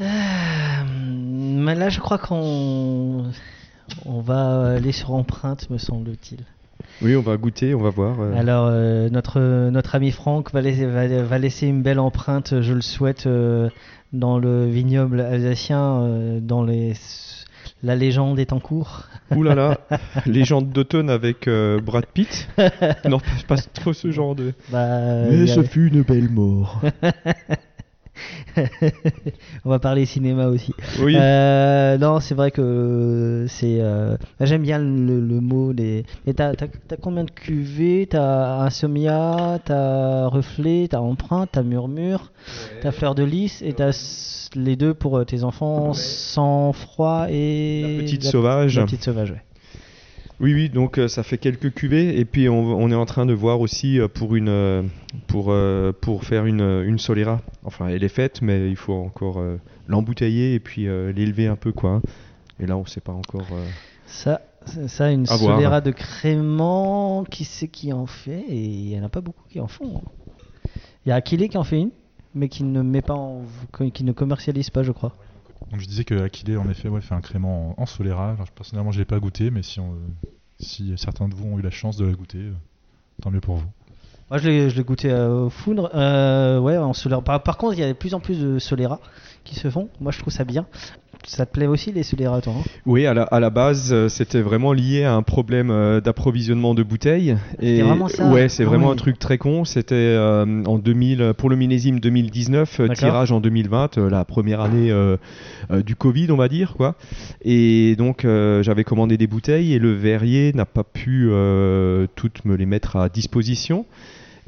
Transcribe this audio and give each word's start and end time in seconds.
Euh, 0.00 0.04
mais 0.86 1.74
là, 1.76 1.88
je 1.88 2.00
crois 2.00 2.18
qu'on 2.18 3.26
on 4.06 4.20
va 4.20 4.72
aller 4.74 4.90
sur 4.90 5.12
empreinte, 5.12 5.70
me 5.70 5.78
semble-t-il. 5.78 6.40
Oui, 7.00 7.14
on 7.14 7.20
va 7.22 7.36
goûter, 7.36 7.74
on 7.76 7.80
va 7.80 7.90
voir. 7.90 8.20
euh. 8.20 8.34
Alors, 8.36 8.66
euh, 8.68 9.08
notre, 9.08 9.70
notre 9.70 9.94
ami 9.94 10.10
Franck 10.10 10.52
va 10.52 10.60
laisser, 10.62 10.86
va, 10.86 11.06
va 11.22 11.38
laisser 11.38 11.68
une 11.68 11.82
belle 11.82 12.00
empreinte, 12.00 12.60
je 12.60 12.72
le 12.72 12.80
souhaite, 12.80 13.26
euh, 13.26 13.68
dans 14.12 14.38
le 14.38 14.66
vignoble 14.66 15.20
alsacien, 15.20 16.00
euh, 16.02 16.40
dans 16.40 16.64
les, 16.64 16.94
la 17.84 17.94
légende 17.94 18.40
est 18.40 18.52
en 18.52 18.58
cours. 18.58 19.02
Ouh 19.34 19.44
là 19.44 19.54
là, 19.54 19.78
légende 20.26 20.70
d'automne 20.70 21.08
avec 21.08 21.46
euh, 21.46 21.80
Brad 21.80 22.06
Pitt. 22.06 22.48
non, 23.08 23.18
pas, 23.18 23.54
pas 23.54 23.62
trop 23.74 23.92
ce 23.92 24.10
genre 24.10 24.34
de. 24.34 24.54
Bah, 24.70 25.28
il 25.30 25.44
y 25.48 25.52
a- 25.52 25.62
fut 25.62 25.86
une 25.88 26.02
belle 26.02 26.30
mort. 26.30 26.80
on 29.64 29.70
va 29.70 29.78
parler 29.78 30.06
cinéma 30.06 30.46
aussi. 30.46 30.72
Oui. 31.00 31.14
Euh, 31.16 31.98
non, 31.98 32.20
c'est 32.20 32.34
vrai 32.34 32.50
que 32.50 33.46
c'est. 33.48 33.78
euh, 33.80 34.16
J'aime 34.40 34.62
bien 34.62 34.78
le, 34.78 35.20
le 35.20 35.40
mot. 35.40 35.72
Les... 35.72 36.04
Mais 36.26 36.34
t'as 36.34 36.52
combien 37.00 37.24
de 37.24 37.30
cuvées? 37.30 38.06
T'as 38.08 38.60
Insomnia, 38.62 39.58
t'as 39.64 40.26
Reflet, 40.28 40.88
t'as 40.90 41.00
Empreinte, 41.00 41.50
t'as 41.52 41.62
Murmure, 41.62 42.32
t'as 42.82 42.92
Fleur 42.92 43.14
de 43.14 43.24
Lys 43.24 43.62
et 43.62 43.72
t'as 43.72 43.90
les 44.54 44.76
deux 44.76 44.94
pour 44.94 45.18
euh, 45.18 45.24
tes 45.24 45.42
enfants, 45.44 45.92
Sang 45.94 46.72
Froid 46.72 47.26
et. 47.30 47.96
La 47.98 48.02
Petite 48.04 48.24
Sauvage. 48.24 48.78
La 48.78 48.84
Petite 48.84 49.02
Sauvage, 49.02 49.30
ouais. 49.32 49.42
Oui, 50.40 50.52
oui, 50.52 50.68
donc 50.68 50.98
euh, 50.98 51.06
ça 51.08 51.22
fait 51.22 51.38
quelques 51.38 51.72
cuvées. 51.72 52.18
Et 52.18 52.24
puis 52.24 52.48
on, 52.48 52.76
on 52.76 52.90
est 52.90 52.94
en 52.96 53.06
train 53.06 53.24
de 53.24 53.32
voir 53.32 53.60
aussi 53.60 54.00
euh, 54.00 54.08
pour, 54.08 54.34
une, 54.34 54.48
euh, 54.48 54.82
pour, 55.28 55.54
pour 56.00 56.24
faire 56.24 56.46
une, 56.46 56.60
une 56.60 56.98
Solera. 56.98 57.40
Enfin, 57.64 57.88
elle 57.88 58.02
est 58.04 58.08
faite, 58.08 58.42
mais 58.42 58.68
il 58.68 58.76
faut 58.76 58.94
encore 58.94 59.42
l'embouteiller 59.88 60.54
et 60.54 60.60
puis 60.60 60.84
l'élever 60.84 61.46
un 61.46 61.56
peu, 61.56 61.72
quoi. 61.72 62.02
Et 62.60 62.66
là, 62.66 62.76
on 62.76 62.84
sait 62.84 63.00
pas 63.00 63.12
encore. 63.12 63.46
Ça, 64.06 64.40
ça, 64.86 65.10
une 65.10 65.26
À 65.28 65.36
voir. 65.36 65.56
Solera 65.58 65.80
de 65.80 65.90
crément, 65.90 67.24
qui 67.24 67.44
c'est 67.44 67.68
qui 67.68 67.92
en 67.92 68.06
fait? 68.06 68.44
Et 68.48 68.64
il 68.64 68.88
y 68.90 68.98
en 69.00 69.04
a 69.04 69.08
pas 69.08 69.20
beaucoup 69.20 69.44
qui 69.48 69.60
en 69.60 69.68
font. 69.68 69.96
hein. 69.96 70.02
Il 71.04 71.10
y 71.10 71.12
a 71.12 71.16
Aquilé 71.16 71.48
qui 71.48 71.58
en 71.58 71.64
fait 71.64 71.78
une, 71.80 71.90
mais 72.34 72.48
qui 72.48 72.64
ne 72.64 72.82
met 72.82 73.02
pas 73.02 73.14
en, 73.14 73.42
qui 73.92 74.04
ne 74.04 74.12
commercialise 74.12 74.70
pas, 74.70 74.82
je 74.82 74.92
crois. 74.92 75.14
Donc 75.70 75.80
je 75.80 75.86
disais 75.86 76.04
que 76.04 76.14
Aquilé 76.22 76.56
en 76.56 76.68
effet 76.68 76.88
fait 77.00 77.14
un 77.14 77.20
crément 77.20 77.74
en, 77.80 77.86
Solera. 77.86 78.32
Alors, 78.32 78.50
personnellement 78.50 78.92
je 78.92 78.98
l'ai 78.98 79.04
pas 79.04 79.18
goûté 79.18 79.50
mais 79.50 79.62
euh, 79.78 79.82
si 80.60 80.92
certains 80.96 81.28
de 81.28 81.34
vous 81.34 81.46
ont 81.46 81.58
eu 81.58 81.62
la 81.62 81.70
chance 81.70 81.96
de 81.96 82.06
la 82.06 82.12
goûter, 82.12 82.38
euh, 82.38 82.52
tant 83.22 83.30
mieux 83.30 83.40
pour 83.40 83.56
vous. 83.56 83.66
Moi, 84.30 84.38
je 84.38 84.48
l'ai, 84.48 84.84
goûté 84.84 85.10
euh, 85.10 85.46
au 85.46 85.50
foudre. 85.50 85.90
Ouais, 86.60 86.78
en 86.78 86.92
Solera. 86.92 87.22
Par, 87.22 87.42
par 87.42 87.58
contre, 87.58 87.74
il 87.74 87.80
y 87.80 87.82
a 87.82 87.88
de 87.88 87.92
plus 87.92 88.14
en 88.14 88.20
plus 88.20 88.40
de 88.40 88.58
Solera 88.58 89.00
qui 89.44 89.54
se 89.54 89.68
font. 89.70 89.88
Moi, 90.00 90.10
je 90.12 90.18
trouve 90.18 90.32
ça 90.32 90.44
bien. 90.44 90.66
Ça 91.26 91.46
te 91.46 91.52
plaît 91.52 91.66
aussi 91.66 91.90
les 91.90 92.02
Solera, 92.02 92.42
toi 92.42 92.52
hein? 92.58 92.62
Oui, 92.84 93.06
à 93.06 93.14
la, 93.14 93.22
à 93.22 93.40
la 93.40 93.48
base, 93.48 93.94
euh, 93.94 94.10
c'était 94.10 94.42
vraiment 94.42 94.74
lié 94.74 95.04
à 95.04 95.14
un 95.14 95.22
problème 95.22 95.70
euh, 95.70 96.02
d'approvisionnement 96.02 96.74
de 96.74 96.82
bouteilles. 96.82 97.36
Et 97.60 97.80
vraiment 97.80 98.08
ça 98.08 98.26
Ouais, 98.28 98.50
c'est 98.50 98.64
Ah 98.64 98.66
vraiment 98.66 98.88
oui. 98.88 98.92
un 98.92 98.96
truc 98.96 99.18
très 99.18 99.38
con. 99.38 99.64
C'était 99.64 99.94
euh, 99.94 100.62
en 100.66 100.76
2000 100.78 101.32
pour 101.38 101.48
le 101.48 101.56
millésime 101.56 101.98
2019, 101.98 102.80
euh, 102.80 102.82
D'accord. 102.88 102.96
tirage 102.96 103.32
en 103.32 103.40
2020, 103.40 103.96
euh, 103.96 104.10
la 104.10 104.26
première 104.26 104.60
année 104.60 104.90
euh, 104.90 105.16
euh, 105.70 105.82
du 105.82 105.96
Covid, 105.96 106.30
on 106.30 106.36
va 106.36 106.48
dire 106.48 106.74
quoi. 106.76 106.94
Et 107.42 107.96
donc 107.96 108.26
j'avais 108.60 108.84
commandé 108.84 109.16
des 109.16 109.26
bouteilles 109.26 109.72
et 109.72 109.78
le 109.78 109.92
verrier 109.94 110.52
n'a 110.52 110.66
pas 110.66 110.84
pu 110.84 111.30
toutes 112.16 112.44
me 112.44 112.54
les 112.56 112.66
mettre 112.66 112.96
à 112.96 113.08
disposition. 113.08 113.86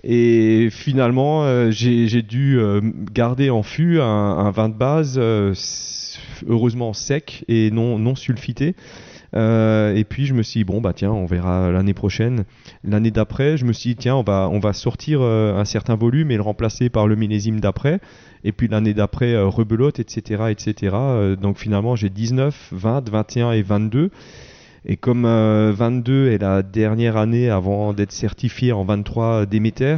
Et 0.08 0.68
finalement, 0.70 1.42
euh, 1.42 1.72
j'ai 1.72 2.22
dû 2.22 2.60
euh, 2.60 2.80
garder 3.12 3.50
en 3.50 3.64
fût 3.64 3.98
un, 4.00 4.52
vin 4.52 4.68
de 4.68 4.74
base, 4.74 5.16
euh, 5.20 5.52
heureusement 6.46 6.92
sec 6.92 7.44
et 7.48 7.72
non, 7.72 7.98
non 7.98 8.14
sulfité. 8.14 8.76
Et 9.34 10.04
puis 10.08 10.24
je 10.24 10.32
me 10.32 10.42
suis 10.42 10.60
dit, 10.60 10.64
bon, 10.64 10.80
bah 10.80 10.92
tiens, 10.94 11.10
on 11.10 11.26
verra 11.26 11.72
l'année 11.72 11.92
prochaine. 11.92 12.44
L'année 12.84 13.10
d'après, 13.10 13.56
je 13.56 13.64
me 13.66 13.72
suis 13.72 13.90
dit, 13.90 13.96
tiens, 13.96 14.14
on 14.14 14.22
va, 14.22 14.48
on 14.50 14.60
va 14.60 14.72
sortir 14.72 15.20
un 15.20 15.64
certain 15.66 15.96
volume 15.96 16.30
et 16.30 16.36
le 16.36 16.42
remplacer 16.42 16.88
par 16.88 17.06
le 17.06 17.16
millésime 17.16 17.60
d'après. 17.60 17.98
Et 18.44 18.52
puis 18.52 18.68
l'année 18.68 18.94
d'après, 18.94 19.36
rebelote, 19.36 19.98
etc. 19.98 20.44
etc. 20.50 20.96
Donc 21.38 21.58
finalement, 21.58 21.96
j'ai 21.96 22.08
19, 22.08 22.68
20, 22.72 23.10
21 23.10 23.52
et 23.52 23.62
22. 23.62 24.10
Et 24.88 24.96
comme 24.96 25.24
euh, 25.24 25.72
22 25.74 26.28
est 26.30 26.38
la 26.38 26.62
dernière 26.62 27.16
année 27.16 27.50
avant 27.50 27.92
d'être 27.92 28.12
certifié 28.12 28.70
en 28.70 28.84
23 28.84 29.44
Déméter, 29.44 29.96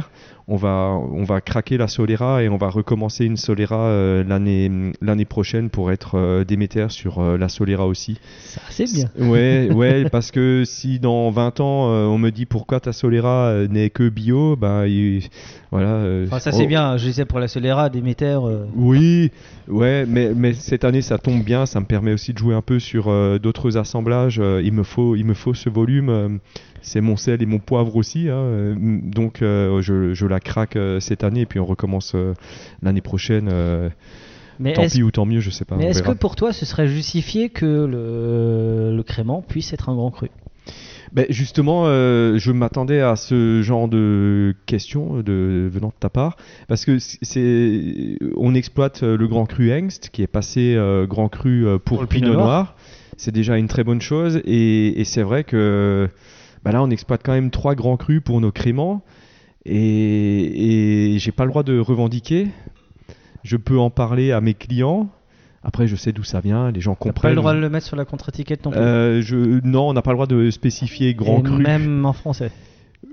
on 0.51 0.55
va, 0.55 0.99
on 1.13 1.23
va 1.23 1.41
craquer 1.41 1.77
la 1.77 1.87
Solera 1.87 2.43
et 2.43 2.49
on 2.49 2.57
va 2.57 2.69
recommencer 2.69 3.23
une 3.25 3.37
Solera 3.37 3.85
euh, 3.87 4.23
l'année 4.27 4.71
l'année 5.01 5.25
prochaine 5.25 5.69
pour 5.69 5.91
être 5.91 6.15
euh, 6.17 6.43
Déméter 6.43 6.87
sur 6.89 7.19
euh, 7.19 7.37
la 7.37 7.49
Solera 7.49 7.85
aussi. 7.85 8.19
Ça, 8.45 8.61
c'est 8.69 8.91
bien. 8.91 9.09
Ouais, 9.19 9.69
ouais, 9.71 10.09
parce 10.11 10.31
que 10.31 10.63
si 10.65 10.99
dans 10.99 11.29
20 11.29 11.59
ans 11.59 11.85
on 11.89 12.17
me 12.17 12.31
dit 12.31 12.45
pourquoi 12.45 12.79
ta 12.79 12.93
Solera 12.93 13.53
n'est 13.69 13.89
que 13.91 14.09
bio, 14.09 14.55
bah 14.55 14.87
il- 14.87 15.21
voilà. 15.71 16.01
Enfin, 16.25 16.39
ça, 16.39 16.51
c'est 16.51 16.65
bien. 16.65 16.97
Je 16.97 17.11
sais 17.11 17.25
pour 17.25 17.39
la 17.39 17.47
Solera, 17.47 17.89
Déméter. 17.89 18.39
oui, 18.75 19.31
ouais, 19.67 20.05
mais, 20.07 20.33
mais 20.35 20.53
cette 20.53 20.83
année 20.83 21.03
ça 21.03 21.19
tombe 21.19 21.43
bien, 21.43 21.67
ça 21.67 21.79
me 21.79 21.85
permet 21.85 22.11
aussi 22.11 22.33
de 22.33 22.39
jouer 22.39 22.55
un 22.55 22.63
peu 22.63 22.79
sur 22.79 23.07
euh, 23.07 23.37
d'autres 23.37 23.77
assemblages. 23.77 24.41
il 24.63 24.73
me 24.73 24.81
faut, 24.83 25.15
il 25.15 25.25
me 25.25 25.35
faut 25.35 25.53
ce 25.53 25.69
volume. 25.69 26.39
C'est 26.81 27.01
mon 27.01 27.17
sel 27.17 27.41
et 27.41 27.45
mon 27.45 27.59
poivre 27.59 27.95
aussi, 27.95 28.29
hein, 28.29 28.35
euh, 28.37 28.75
donc 28.77 29.41
euh, 29.41 29.81
je, 29.81 30.13
je 30.13 30.25
la 30.25 30.39
craque 30.39 30.75
euh, 30.75 30.99
cette 30.99 31.23
année 31.23 31.41
et 31.41 31.45
puis 31.45 31.59
on 31.59 31.65
recommence 31.65 32.13
euh, 32.15 32.33
l'année 32.81 33.01
prochaine. 33.01 33.49
Mais 34.59 34.73
tant 34.73 34.87
pis 34.87 35.03
ou 35.03 35.11
tant 35.11 35.25
mieux, 35.25 35.39
je 35.39 35.49
sais 35.49 35.63
pas. 35.65 35.77
mais 35.77 35.85
est-ce 35.85 36.03
que 36.03 36.11
pour 36.11 36.35
toi, 36.35 36.51
ce 36.51 36.65
serait 36.65 36.87
justifié 36.87 37.49
que 37.49 37.65
le, 37.65 38.95
le 38.95 39.03
crément 39.03 39.41
puisse 39.41 39.71
être 39.71 39.87
un 39.89 39.95
grand 39.95 40.11
cru? 40.11 40.29
Ben, 41.11 41.25
justement, 41.29 41.83
euh, 41.87 42.37
je 42.37 42.51
m'attendais 42.51 42.99
à 43.01 43.15
ce 43.15 43.61
genre 43.63 43.87
de 43.87 44.53
questions 44.67 45.21
de, 45.23 45.67
venant 45.71 45.87
de 45.87 45.93
ta 45.99 46.09
part, 46.09 46.35
parce 46.67 46.85
que 46.85 46.97
c'est, 46.99 48.17
on 48.35 48.53
exploite 48.53 49.01
le 49.01 49.27
Grand 49.27 49.45
Cru 49.45 49.71
Hengst, 49.71 50.09
qui 50.11 50.21
est 50.21 50.27
passé 50.27 50.75
euh, 50.75 51.07
Grand 51.07 51.29
Cru 51.29 51.63
pour, 51.85 51.97
Pour 51.97 52.01
le 52.01 52.07
Pinot, 52.07 52.33
Noir. 52.33 52.45
Noir. 52.45 52.75
C'est 53.17 53.31
déjà 53.31 53.57
une 53.57 53.67
très 53.67 53.83
bonne 53.83 54.01
chose, 54.01 54.39
et, 54.45 55.01
et 55.01 55.03
c'est 55.03 55.23
vrai 55.23 55.43
que 55.43 56.09
ben 56.63 56.71
là, 56.71 56.83
on 56.83 56.89
exploite 56.89 57.21
quand 57.23 57.33
même 57.33 57.51
trois 57.51 57.75
grands 57.75 57.97
crus 57.97 58.21
pour 58.23 58.41
nos 58.41 58.51
créments, 58.51 59.01
et, 59.65 61.13
et 61.15 61.19
j'ai 61.19 61.31
pas 61.31 61.43
le 61.45 61.49
droit 61.51 61.63
de 61.63 61.79
revendiquer. 61.79 62.47
je 63.43 63.57
peux 63.57 63.77
en 63.79 63.89
parler 63.89 64.31
à 64.31 64.41
mes 64.41 64.53
clients. 64.53 65.09
Après, 65.63 65.87
je 65.87 65.95
sais 65.97 66.13
d'où 66.13 66.23
ça 66.23 66.39
vient, 66.39 66.71
les 66.71 66.79
gens 66.79 66.93
T'as 66.93 66.99
pas 66.99 67.11
comprennent. 67.11 67.31
le 67.31 67.35
droit 67.37 67.53
de 67.53 67.59
le 67.59 67.69
mettre 67.69 67.85
sur 67.85 67.97
la 67.97 68.05
contre-étiquette 68.05 68.63
non 68.65 68.71
plus. 68.71 68.79
Euh, 68.79 69.21
je, 69.21 69.35
non, 69.67 69.89
on 69.89 69.93
n'a 69.93 70.01
pas 70.01 70.11
le 70.11 70.15
droit 70.15 70.27
de 70.27 70.49
spécifier 70.51 71.13
grand 71.13 71.39
Et 71.39 71.43
cru. 71.43 71.57
Même 71.61 72.05
en 72.05 72.13
français. 72.13 72.51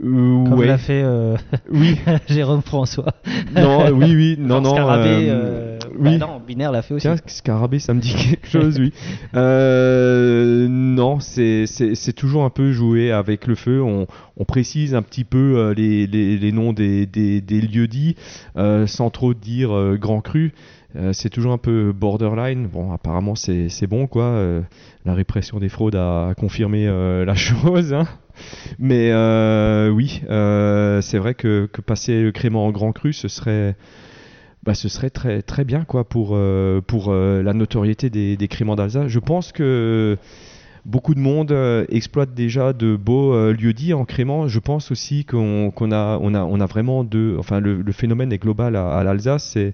Euh, 0.04 0.44
Comme 0.44 0.52
ouais. 0.54 0.66
l'a 0.66 0.78
fait 0.78 1.02
euh, 1.04 1.36
Oui, 1.72 1.96
Jérôme 2.28 2.62
François. 2.62 3.14
non, 3.54 3.88
oui, 3.92 4.14
oui, 4.14 4.36
non, 4.38 4.60
non. 4.60 4.74
Scarabée, 4.74 5.75
oui. 5.98 6.18
bah 6.18 6.26
non, 6.26 6.40
Binaire 6.46 6.72
l'a 6.72 6.82
fait 6.82 6.94
aussi. 6.94 7.06
Tiens, 7.06 7.16
Scarabée, 7.26 7.78
ça 7.78 7.94
me 7.94 8.00
dit 8.00 8.14
quelque 8.14 8.48
chose, 8.48 8.78
oui. 8.78 8.92
Euh, 9.34 10.66
non, 10.68 11.20
c'est 11.20 12.12
toujours 12.16 12.44
un 12.44 12.50
peu 12.50 12.72
jouer 12.72 13.12
avec 13.12 13.46
le 13.46 13.54
feu. 13.54 13.82
On, 13.82 14.06
on 14.36 14.44
précise 14.44 14.94
un 14.94 15.02
petit 15.02 15.24
peu 15.24 15.56
euh, 15.56 15.74
les, 15.74 16.06
les, 16.06 16.36
les 16.38 16.52
noms 16.52 16.72
des, 16.72 17.06
des, 17.06 17.40
des 17.40 17.60
lieux 17.60 17.86
dits, 17.88 18.16
euh, 18.56 18.86
sans 18.86 19.10
trop 19.10 19.34
dire 19.34 19.74
euh, 19.74 19.96
grand 19.96 20.20
cru. 20.20 20.52
C'est 21.12 21.28
toujours 21.28 21.52
un 21.52 21.58
peu 21.58 21.92
borderline. 21.92 22.68
Bon, 22.68 22.90
apparemment, 22.90 23.34
c'est 23.34 23.86
bon, 23.86 24.06
quoi. 24.06 24.40
La 25.04 25.12
répression 25.12 25.58
des 25.58 25.68
fraudes 25.68 25.94
a 25.94 26.32
confirmé 26.38 26.86
la 26.86 27.34
chose. 27.34 27.92
hein. 27.92 28.06
Mais 28.78 29.12
oui, 29.90 30.22
c'est 30.26 31.18
vrai 31.18 31.34
que, 31.34 31.68
que 31.70 31.82
passer 31.82 32.22
le 32.22 32.32
crément 32.32 32.64
en 32.64 32.70
grand 32.70 32.92
cru, 32.92 33.12
ce 33.12 33.28
serait, 33.28 33.76
bah, 34.66 34.74
ce 34.74 34.88
serait 34.88 35.10
très, 35.10 35.42
très 35.42 35.64
bien 35.64 35.84
quoi, 35.84 36.04
pour, 36.04 36.30
euh, 36.32 36.80
pour 36.80 37.06
euh, 37.08 37.42
la 37.42 37.52
notoriété 37.54 38.10
des, 38.10 38.36
des 38.36 38.48
créments 38.48 38.74
d'Alsace. 38.74 39.06
Je 39.06 39.20
pense 39.20 39.52
que 39.52 40.18
beaucoup 40.86 41.14
de 41.14 41.20
monde 41.20 41.50
euh, 41.50 41.84
exploite 41.88 42.32
déjà 42.32 42.72
de 42.72 42.96
beaux 42.96 43.34
euh, 43.34 43.52
lieux 43.52 43.72
dits 43.72 43.92
en 43.92 44.04
crément. 44.04 44.46
Je 44.46 44.60
pense 44.60 44.92
aussi 44.92 45.24
qu'on 45.24 45.70
a, 45.90 46.18
on 46.22 46.34
a, 46.34 46.44
on 46.44 46.60
a 46.60 46.66
vraiment 46.66 47.02
deux. 47.02 47.36
Enfin, 47.38 47.60
le, 47.60 47.82
le 47.82 47.92
phénomène 47.92 48.32
est 48.32 48.38
global 48.38 48.76
à, 48.76 48.96
à 48.96 49.04
l'Alsace. 49.04 49.50
C'est, 49.52 49.66
euh, 49.66 49.72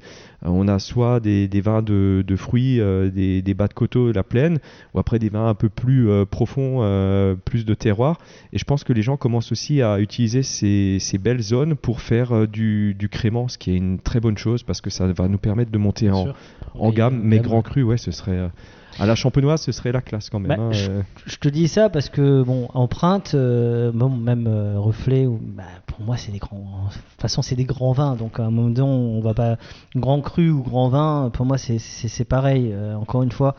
on 0.48 0.66
a 0.68 0.78
soit 0.78 1.20
des, 1.20 1.48
des 1.48 1.60
vins 1.60 1.82
de, 1.82 2.24
de 2.26 2.36
fruits, 2.36 2.80
euh, 2.80 3.10
des, 3.10 3.42
des 3.42 3.54
bas 3.54 3.68
de 3.68 3.74
coteaux, 3.74 4.10
la 4.10 4.22
plaine, 4.22 4.58
ou 4.94 4.98
après 4.98 5.18
des 5.18 5.28
vins 5.28 5.48
un 5.48 5.54
peu 5.54 5.68
plus 5.68 6.08
euh, 6.08 6.24
profonds, 6.24 6.78
euh, 6.80 7.34
plus 7.34 7.66
de 7.66 7.74
terroir. 7.74 8.18
Et 8.54 8.58
je 8.58 8.64
pense 8.64 8.82
que 8.82 8.94
les 8.94 9.02
gens 9.02 9.18
commencent 9.18 9.52
aussi 9.52 9.82
à 9.82 10.00
utiliser 10.00 10.42
ces, 10.42 10.96
ces 10.98 11.18
belles 11.18 11.42
zones 11.42 11.76
pour 11.76 12.00
faire 12.00 12.48
du, 12.48 12.94
du 12.94 13.08
crément, 13.10 13.48
ce 13.48 13.58
qui 13.58 13.70
est 13.70 13.76
une 13.76 13.98
très 13.98 14.18
bonne 14.18 14.38
chose 14.38 14.62
parce 14.62 14.80
que 14.80 14.88
ça 14.88 15.06
va 15.12 15.28
nous 15.28 15.38
permettre 15.38 15.70
de 15.70 15.78
monter 15.78 16.06
Bien 16.06 16.16
en, 16.74 16.86
en 16.86 16.90
gamme. 16.90 17.20
Mais 17.22 17.38
grand 17.38 17.60
cru, 17.60 17.82
ouais, 17.82 17.98
ce 17.98 18.10
serait. 18.10 18.48
À 18.98 19.06
la 19.06 19.14
champenoise, 19.14 19.62
ce 19.62 19.72
serait 19.72 19.92
la 19.92 20.00
classe 20.00 20.30
quand 20.30 20.40
même. 20.40 20.56
Bah, 20.56 20.62
hein, 20.62 20.70
euh. 20.74 21.02
Je 21.26 21.36
te 21.36 21.48
dis 21.48 21.68
ça 21.68 21.88
parce 21.88 22.08
que, 22.08 22.42
bon, 22.42 22.68
empreinte, 22.74 23.32
euh, 23.34 23.90
bon, 23.92 24.08
même 24.10 24.46
euh, 24.48 24.78
reflet, 24.78 25.26
ou- 25.26 25.40
bah, 25.42 25.62
pour 25.86 26.00
moi, 26.00 26.16
c'est 26.16 26.32
des 26.32 26.38
grands. 26.38 26.88
De 26.88 26.94
toute 26.94 27.20
façon, 27.20 27.42
c'est 27.42 27.54
des 27.56 27.64
grands 27.64 27.92
vins. 27.92 28.16
Donc, 28.16 28.38
à 28.40 28.44
un 28.44 28.50
moment 28.50 28.68
donné, 28.70 28.88
on 28.88 29.20
va 29.20 29.34
pas. 29.34 29.56
Grand 29.96 30.20
cru 30.20 30.50
ou 30.50 30.62
grand 30.62 30.88
vin, 30.88 31.30
pour 31.32 31.46
moi, 31.46 31.58
c'est- 31.58 32.24
pareil. 32.24 32.70
Euh, 32.72 32.94
encore 32.96 33.22
une 33.22 33.32
fois, 33.32 33.54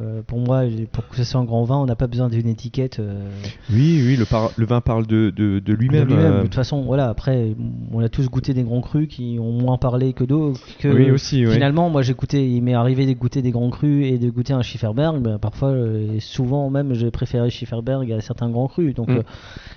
euh, 0.00 0.22
pour 0.26 0.38
moi, 0.40 0.62
pour 0.92 1.06
que 1.08 1.16
ce 1.16 1.24
soit 1.24 1.40
un 1.40 1.44
grand 1.44 1.64
vin, 1.64 1.76
on 1.76 1.86
n'a 1.86 1.94
pas 1.96 2.06
besoin 2.08 2.28
d'une 2.28 2.48
étiquette. 2.48 2.98
euh, 2.98 3.28
Oui, 3.70 4.02
oui, 4.04 4.16
le, 4.16 4.24
par- 4.24 4.50
le 4.56 4.66
vin 4.66 4.80
parle 4.80 5.06
de, 5.06 5.30
de, 5.30 5.58
de 5.58 5.60
de 5.60 5.72
lui-même. 5.72 6.08
euh, 6.10 6.38
De 6.38 6.42
toute 6.44 6.54
façon, 6.54 6.82
voilà, 6.82 7.08
après, 7.08 7.54
on 7.92 8.00
a 8.00 8.08
tous 8.08 8.28
goûté 8.28 8.54
des 8.54 8.62
grands 8.64 8.80
crus 8.80 9.08
qui 9.08 9.38
ont 9.40 9.52
moins 9.52 9.78
parlé 9.78 10.12
que 10.12 10.24
d'autres. 10.24 10.60
oui, 10.84 11.10
aussi. 11.10 11.44
Finalement, 11.46 11.90
moi 11.90 12.02
j'ai 12.02 12.14
goûté, 12.14 12.48
il 12.48 12.62
m'est 12.62 12.74
arrivé 12.74 13.06
de 13.06 13.12
goûter 13.12 13.40
des 13.42 13.50
grands 13.52 13.70
crus 13.70 14.04
et 14.06 14.18
de 14.18 14.30
goûter 14.30 14.52
un 14.52 14.62
Schifferberg. 14.62 15.20
Ben, 15.20 15.38
parfois, 15.38 15.72
et 15.76 16.18
souvent 16.20 16.70
même, 16.70 16.94
j'ai 16.94 17.10
préféré 17.10 17.50
Schifferberg 17.50 18.10
à 18.12 18.20
certains 18.20 18.50
grands 18.50 18.68
crus. 18.68 18.94
Donc 18.94 19.08
Mm. 19.08 19.22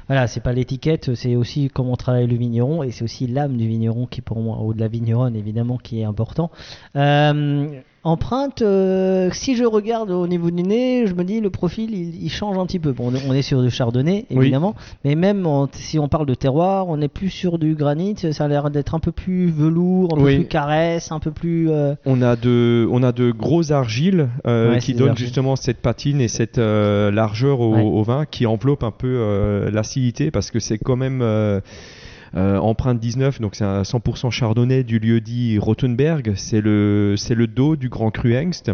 voilà, 0.07 0.27
c'est 0.27 0.39
pas 0.41 0.53
l'étiquette, 0.53 1.13
c'est 1.15 1.35
aussi 1.35 1.69
comment 1.73 1.95
travaille 1.95 2.27
le 2.27 2.35
vigneron 2.35 2.81
et 2.83 2.91
c'est 2.91 3.03
aussi 3.03 3.27
l'âme 3.27 3.57
du 3.57 3.67
vigneron 3.67 4.07
qui, 4.07 4.21
pour 4.21 4.39
moi, 4.41 4.57
ou 4.63 4.73
de 4.73 4.79
la 4.79 4.87
vigneronne 4.87 5.35
évidemment, 5.35 5.77
qui 5.77 5.99
est 6.01 6.05
important. 6.05 6.49
Euh, 6.95 7.67
empreinte, 8.03 8.61
euh, 8.61 9.29
si 9.33 9.55
je 9.57 9.65
regarde 9.65 10.11
au 10.11 10.27
niveau 10.27 10.49
du 10.49 10.63
nez, 10.63 11.05
je 11.07 11.13
me 11.13 11.23
dis 11.23 11.41
le 11.41 11.49
profil 11.49 11.91
il, 11.93 12.23
il 12.23 12.29
change 12.29 12.57
un 12.57 12.65
petit 12.65 12.79
peu. 12.79 12.91
Bon, 12.93 13.11
on 13.27 13.33
est 13.33 13.41
sur 13.41 13.61
du 13.61 13.69
chardonnay 13.69 14.25
Oui. 14.31 14.43
évidemment, 14.43 14.75
mais 15.03 15.15
même 15.15 15.45
en- 15.45 15.67
si 15.71 15.99
on 15.99 16.07
parle 16.07 16.25
de 16.25 16.33
terroir, 16.33 16.87
on 16.87 17.01
est 17.01 17.07
plus 17.09 17.29
sur 17.29 17.57
du 17.59 17.75
granit. 17.75 18.15
Ça 18.31 18.45
a 18.45 18.47
l'air 18.47 18.69
d'être 18.69 18.95
un 18.95 18.99
peu 18.99 19.11
plus 19.11 19.49
velours, 19.49 20.13
un 20.13 20.17
peu 20.17 20.23
plus 20.35 20.45
caresse, 20.47 21.11
un 21.11 21.19
peu 21.19 21.31
plus. 21.31 21.69
euh, 21.69 21.95
On 22.05 22.21
a 22.21 22.35
de, 22.35 22.87
on 22.91 23.03
a 23.03 23.11
de 23.11 23.31
grosses 23.31 23.71
argiles 23.71 24.29
euh, 24.45 24.73
Ouais, 24.73 24.79
qui 24.79 24.93
donnent 24.93 25.09
argiles. 25.09 25.25
justement 25.25 25.55
cette 25.55 25.77
patine 25.79 26.21
et 26.21 26.27
cette 26.29 26.57
largeur 26.57 27.59
au, 27.59 27.73
Ouais. 27.75 27.81
au 27.81 28.03
vin 28.03 28.25
qui 28.25 28.45
enveloppe 28.45 28.83
un 28.83 28.91
peu 28.91 29.69
l'acidité 29.71 30.31
parce 30.31 30.49
que 30.51 30.59
c'est 30.59 30.77
quand 30.77 30.95
même 30.95 31.21
empreinte 32.35 32.99
19, 32.99 33.41
donc 33.41 33.55
c'est 33.55 33.63
un 33.65 33.81
100% 33.83 34.31
chardonnay 34.31 34.83
du 34.83 34.99
lieu 34.99 35.21
dit 35.21 35.57
Rothenberg. 35.59 36.33
C'est 36.35 36.61
le, 36.61 37.15
c'est 37.17 37.35
le 37.35 37.47
dos 37.47 37.75
du 37.75 37.89
Grand 37.89 38.11
Cru 38.11 38.35
Hengst. 38.35 38.71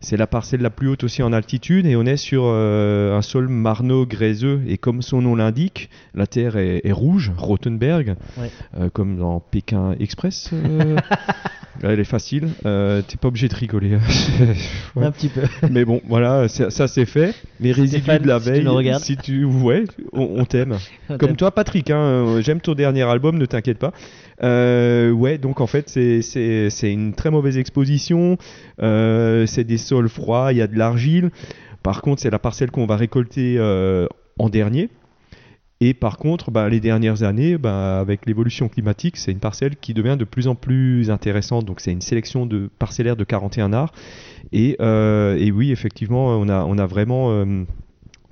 C'est 0.00 0.18
la 0.18 0.26
parcelle 0.26 0.60
la 0.60 0.68
plus 0.68 0.88
haute 0.88 1.02
aussi 1.04 1.22
en 1.22 1.32
altitude 1.32 1.86
et 1.86 1.96
on 1.96 2.04
est 2.04 2.18
sur 2.18 2.42
euh, 2.44 3.16
un 3.16 3.22
sol 3.22 3.48
marneux 3.48 4.04
gréseux 4.04 4.60
et 4.66 4.76
comme 4.76 5.00
son 5.00 5.22
nom 5.22 5.34
l'indique, 5.34 5.88
la 6.14 6.26
terre 6.26 6.58
est, 6.58 6.82
est 6.84 6.92
rouge, 6.92 7.32
Rothenberg, 7.38 8.14
Ouais. 8.38 8.50
euh, 8.78 8.90
comme 8.90 9.16
dans 9.16 9.40
Pékin 9.40 9.94
Express. 9.98 10.50
euh. 10.52 10.96
Elle 11.82 11.98
est 12.00 12.04
facile, 12.04 12.48
euh, 12.66 13.02
t'es 13.02 13.16
pas 13.16 13.28
obligé 13.28 13.48
de 13.48 13.54
rigoler. 13.54 13.98
Ouais. 14.96 15.04
Un 15.06 15.10
petit 15.10 15.28
peu. 15.28 15.40
Mais 15.70 15.84
bon, 15.84 16.00
voilà, 16.08 16.46
ça, 16.48 16.86
c'est 16.86 17.04
fait. 17.04 17.34
Les 17.58 17.72
résidus 17.72 18.06
de 18.20 18.26
la 18.28 18.38
si 18.38 18.44
tu 18.46 18.50
veille, 18.52 18.66
regardes. 18.68 19.02
si 19.02 19.16
tu, 19.16 19.44
ouais, 19.44 19.82
on, 20.12 20.36
on 20.40 20.44
t'aime. 20.44 20.76
Comme 21.18 21.34
toi, 21.34 21.50
Patrick, 21.50 21.90
hein, 21.90 21.96
euh, 21.98 22.40
j'aime 22.42 22.60
ton 22.60 22.74
dernier 22.74 23.02
album, 23.02 23.36
ne 23.36 23.44
t'inquiète 23.46 23.78
pas. 23.78 23.92
Euh, 24.44 25.10
ouais, 25.10 25.36
donc 25.38 25.60
en 25.60 25.66
fait, 25.66 25.88
c'est- 25.88 26.22
c'est 26.22 26.70
c'est 26.70 26.92
une 26.92 27.12
très 27.14 27.30
mauvaise 27.32 27.58
exposition. 27.58 28.36
Euh, 28.80 29.46
c'est 29.46 29.64
des 29.64 29.78
sols 29.78 30.08
froids, 30.08 30.52
il 30.52 30.58
y 30.58 30.62
a 30.62 30.68
de 30.68 30.78
l'argile. 30.78 31.30
Par 31.82 32.00
contre, 32.00 32.22
c'est 32.22 32.30
la 32.30 32.38
parcelle 32.38 32.70
qu'on 32.70 32.86
va 32.86 32.96
récolter 32.96 33.58
en 34.38 34.48
dernier. 34.48 34.90
Et 35.80 35.92
par 35.92 36.18
contre, 36.18 36.50
bah, 36.50 36.68
les 36.68 36.80
dernières 36.80 37.22
années, 37.22 37.58
bah, 37.58 37.98
avec 37.98 38.26
l'évolution 38.26 38.68
climatique, 38.68 39.16
c'est 39.16 39.32
une 39.32 39.40
parcelle 39.40 39.76
qui 39.76 39.92
devient 39.92 40.16
de 40.18 40.24
plus 40.24 40.46
en 40.46 40.54
plus 40.54 41.10
intéressante. 41.10 41.64
Donc 41.64 41.80
c'est 41.80 41.92
une 41.92 42.00
sélection 42.00 42.46
de 42.46 42.70
parcellaires 42.78 43.16
de 43.16 43.24
41 43.24 43.72
arts. 43.72 43.92
Et, 44.52 44.76
euh, 44.80 45.36
et 45.36 45.50
oui, 45.50 45.72
effectivement, 45.72 46.28
on 46.38 46.48
a, 46.48 46.86
vraiment 46.86 47.32
euh, 47.32 47.64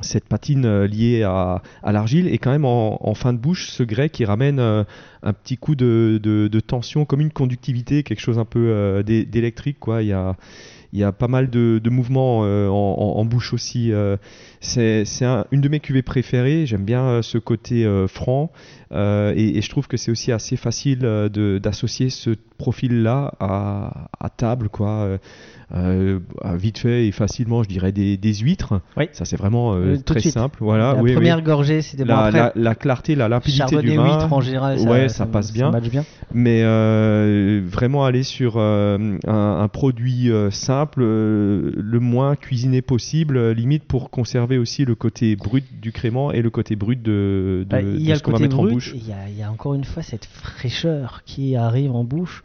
cette 0.01 0.29
patine 0.29 0.65
euh, 0.65 0.87
liée 0.87 1.25
à, 1.25 1.63
l'argile 1.85 2.29
et 2.29 2.39
quand 2.39 2.53
même 2.53 2.65
en, 2.65 3.15
fin 3.15 3.33
de 3.33 3.39
bouche, 3.39 3.69
ce 3.71 3.83
grès 3.83 4.09
qui 4.09 4.25
ramène 4.25 4.61
un 4.61 5.33
petit 5.33 5.57
coup 5.57 5.75
de, 5.75 6.61
tension, 6.65 7.05
comme 7.05 7.21
une 7.21 7.33
conductivité, 7.33 8.05
quelque 8.05 8.21
chose 8.21 8.39
un 8.39 8.45
peu 8.45 9.03
d'é- 9.05 9.25
d'électrique. 9.25 9.79
quoi. 9.81 10.03
Il 10.03 10.09
y 10.09 10.13
a, 10.13 10.37
il 10.93 10.99
y 10.99 11.05
a 11.05 11.13
pas 11.13 11.29
mal 11.29 11.49
de, 11.51 11.81
mouvements 11.91 12.45
euh, 12.45 12.69
en, 12.69 13.25
bouche 13.25 13.53
aussi. 13.55 13.93
euh. 13.93 14.17
c'est 14.61 15.05
c'est 15.05 15.25
un- 15.25 15.47
une 15.51 15.61
de 15.61 15.69
mes 15.69 15.81
cuvées 15.81 16.03
préférées. 16.03 16.67
J'aime 16.67 16.85
bien 16.85 17.05
euh, 17.07 17.23
ce 17.23 17.39
côté 17.39 17.87
franc 18.09 18.51
et, 18.93 19.61
je 19.63 19.69
trouve 19.71 19.89
que 19.89 19.97
c'est 19.97 20.11
aussi 20.11 20.33
assez 20.33 20.57
facile 20.57 20.99
d'associer 21.01 22.11
ce 22.11 22.31
profil-là 22.59 23.33
à, 23.41 24.09
à 24.21 24.29
table, 24.31 24.69
quoi. 24.69 25.19
Euh, 25.75 26.19
euh, 26.45 26.55
vite 26.57 26.77
fait 26.79 27.07
et 27.07 27.13
facilement, 27.13 27.63
je 27.63 27.69
dirais 27.69 27.93
des, 27.93 28.19
des 28.19 28.35
huîtres. 28.35 28.81
Oui. 28.99 29.07
Ça 29.13 29.25
c'est 29.25 29.37
vraiment 29.37 29.73
euh, 29.73 29.95
Euh, 29.95 29.97
très 30.05 30.21
simple. 30.21 30.59
Voilà. 30.61 30.93
la 30.93 31.03
oui, 31.03 31.11
oui. 31.11 31.15
première 31.15 31.41
gorgée, 31.41 31.81
c'était 31.81 32.05
bon 32.05 32.13
La, 32.13 32.19
après. 32.27 32.39
la- 32.39 32.53
la 32.55 32.75
clarté, 32.75 33.15
la 33.15 33.29
limpidité 33.29 33.77
du 33.81 33.97
vin. 33.97 34.05
huître 34.05 34.33
en 34.33 34.41
général, 34.43 34.79
ça, 34.79 34.91
ouais, 34.91 35.09
ça, 35.09 35.25
passe 35.25 35.51
bien. 35.53 35.71
match 35.71 35.89
bien. 35.89 36.05
Mais 36.35 36.61
euh, 36.63 37.63
vraiment 37.65 38.05
aller 38.05 38.23
sur 38.23 38.55
euh, 38.59 39.17
un, 39.27 39.61
un 39.63 39.69
produit 39.69 40.31
euh, 40.31 40.51
simple, 40.51 41.03
le 41.03 41.99
moins 42.01 42.37
cuisiné 42.37 42.83
possible, 42.83 43.53
limite 43.53 43.85
pour 43.85 44.11
conserver 44.11 44.59
aussi 44.59 44.85
le 44.85 44.95
côté 44.95 45.37
brut 45.37 45.65
du 45.81 45.91
crément 45.93 46.33
et 46.33 46.43
le 46.43 46.51
côté 46.51 46.77
brut 46.77 47.01
de, 47.03 47.65
de, 47.67 47.67
Bah, 47.71 47.81
de 47.83 48.15
ce 48.15 48.23
qu'on 48.23 48.33
va 48.33 48.39
mettre 48.41 48.59
en 48.59 48.65
brut, 48.65 48.75
bouche. 48.75 48.93
il 48.95 49.05
y, 49.05 49.39
y 49.41 49.43
a 49.43 49.51
encore 49.51 49.75
une 49.75 49.85
fois 49.85 50.03
cette 50.03 50.27
fraîcheur 50.27 51.23
qui 51.25 51.57
arrive 51.57 51.93
en 51.95 52.05
bouche, 52.05 52.43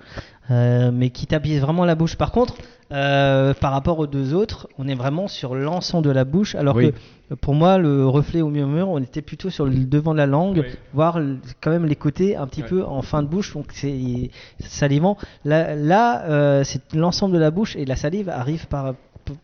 euh, 0.49 0.91
mais 0.93 1.09
qui 1.09 1.27
tapisse 1.27 1.59
vraiment 1.59 1.83
la 1.85 1.95
bouche. 1.95 2.15
Par 2.15 2.31
contre, 2.31 2.55
euh, 2.91 3.53
par 3.53 3.71
rapport 3.71 3.99
aux 3.99 4.07
deux 4.07 4.33
autres, 4.33 4.67
on 4.77 4.87
est 4.87 4.95
vraiment 4.95 5.27
sur 5.27 5.55
l'ensemble 5.55 6.05
de 6.05 6.11
la 6.11 6.23
bouche, 6.23 6.55
alors 6.55 6.75
Oui. 6.75 6.91
que 6.91 7.35
pour 7.35 7.53
moi, 7.53 7.77
le 7.77 8.07
reflet 8.07 8.41
au 8.41 8.49
murmure, 8.49 8.87
on 8.87 8.99
était 8.99 9.21
plutôt 9.21 9.49
sur 9.49 9.65
le 9.65 9.73
devant 9.73 10.13
de 10.13 10.17
la 10.17 10.25
langue, 10.25 10.65
voire 10.93 11.19
quand 11.59 11.71
même 11.71 11.85
les 11.85 11.97
côtés 11.97 12.37
un 12.37 12.47
petit 12.47 12.63
peu 12.63 12.85
en 12.85 13.01
fin 13.01 13.21
de 13.21 13.27
bouche, 13.27 13.53
donc 13.53 13.65
c'est 13.73 14.29
salivant. 14.59 15.17
Là, 15.43 15.75
là 15.75 16.23
euh, 16.29 16.63
c'est 16.63 16.93
l'ensemble 16.93 17.33
de 17.33 17.39
la 17.39 17.51
bouche 17.51 17.75
et 17.75 17.83
la 17.83 17.97
salive 17.97 18.29
arrive 18.29 18.67
par 18.67 18.93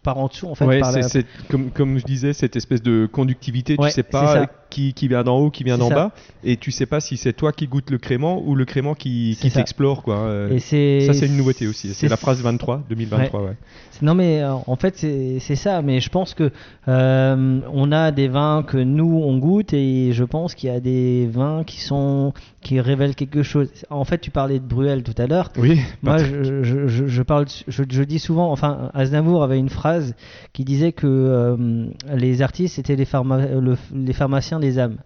par 0.03 0.17
en 0.17 0.27
dessous 0.27 0.47
en 0.47 0.55
fait. 0.55 0.65
Ouais, 0.65 0.79
par 0.79 0.91
c'est, 0.91 1.01
la- 1.01 1.09
c'est- 1.09 1.25
comme, 1.49 1.71
comme 1.71 1.97
je 1.99 2.05
disais, 2.05 2.33
cette 2.33 2.55
espèce 2.55 2.81
de 2.81 3.07
conductivité, 3.11 3.75
Ouais, 3.79 3.89
tu 3.89 3.93
sais 3.95 4.03
pas 4.03 4.33
qui, 4.69 4.93
qui 4.93 5.07
vient 5.07 5.23
d'en 5.23 5.37
haut, 5.37 5.51
qui 5.51 5.63
vient 5.63 5.77
d'en 5.77 5.89
bas, 5.95 6.11
et 6.43 6.57
tu 6.57 6.71
sais 6.71 6.85
pas 6.87 6.99
si 6.99 7.15
c'est 7.17 7.33
toi 7.33 7.51
qui 7.51 7.67
goûtes 7.67 7.91
le 7.91 7.99
crément 7.99 8.41
ou 8.43 8.55
le 8.55 8.65
crément 8.65 8.95
qui, 8.95 9.37
qui 9.39 9.47
t'explore. 9.51 10.01
Quoi. 10.03 10.27
Et 10.55 11.05
ça, 11.05 11.13
c'est 11.13 11.27
une 11.27 11.37
nouveauté 11.37 11.67
aussi. 11.67 11.89
C'est, 11.89 11.93
c'est- 11.93 12.07
la 12.07 12.17
phrase 12.17 12.41
23, 12.41 12.83
2023. 12.89 13.41
Ouais. 13.43 13.55
Non 14.01 14.15
mais 14.15 14.41
euh, 14.41 14.53
en 14.67 14.75
fait 14.75 14.95
c'est 14.97 15.55
ça, 15.55 15.81
mais 15.81 15.99
je 15.99 16.09
pense 16.09 16.33
que 16.33 16.51
euh, 16.87 17.59
on 17.71 17.91
a 17.91 18.11
des 18.11 18.27
vins 18.27 18.63
que 18.63 18.77
nous 18.77 19.21
on 19.23 19.37
goûte 19.37 19.73
et 19.73 20.11
je 20.13 20.23
pense 20.23 20.55
qu'il 20.55 20.69
y 20.69 20.73
a 20.73 20.79
des 20.79 21.27
vins 21.27 21.63
qui 21.63 21.79
sont 21.79 22.33
qui 22.61 22.79
révèlent 22.81 23.15
quelque 23.15 23.43
chose. 23.43 23.69
En 23.89 24.03
fait 24.03 24.19
tu 24.19 24.31
parlais 24.31 24.59
de 24.59 24.65
Bruel 24.65 25.03
tout 25.03 25.13
à 25.17 25.27
l'heure. 25.27 25.51
Oui, 25.57 25.79
Moi 26.01 26.17
je, 26.17 26.63
je, 26.63 26.87
je, 26.87 27.07
je 27.07 27.21
parle, 27.21 27.45
je, 27.67 27.83
je 27.89 28.03
dis 28.03 28.19
souvent, 28.19 28.51
enfin 28.51 28.89
Aznavour 28.93 29.43
avait 29.43 29.59
une 29.59 29.69
phrase 29.69 30.15
qui 30.53 30.63
disait 30.63 30.91
que 30.91 31.07
euh, 31.07 31.85
les 32.15 32.41
artistes 32.41 32.79
étaient 32.79 32.95
les, 32.95 33.05
pharma- 33.05 33.47
le- 33.59 33.77
les 33.93 34.13
pharmaciens 34.13 34.59
des 34.59 34.79
âmes. 34.79 34.97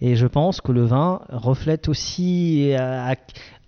Et 0.00 0.16
je 0.16 0.26
pense 0.26 0.60
que 0.60 0.72
le 0.72 0.84
vin 0.84 1.20
reflète 1.28 1.88
aussi 1.88 2.72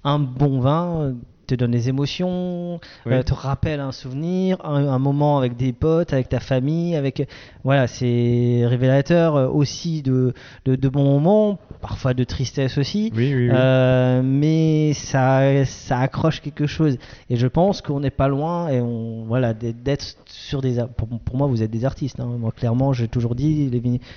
un 0.04 0.18
bon 0.18 0.59
vin 0.61 1.14
te 1.47 1.55
donne 1.55 1.71
des 1.73 1.89
émotions, 1.89 2.81
Oui. 3.07 3.13
euh, 3.13 3.23
te 3.23 3.35
rappelle 3.35 3.81
un 3.81 3.93
souvenir, 3.93 4.59
un, 4.65 4.87
un 4.89 4.99
moment 4.99 5.39
avec 5.39 5.57
des 5.57 5.73
potes, 5.73 6.13
avec 6.13 6.29
ta 6.29 6.41
famille, 6.41 6.97
avec 6.97 7.29
voilà, 7.65 7.87
c'est 7.87 8.63
révélateur 8.67 9.37
euh, 9.37 9.49
aussi 9.49 10.03
de, 10.03 10.35
de, 10.65 10.77
de 10.77 10.89
bons 10.89 11.05
moments, 11.05 11.59
parfois 11.81 12.15
de 12.15 12.25
tristesse 12.25 12.79
aussi. 12.79 13.13
oui, 13.15 13.35
oui, 13.35 13.49
oui. 13.49 13.51
Euh, 13.53 14.23
mais 14.25 14.93
ça, 14.95 15.65
ça 15.65 15.99
accroche 16.01 16.41
quelque 16.41 16.67
chose. 16.67 16.97
Et 17.31 17.37
je 17.37 17.47
pense 17.47 17.83
qu'on 17.83 18.01
n'est 18.01 18.11
pas 18.11 18.29
loin 18.29 18.69
et 18.69 18.81
on, 18.81 19.25
voilà, 19.25 19.55
d'être 19.55 20.17
sur 20.27 20.61
des. 20.63 20.83
Pour, 20.97 21.09
pour 21.09 21.37
moi, 21.37 21.47
vous 21.47 21.63
êtes 21.63 21.71
des 21.71 21.85
artistes. 21.85 22.21
hein. 22.21 22.37
Moi, 22.39 22.53
clairement, 22.53 22.93
j'ai 22.93 23.09
toujours 23.09 23.35
dit. 23.35 23.71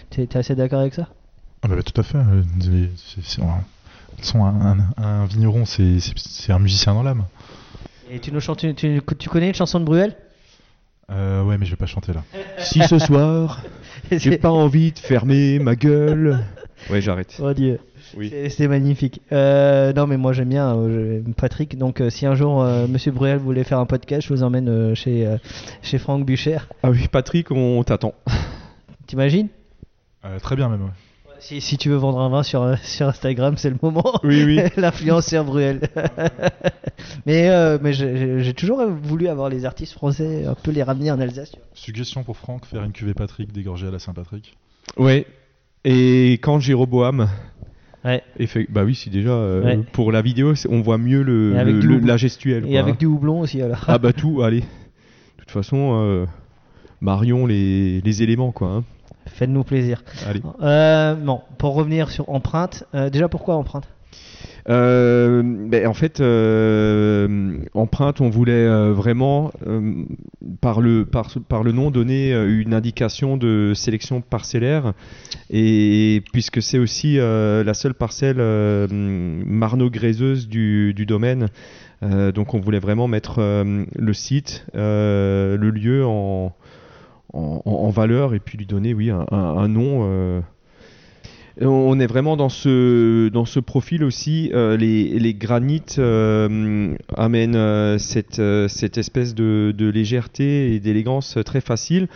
T'es 0.09 0.25
t'es 0.27 0.37
assez 0.37 0.55
d'accord 0.55 0.79
avec 0.81 0.93
ça? 0.93 1.07
Ah 1.63 1.67
bah, 1.67 1.75
bah, 1.75 1.83
tout 1.83 1.99
à 1.99 2.03
fait. 2.03 2.17
un- 2.17 2.43
de 2.59 2.87
toute 3.15 3.43
façon, 4.21 4.43
un, 4.45 4.77
un- 4.97 5.03
un 5.03 5.25
vigneron, 5.25 5.65
c'est 5.65 6.51
un 6.51 6.59
musicien 6.59 6.93
dans 6.93 7.03
l'âme. 7.03 7.25
Et 8.09 8.19
tu 8.19 8.31
nous 8.31 8.39
chantes, 8.39 8.63
une- 8.63 8.75
tu, 8.75 9.01
tu 9.19 9.29
connais 9.29 9.47
une 9.49 9.53
chanson 9.55 9.79
de 9.79 9.85
Bruel? 9.85 10.15
Euh, 11.09 11.43
ouais, 11.43 11.57
mais 11.57 11.65
je 11.65 11.71
vais 11.71 11.77
pas 11.77 11.85
chanter 11.85 12.13
là. 12.13 12.23
Si 12.59 12.81
ce 12.87 12.99
soir, 13.07 13.61
j'ai 14.11 14.37
pas 14.37 14.51
envie 14.51 14.91
de 14.91 14.99
fermer 14.99 15.59
ma 15.59 15.75
gueule. 15.75 16.39
Ouais, 16.89 17.01
j'arrête. 17.01 17.37
Oh 17.41 17.53
Dieu, 17.53 17.79
Oui. 18.15 18.31
C'est- 18.49 18.67
magnifique. 18.67 19.21
Euh, 19.31 19.93
non, 19.93 20.05
mais 20.05 20.17
moi 20.17 20.31
j'aime 20.33 20.49
bien 20.49 20.75
euh, 20.75 21.21
Patrick. 21.35 21.77
Donc, 21.77 22.01
euh, 22.01 22.09
si 22.09 22.25
un 22.25 22.35
jour 22.35 22.61
euh, 22.61 22.87
Monsieur 22.87 23.11
Bruel 23.11 23.37
voulait 23.39 23.63
faire 23.63 23.79
un 23.79 23.85
podcast, 23.85 24.27
je 24.27 24.33
vous 24.33 24.43
emmène 24.43 24.69
euh, 24.69 24.95
chez 24.95 25.25
euh, 25.25 25.37
chez 25.81 25.97
Franck 25.97 26.25
Bucher. 26.25 26.57
Ah 26.83 26.89
oui, 26.91 27.07
Patrick, 27.11 27.51
on 27.51 27.83
t'attend. 27.83 28.13
T'imagines? 29.07 29.47
Euh, 30.25 30.39
très 30.39 30.55
bien 30.55 30.69
même. 30.69 30.83
ouais. 30.83 30.89
Si, 31.39 31.61
si 31.61 31.77
tu 31.77 31.89
veux 31.89 31.95
vendre 31.95 32.19
un 32.19 32.29
vin 32.29 32.43
sur, 32.43 32.61
euh, 32.63 32.75
sur 32.83 33.07
Instagram, 33.07 33.55
c'est 33.57 33.69
le 33.69 33.77
moment. 33.81 34.13
Oui, 34.23 34.43
oui. 34.43 34.59
L'influenceur 34.77 35.43
Bruel. 35.45 35.81
mais 37.25 37.49
euh, 37.49 37.77
mais 37.81 37.93
j'ai- 37.93 38.53
toujours 38.53 38.81
voulu 38.89 39.27
avoir 39.27 39.49
les 39.49 39.65
artistes 39.65 39.93
français, 39.93 40.45
un 40.45 40.55
peu 40.55 40.71
les 40.71 40.83
ramener 40.83 41.11
en 41.11 41.19
Alsace. 41.19 41.51
Suggestion 41.73 42.23
pour 42.23 42.37
Franck, 42.37 42.65
faire 42.65 42.83
une 42.83 42.91
cuvée 42.91 43.13
Patrick 43.13 43.51
dégorgée 43.51 43.87
à 43.87 43.91
la 43.91 43.99
Saint-Patrick. 43.99 44.55
Ouais. 44.97 45.25
Et 45.85 46.33
quand 46.41 46.59
Jéroboam. 46.59 47.27
Ouais. 48.05 48.21
Effe- 48.39 48.67
Bah 48.69 48.83
oui, 48.83 48.95
si 48.95 49.09
déjà 49.09 49.31
euh, 49.31 49.63
Ouais. 49.63 49.79
pour 49.91 50.11
la 50.11 50.21
vidéo, 50.21 50.53
on 50.69 50.81
voit 50.81 50.97
mieux 50.97 51.23
le, 51.23 51.55
Et 51.55 52.05
la 52.05 52.17
gestuelle. 52.17 52.65
Et 52.65 52.71
quoi. 52.71 52.79
avec 52.79 52.97
du 52.97 53.05
houblon 53.05 53.41
aussi 53.41 53.61
alors. 53.61 53.83
Ah 53.87 53.97
bah 53.97 54.13
tout, 54.13 54.41
allez. 54.43 54.61
De 54.61 54.65
toute 55.39 55.51
façon, 55.51 55.99
euh, 56.01 56.25
Marion 57.01 57.45
les, 57.45 58.01
les 58.01 58.23
éléments 58.23 58.51
quoi. 58.51 58.67
hein. 58.69 58.83
Faites-nous 59.37 59.63
plaisir. 59.63 60.03
Allez. 60.27 60.41
Euh, 60.63 61.13
bon, 61.13 61.41
pour 61.59 61.75
revenir 61.75 62.09
sur 62.09 62.27
empreinte, 62.31 62.85
euh, 62.95 63.11
déjà 63.11 63.29
pourquoi 63.29 63.55
empreinte? 63.55 63.87
Euh, 64.67 65.43
ben, 65.45 65.85
en 65.85 65.93
fait, 65.93 66.21
euh, 66.21 67.59
empreinte, 67.75 68.19
on 68.19 68.31
voulait 68.31 68.53
euh, 68.53 68.93
vraiment 68.93 69.51
par 70.59 70.81
le 70.81 71.05
par, 71.05 71.29
par 71.47 71.61
le 71.61 71.71
nom 71.71 71.91
donner 71.91 72.31
une 72.31 72.73
indication 72.73 73.37
de 73.37 73.73
sélection 73.75 74.21
parcellaire 74.21 74.93
et 75.51 76.23
puisque 76.33 76.63
c'est 76.63 76.79
aussi 76.79 77.17
la 77.17 77.73
seule 77.75 77.93
parcelle 77.93 78.37
marno-graiseuse 78.89 80.47
du, 80.47 80.95
du 80.95 81.05
domaine, 81.05 81.49
donc 82.01 82.55
on 82.55 82.59
voulait 82.59 82.79
vraiment 82.79 83.07
mettre 83.07 83.39
le 83.39 84.13
site, 84.13 84.65
le 84.73 85.69
lieu 85.69 86.05
en, 86.05 86.53
en, 87.33 87.89
valeur 87.89 88.33
et 88.33 88.39
puis 88.39 88.57
lui 88.57 88.65
donner 88.65 88.93
oui 88.93 89.09
un, 89.09 89.67
nom. 89.67 90.01
euh, 90.03 90.41
on 91.61 91.99
est 91.99 92.07
vraiment 92.07 92.37
dans 92.37 92.49
ce, 92.49 93.59
profil 93.59 94.03
aussi. 94.03 94.51
euh, 94.53 94.77
les, 94.77 95.19
les 95.19 95.33
granites 95.33 95.97
euh, 95.99 96.95
amènent 97.15 97.55
euh, 97.55 97.97
cette, 97.97 98.97
espèce 98.97 99.33
de 99.35 99.89
légèreté 99.89 100.73
et 100.73 100.79
d'élégance 100.79 101.37
très 101.45 101.61
facile. 101.61 102.07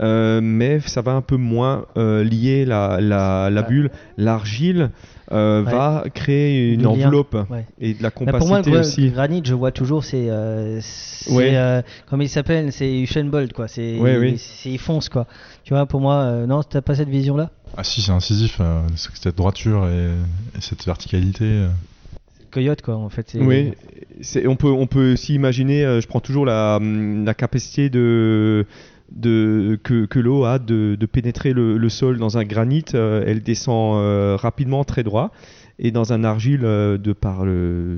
Euh, 0.00 0.40
mais 0.42 0.80
ça 0.80 1.02
va 1.02 1.12
un 1.12 1.20
peu 1.22 1.36
moins 1.36 1.86
euh, 1.96 2.24
lier 2.24 2.64
la, 2.64 3.00
la, 3.00 3.50
la 3.50 3.62
bulle. 3.62 3.90
L'argile 4.16 4.90
euh, 5.32 5.62
Ouais. 5.64 5.70
va 5.72 6.04
créer 6.12 6.72
une 6.74 6.80
Du 6.80 6.86
enveloppe 6.86 7.34
Ouais. 7.48 7.64
et 7.80 7.94
de 7.94 8.02
la 8.02 8.10
Bah, 8.10 8.32
pour 8.38 8.46
moi, 8.46 8.58
le 8.58 8.64
compacité 8.64 8.76
aussi. 9.04 9.10
granit, 9.10 9.42
je 9.44 9.54
vois 9.54 9.70
toujours, 9.72 10.04
c'est, 10.04 10.26
euh, 10.28 10.80
Ouais. 11.30 11.56
euh, 11.56 11.80
comment 12.08 12.22
il 12.22 12.28
s'appelle, 12.28 12.72
c'est 12.72 13.00
Usain 13.00 13.24
Bolt, 13.24 13.52
quoi. 13.52 13.66
C'est, 13.68 13.98
Ouais, 13.98 14.18
oui. 14.18 14.36
c'est 14.38 14.70
il 14.70 14.78
fonce, 14.78 15.08
quoi. 15.08 15.26
Tu 15.64 15.72
vois, 15.72 15.86
pour 15.86 16.00
moi, 16.00 16.16
euh, 16.16 16.46
non, 16.46 16.62
t'as 16.62 16.82
pas 16.82 16.94
cette 16.94 17.08
vision-là? 17.08 17.50
Ah 17.76 17.82
si, 17.84 18.02
c'est 18.02 18.12
incisif, 18.12 18.58
euh, 18.60 18.82
c'est- 18.96 19.10
cette 19.20 19.36
droiture 19.36 19.86
et, 19.88 20.08
et 20.56 20.60
cette 20.60 20.84
verticalité. 20.84 21.44
euh. 21.44 21.68
Coyote, 22.50 22.82
quoi, 22.82 22.94
en 22.96 23.08
fait. 23.08 23.34
Oui, 23.40 23.72
on 24.46 24.54
peut, 24.54 24.68
on 24.68 24.86
peut 24.86 25.14
aussi 25.14 25.34
imaginer, 25.34 25.84
euh, 25.84 26.00
je 26.00 26.06
prends 26.06 26.20
toujours 26.20 26.46
la, 26.46 26.76
hum, 26.76 27.24
la 27.24 27.34
capacité 27.34 27.88
de, 27.90 28.64
que, 29.12 30.18
l'eau 30.18 30.44
a 30.44 30.58
de, 30.58 31.06
pénétrer 31.10 31.52
le, 31.52 31.88
sol 31.88 32.18
dans 32.18 32.38
un 32.38 32.44
granit, 32.44 32.84
euh, 32.94 33.24
elle 33.26 33.42
descend 33.42 33.98
euh, 33.98 34.36
rapidement 34.36 34.84
très 34.84 35.02
droit, 35.02 35.30
et 35.78 35.90
dans 35.90 36.12
un 36.12 36.24
argile, 36.24 36.64
euh, 36.64 36.98
de 36.98 37.12
par 37.12 37.44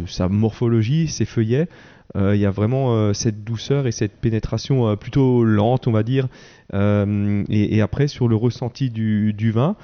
sa 0.07 0.29
morphologie, 0.29 1.09
ses 1.09 1.25
feuillets, 1.25 1.69
il 2.15 2.37
y 2.37 2.47
a 2.47 2.51
vraiment 2.51 3.13
cette 3.13 3.45
douceur 3.45 3.87
et 3.87 3.93
cette 3.93 4.13
pénétration 4.13 4.97
plutôt 4.97 5.45
lente, 5.45 5.87
on 5.87 5.93
va 5.93 6.03
dire. 6.03 6.29
Et, 6.73 7.81
après, 7.83 8.09
sur 8.09 8.27
le 8.27 8.37
ressenti 8.37 8.89
du, 8.89 9.51
vin, 9.51 9.77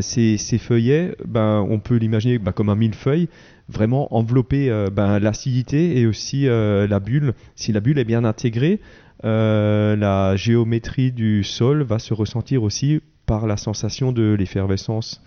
ces, 0.00 0.58
feuillets, 0.58 1.14
ben, 1.24 1.64
on 1.70 1.78
peut 1.78 1.94
l'imaginer 1.94 2.38
ben, 2.38 2.50
comme 2.50 2.68
un 2.68 2.74
millefeuille, 2.74 3.28
vraiment 3.68 4.12
envelopper 4.12 4.86
ben, 4.92 5.20
l'acidité 5.20 6.00
et 6.00 6.06
aussi 6.06 6.46
la 6.46 6.98
bulle. 6.98 7.34
Si 7.54 7.70
la 7.70 7.78
bulle 7.78 8.00
est 8.00 8.04
bien 8.04 8.24
intégrée, 8.24 8.80
euh, 9.24 9.96
la 9.96 10.36
géométrie 10.36 11.12
du 11.12 11.44
sol 11.44 11.82
va 11.82 11.98
se 11.98 12.14
ressentir 12.14 12.62
aussi 12.62 13.00
par 13.26 13.46
la 13.46 13.56
sensation 13.56 14.12
de 14.12 14.34
l'effervescence. 14.38 15.20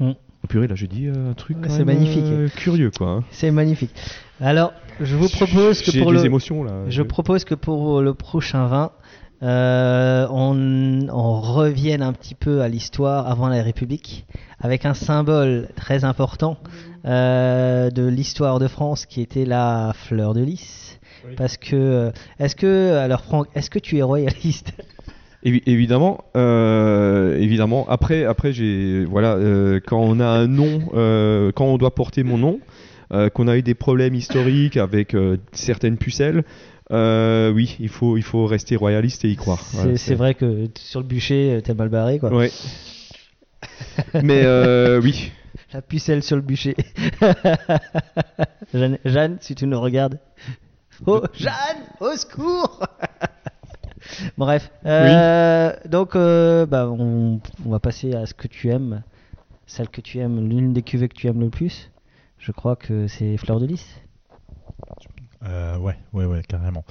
Mm. 0.00 0.10
Oh 0.44 0.46
purée, 0.48 0.68
là 0.68 0.74
je 0.76 0.86
dis 0.86 1.06
euh, 1.08 1.30
un 1.30 1.34
truc 1.34 1.56
Ouais, 1.60 1.68
c'est 1.68 1.84
magnifique. 1.84 2.22
euh, 2.24 2.48
curieux 2.48 2.90
quoi. 2.96 3.08
hein. 3.08 3.24
C'est 3.30 3.50
magnifique. 3.50 3.90
Alors, 4.40 4.72
je 5.00 5.16
vous 5.16 5.28
propose 5.28 5.82
que 5.82 5.98
pour 6.00 6.12
des 6.12 6.18
le, 6.18 6.26
émotions 6.26 6.62
là. 6.62 6.72
je 6.88 7.02
propose 7.02 7.44
que 7.44 7.54
pour 7.56 8.00
le 8.02 8.14
prochain 8.14 8.66
vin, 8.68 8.92
euh, 9.42 10.26
on, 10.30 11.08
on 11.10 11.40
revienne 11.40 12.02
un 12.02 12.12
petit 12.12 12.34
peu 12.36 12.60
à 12.62 12.68
l'histoire 12.68 13.26
avant 13.28 13.48
la 13.48 13.62
République, 13.62 14.26
avec 14.60 14.84
un 14.84 14.94
symbole 14.94 15.68
très 15.76 16.04
important 16.04 16.56
euh, 17.04 17.90
de 17.90 18.06
l'histoire 18.06 18.58
de 18.58 18.68
France 18.68 19.06
qui 19.06 19.20
était 19.20 19.44
la 19.44 19.92
fleur 19.94 20.34
de 20.34 20.42
lys. 20.42 20.97
Oui. 21.28 21.34
Parce 21.36 21.56
que, 21.56 21.76
euh, 21.76 22.10
est-ce 22.38 22.56
que, 22.56 22.94
alors 22.96 23.22
Franck, 23.22 23.48
est-ce 23.54 23.70
que 23.70 23.78
tu 23.78 23.98
es 23.98 24.02
royaliste? 24.02 24.72
Évi- 25.44 25.62
évidemment, 25.66 26.24
euh, 26.36 27.38
évidemment. 27.38 27.88
Après, 27.88 28.24
après, 28.24 28.52
j'ai 28.52 29.04
voilà, 29.04 29.34
euh, 29.34 29.78
quand 29.86 30.00
on 30.00 30.18
a 30.20 30.26
un 30.26 30.48
nom, 30.48 30.80
euh, 30.94 31.52
quand 31.52 31.66
on 31.66 31.78
doit 31.78 31.94
porter 31.94 32.24
mon 32.24 32.38
nom, 32.38 32.60
euh, 33.12 33.28
qu'on 33.30 33.46
a 33.48 33.56
eu 33.56 33.62
des 33.62 33.74
problèmes 33.74 34.14
historiques 34.14 34.76
avec 34.76 35.14
euh, 35.14 35.36
certaines 35.52 35.96
pucelles, 35.96 36.42
euh, 36.90 37.52
oui, 37.52 37.76
il 37.78 37.88
faut, 37.88 38.16
il 38.16 38.22
faut 38.22 38.46
rester 38.46 38.74
royaliste 38.74 39.24
et 39.24 39.28
y 39.30 39.36
croire. 39.36 39.62
C'est 39.96 40.14
vrai 40.14 40.34
que 40.34 40.64
sur 40.78 41.00
le 41.00 41.06
bûcher, 41.06 41.60
t'es 41.62 41.74
mal 41.74 41.88
barré, 41.88 42.18
quoi. 42.18 42.32
Ouais. 42.34 42.50
Mais 44.22 44.42
euh, 44.44 45.00
oui, 45.00 45.30
La 45.72 45.82
pucelle 45.82 46.22
sur 46.22 46.36
le 46.36 46.42
bûcher. 46.42 46.74
Jeanne, 48.74 48.98
Jeanne, 49.04 49.36
si 49.40 49.54
tu 49.54 49.66
nous 49.66 49.80
regardes. 49.80 50.18
Oh, 51.06 51.22
Jeanne, 51.34 51.84
au 52.00 52.14
secours 52.16 52.80
Bref. 54.38 54.70
euh, 54.86 55.72
Donc, 55.86 56.16
euh, 56.16 56.66
bah, 56.66 56.88
on, 56.88 57.40
on 57.64 57.70
va 57.70 57.78
passer 57.80 58.14
à 58.14 58.26
ce 58.26 58.34
que 58.34 58.48
tu 58.48 58.70
aimes. 58.70 59.02
Celle 59.66 59.88
que 59.88 60.00
tu 60.00 60.18
aimes, 60.18 60.48
l'une 60.48 60.72
des 60.72 60.82
cuvées 60.82 61.08
que 61.08 61.14
tu 61.16 61.26
aimes 61.26 61.40
le 61.40 61.50
plus. 61.50 61.90
Je 62.38 62.52
crois 62.52 62.74
que 62.76 63.06
c'est 63.06 63.36
Fleur 63.36 63.60
de 63.60 63.66
Lys. 63.66 63.84
Euh, 65.44 65.76
ouais, 65.78 65.96
ouais, 66.12 66.24
ouais, 66.24 66.42
carrément. 66.42 66.84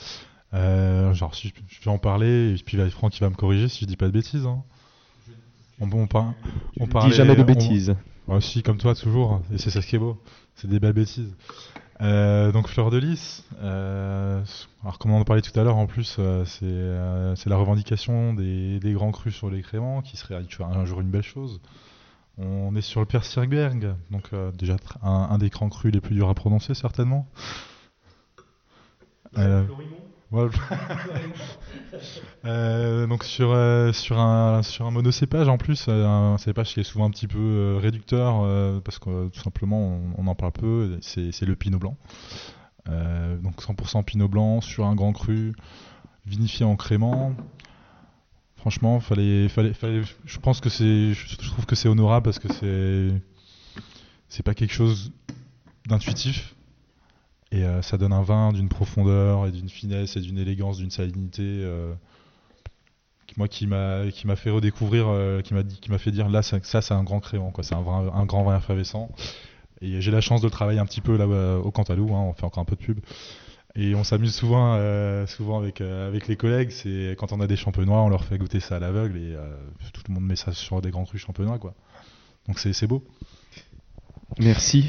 Euh, 0.53 1.13
genre, 1.13 1.33
si 1.35 1.49
je, 1.49 1.53
je 1.67 1.83
vais 1.83 1.91
en 1.91 1.97
parler, 1.97 2.53
et 2.53 2.63
puis 2.63 2.77
il 2.77 2.83
va- 2.83 2.89
Franck 2.89 3.13
qui 3.13 3.19
va 3.19 3.29
me 3.29 3.35
corriger 3.35 3.67
si 3.67 3.81
je 3.81 3.85
dis 3.85 3.97
pas 3.97 4.05
de 4.07 4.11
bêtises. 4.11 4.45
Hein. 4.45 4.63
On, 5.79 5.91
on, 5.91 6.07
par- 6.07 6.33
on 6.79 6.85
Dis 6.85 6.89
parlait- 6.91 7.15
jamais 7.15 7.35
de 7.35 7.41
on- 7.41 7.45
bêtises. 7.45 7.95
Ouais, 8.27 8.41
si, 8.41 8.61
comme 8.61 8.77
toi, 8.77 8.93
toujours. 8.93 9.41
Et 9.53 9.57
c'est 9.57 9.69
ça 9.69 9.81
ce 9.81 9.87
qui 9.87 9.95
est 9.95 9.99
beau. 9.99 10.21
C'est 10.55 10.67
des 10.67 10.79
belles 10.79 10.93
bêtises. 10.93 11.33
Euh, 12.01 12.51
donc, 12.51 12.67
Fleur 12.67 12.91
de 12.91 12.97
Lys. 12.97 13.43
euh, 13.61 14.43
alors, 14.83 14.99
comme 14.99 15.11
on 15.11 15.19
en 15.19 15.23
parlait 15.23 15.41
tout 15.41 15.57
à 15.59 15.63
l'heure, 15.63 15.77
en 15.77 15.87
plus, 15.87 16.17
euh, 16.19 16.45
c'est 16.45 17.49
la 17.49 17.57
revendication 17.57 18.33
des, 18.33 18.79
des 18.79 18.93
grands 18.93 19.11
crus 19.11 19.35
sur 19.35 19.49
les 19.49 19.61
créments 19.61 20.01
qui 20.01 20.17
serait 20.17 20.35
un 20.35 20.85
jour 20.85 21.01
une 21.01 21.09
belle 21.09 21.23
chose. 21.23 21.59
On 22.37 22.75
est 22.75 22.81
sur 22.81 22.99
le 22.99 23.07
Persierberg, 23.07 23.95
donc 24.11 24.29
déjà 24.55 24.75
un, 25.01 25.09
un 25.31 25.37
des 25.39 25.49
grands 25.49 25.69
crus 25.69 25.91
les 25.91 26.01
plus 26.01 26.13
durs 26.13 26.29
à 26.29 26.35
prononcer, 26.35 26.75
certainement. 26.75 27.25
Euh, 32.45 33.07
donc 33.07 33.23
sur, 33.23 33.51
euh, 33.51 33.91
sur, 33.91 34.19
un, 34.19 34.61
sur 34.63 34.85
un 34.85 34.91
monocépage 34.91 35.49
en 35.49 35.57
plus, 35.57 35.87
euh, 35.89 36.05
un 36.05 36.37
cépage 36.37 36.73
qui 36.73 36.79
est 36.79 36.83
souvent 36.83 37.05
un 37.05 37.09
petit 37.09 37.27
peu 37.27 37.77
réducteur 37.81 38.81
parce 38.83 38.99
que 38.99 39.27
tout 39.29 39.39
simplement 39.39 39.99
on, 40.17 40.27
en 40.27 40.35
parle 40.35 40.53
peu, 40.53 40.97
c'est 41.01 41.41
le 41.41 41.55
pinot 41.55 41.79
blanc. 41.79 41.97
Donc 42.85 43.61
100% 43.61 44.03
pinot 44.05 44.29
blanc 44.29 44.61
sur 44.61 44.85
un 44.85 44.95
grand 44.95 45.11
cru, 45.11 45.53
vinifié 46.25 46.65
en 46.65 46.75
crément. 46.75 47.35
Franchement, 48.55 48.99
fallait, 48.99 49.49
fallait, 49.49 49.73
fallait, 49.73 50.03
je 50.25 50.39
pense 50.39 50.61
que 50.61 50.69
c'est, 50.69 51.13
je 51.13 51.35
trouve 51.37 51.65
que 51.65 51.75
c'est 51.75 51.89
honorable 51.89 52.23
parce 52.23 52.39
que 52.39 52.51
c'est, 52.53 53.21
c'est 54.29 54.43
pas 54.43 54.53
quelque 54.53 54.73
chose 54.73 55.11
d'intuitif. 55.87 56.56
Et 57.51 57.63
euh, 57.63 57.81
ça 57.81 57.97
donne 57.97 58.11
un 58.13 58.23
vin 58.23 58.51
d'une 58.51 58.67
profondeur 58.69 59.47
et 59.47 59.51
d'une 59.51 59.69
finesse 59.69 60.15
et 60.17 60.19
d'une 60.21 60.37
élégance, 60.37 60.77
d'une 60.77 60.91
salinité. 60.91 61.43
euh, 61.43 61.93
qui- 63.27 63.35
moi, 63.37 63.47
qui 63.47 63.67
m'a, 63.67 64.09
qui 64.11 64.25
m'a 64.27 64.35
fait 64.35 64.49
redécouvrir, 64.49 65.07
euh, 65.07 65.41
qui 65.41 65.53
m'a 65.53 65.63
qui 65.63 65.89
m'a 65.91 65.97
fait 65.97 66.11
dire 66.11 66.29
là, 66.29 66.41
ça, 66.41 66.59
c'est 66.81 66.93
un 66.93 67.03
grand 67.03 67.19
crément, 67.19 67.51
quoi. 67.51 67.63
C'est 67.63 67.75
un, 67.75 67.81
vin- 67.81 68.11
un 68.13 68.25
grand 68.25 68.43
vin 68.43 68.57
effervescent. 68.57 69.09
Et 69.81 70.01
j'ai 70.01 70.11
la 70.11 70.21
chance 70.21 70.41
de 70.41 70.47
le 70.47 70.51
travailler 70.51 70.79
un 70.79 70.85
petit 70.85 71.01
peu 71.01 71.17
là 71.17 71.27
au 71.59 71.71
Cantalou. 71.71 72.13
hein, 72.15 72.21
on 72.21 72.33
fait 72.33 72.45
encore 72.45 72.61
un 72.61 72.65
peu 72.65 72.75
de 72.75 72.81
pub. 72.83 72.99
Et 73.75 73.93
on 73.95 74.03
s'amuse 74.03 74.33
souvent, 74.33 74.75
souvent 75.27 75.59
avec, 75.59 75.81
avec 75.81 76.27
les 76.27 76.35
collègues. 76.35 76.71
C'est 76.71 77.15
quand 77.19 77.31
on 77.31 77.39
a 77.41 77.47
des 77.47 77.55
champenois, 77.57 78.01
on 78.01 78.09
leur 78.09 78.23
fait 78.25 78.37
goûter 78.39 78.59
ça 78.59 78.77
à 78.77 78.79
l'aveugle 78.79 79.17
et 79.17 79.35
tout 79.93 80.01
le 80.07 80.13
monde 80.15 80.25
met 80.25 80.35
ça 80.35 80.51
sur 80.51 80.81
des 80.81 80.89
grands 80.89 81.05
crus 81.05 81.21
champenois, 81.21 81.59
quoi. 81.59 81.75
Donc 82.47 82.57
c'est 82.59 82.87
beau. 82.87 83.03
Merci. 84.39 84.85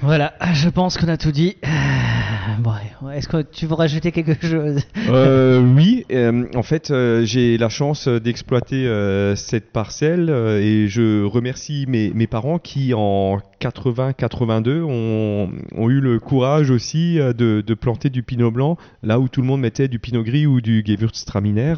Voilà, 0.00 0.34
je 0.54 0.68
pense 0.68 0.96
qu'on 0.96 1.08
a 1.08 1.16
tout 1.16 1.32
dit. 1.32 1.56
Allez, 1.62 3.16
est-ce 3.16 3.28
que 3.28 3.42
tu 3.42 3.66
veux 3.66 3.74
rajouter 3.74 4.12
quelque 4.12 4.34
chose? 4.46 4.80
Euh, 5.08 5.60
oui, 5.60 6.04
euh, 6.12 6.44
en 6.54 6.62
fait, 6.62 6.90
euh, 6.90 7.24
j'ai 7.24 7.58
la 7.58 7.68
chance 7.68 8.08
d'exploiter 8.08 8.86
euh, 8.86 9.34
cette 9.36 9.72
parcelle 9.72 10.28
euh, 10.30 10.60
et 10.60 10.86
je 10.86 11.24
remercie 11.24 11.86
mes, 11.88 12.26
parents 12.26 12.58
qui, 12.58 12.92
en 12.94 13.38
80-82, 13.60 14.82
ont, 14.82 15.88
eu 15.88 16.00
le 16.00 16.18
courage 16.20 16.70
aussi 16.70 17.18
euh, 17.18 17.32
de, 17.32 17.62
de 17.66 17.74
planter 17.74 18.10
du 18.10 18.22
pinot 18.22 18.50
blanc 18.50 18.76
là 19.02 19.18
où 19.18 19.28
tout 19.28 19.40
le 19.40 19.46
monde 19.46 19.60
mettait 19.60 19.88
du 19.88 19.98
pinot 19.98 20.22
gris 20.22 20.46
ou 20.46 20.60
du 20.60 20.84
Gewürztraminer. 20.86 21.74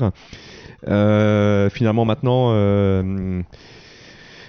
Euh, 0.88 1.70
finalement, 1.70 2.04
maintenant, 2.04 2.50
euh, 2.50 3.42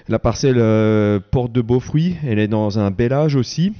la 0.07 0.19
parcelle 0.19 0.57
euh, 0.57 1.19
porte 1.31 1.51
de 1.51 1.61
beaux 1.61 1.79
fruits. 1.79 2.15
Elle 2.25 2.39
est 2.39 2.47
dans 2.47 2.79
un 2.79 2.91
bel 2.91 3.13
âge 3.13 3.35
aussi. 3.35 3.73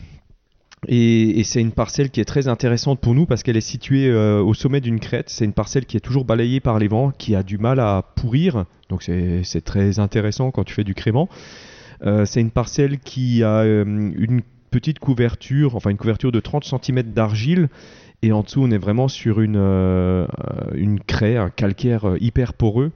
Et, 0.88 1.44
c'est 1.44 1.62
une 1.62 1.72
parcelle 1.72 2.10
qui 2.10 2.22
est 2.22 2.25
très 2.25 2.48
intéressante 2.48 3.00
pour 3.00 3.13
nous 3.13 3.28
parce 3.28 3.44
qu'elle 3.44 3.58
est 3.58 3.62
située 3.62 4.10
euh, 4.10 4.42
au 4.42 4.54
sommet 4.54 4.82
d'une 4.82 5.00
crête. 5.00 5.30
C'est 5.30 5.46
une 5.46 5.54
parcelle 5.54 5.86
qui 5.86 5.98
est 5.98 6.01
toujours 6.01 6.25
balayée 6.25 6.60
par 6.60 6.80
les 6.80 6.88
vents, 6.88 7.12
qui 7.12 7.36
a 7.36 7.44
du 7.44 7.58
mal 7.58 7.80
à 7.80 8.04
pourrir. 8.16 8.66
Donc 8.90 9.04
c'est 9.04 9.62
très 9.63 10.00
intéressant 10.00 10.51
quand 10.51 10.63
tu 10.63 10.74
fais 10.74 10.84
du 10.84 10.96
crément. 10.96 11.30
Euh, 12.04 12.25
c'est 12.25 12.42
une 12.42 12.50
parcelle 12.50 12.98
qui 12.98 13.44
a 13.44 13.63
une 13.63 14.42
petite 14.72 14.98
couverture, 14.98 15.75
enfin 15.75 15.92
une 15.92 15.98
couverture 15.98 16.32
de 16.32 16.40
30 16.40 16.63
cm 16.63 17.04
d'argile. 17.13 17.70
Et 18.24 18.32
en 18.32 18.42
dessous, 18.42 18.62
on 18.63 18.72
est 18.72 18.78
vraiment 18.78 19.08
sur 19.08 19.40
une, 19.40 20.28
craie, 21.08 21.38
un 21.38 21.50
calcaire 21.50 22.16
hyper 22.20 22.54
poreux. 22.54 22.92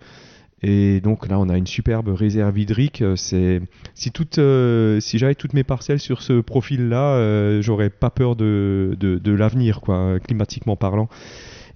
Et 0.61 1.01
donc 1.01 1.27
là, 1.27 1.39
on 1.39 1.49
a 1.49 1.57
une 1.57 1.67
superbe 1.67 2.09
réserve 2.09 2.57
hydrique. 2.57 3.01
Euh, 3.01 3.15
C'est 3.15 3.61
si 3.93 4.11
toutes, 4.11 4.39
euh, 4.39 4.99
j'avais 5.01 5.35
toutes 5.35 5.53
mes 5.53 5.63
parcelles 5.63 5.99
sur 5.99 6.21
ce 6.21 6.41
profil-là, 6.41 7.15
euh, 7.15 7.61
j'aurais 7.61 7.89
pas 7.89 8.09
peur 8.09 8.35
de, 8.35 8.97
l'avenir, 9.25 9.81
quoi, 9.81 10.19
climatiquement 10.19 10.75
parlant. 10.75 11.09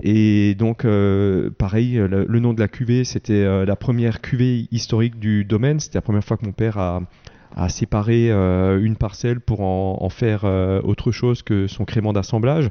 Et 0.01 0.55
donc, 0.55 0.85
euh, 0.85 1.49
pareil, 1.49 1.95
le, 1.95 2.39
nom 2.39 2.53
de 2.53 2.59
la 2.59 2.69
cuvée, 2.69 3.03
c'était 3.03 3.65
la 3.65 3.75
première 3.75 4.21
cuvée 4.21 4.67
historique 4.71 5.19
du 5.19 5.43
domaine. 5.43 5.79
C'était 5.79 5.97
la 5.97 6.01
première 6.01 6.23
fois 6.23 6.37
que 6.37 6.45
mon 6.45 6.53
père 6.53 6.77
a, 6.77 7.01
séparé 7.67 8.31
une 8.31 8.95
parcelle 8.95 9.41
pour 9.41 9.61
en, 9.61 10.09
faire 10.09 10.45
autre 10.83 11.11
chose 11.11 11.43
que 11.43 11.67
son 11.67 11.83
crément 11.83 12.13
d'assemblage. 12.13 12.69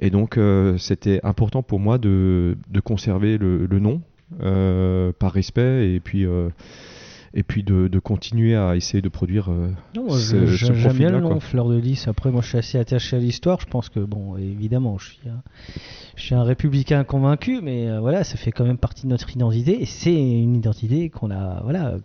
Et 0.00 0.10
donc, 0.10 0.38
c'était 0.78 1.20
important 1.24 1.62
pour 1.62 1.78
moi 1.78 1.98
de, 1.98 2.56
conserver 2.84 3.36
le, 3.36 3.78
nom 3.78 4.00
par 5.18 5.32
respect 5.32 5.94
et 5.94 6.00
puis 6.00 6.24
euh, 6.26 6.48
et 7.34 7.42
puis 7.42 7.62
de, 7.62 7.86
de 7.88 7.98
continuer 7.98 8.56
à 8.56 8.76
essayer 8.76 9.02
de 9.02 9.10
produire 9.10 9.50
euh, 9.50 9.68
Non, 9.94 10.08
ce- 10.08 10.46
je- 10.46 10.66
ce 10.66 10.72
j'aime 10.72 10.96
bien 10.96 11.10
le 11.10 11.20
nom. 11.20 11.38
Fleur 11.38 11.68
de 11.68 11.76
Lys. 11.76 12.08
Après, 12.08 12.30
moi, 12.30 12.40
je 12.40 12.48
suis 12.48 12.56
assez 12.56 12.78
attaché 12.78 13.16
à 13.16 13.18
l'histoire. 13.18 13.60
Je 13.60 13.66
pense 13.66 13.90
que, 13.90 14.00
bon, 14.00 14.38
évidemment, 14.38 14.96
je 14.96 15.10
suis 15.10 15.28
un, 15.28 15.42
je 16.16 16.22
suis 16.22 16.34
un 16.34 16.44
républicain 16.44 17.04
convaincu, 17.04 17.60
mais 17.62 17.90
euh, 17.90 18.00
voilà, 18.00 18.24
ça 18.24 18.38
fait 18.38 18.52
quand 18.52 18.64
même 18.64 18.78
partie 18.78 19.02
de 19.02 19.08
notre 19.10 19.30
identité. 19.36 19.82
Et 19.82 19.84
c'est 19.84 20.14
une 20.14 20.54
identité 20.56 21.10
qu'on 21.10 21.30
a, 21.30 21.60
voilà, 21.62 21.96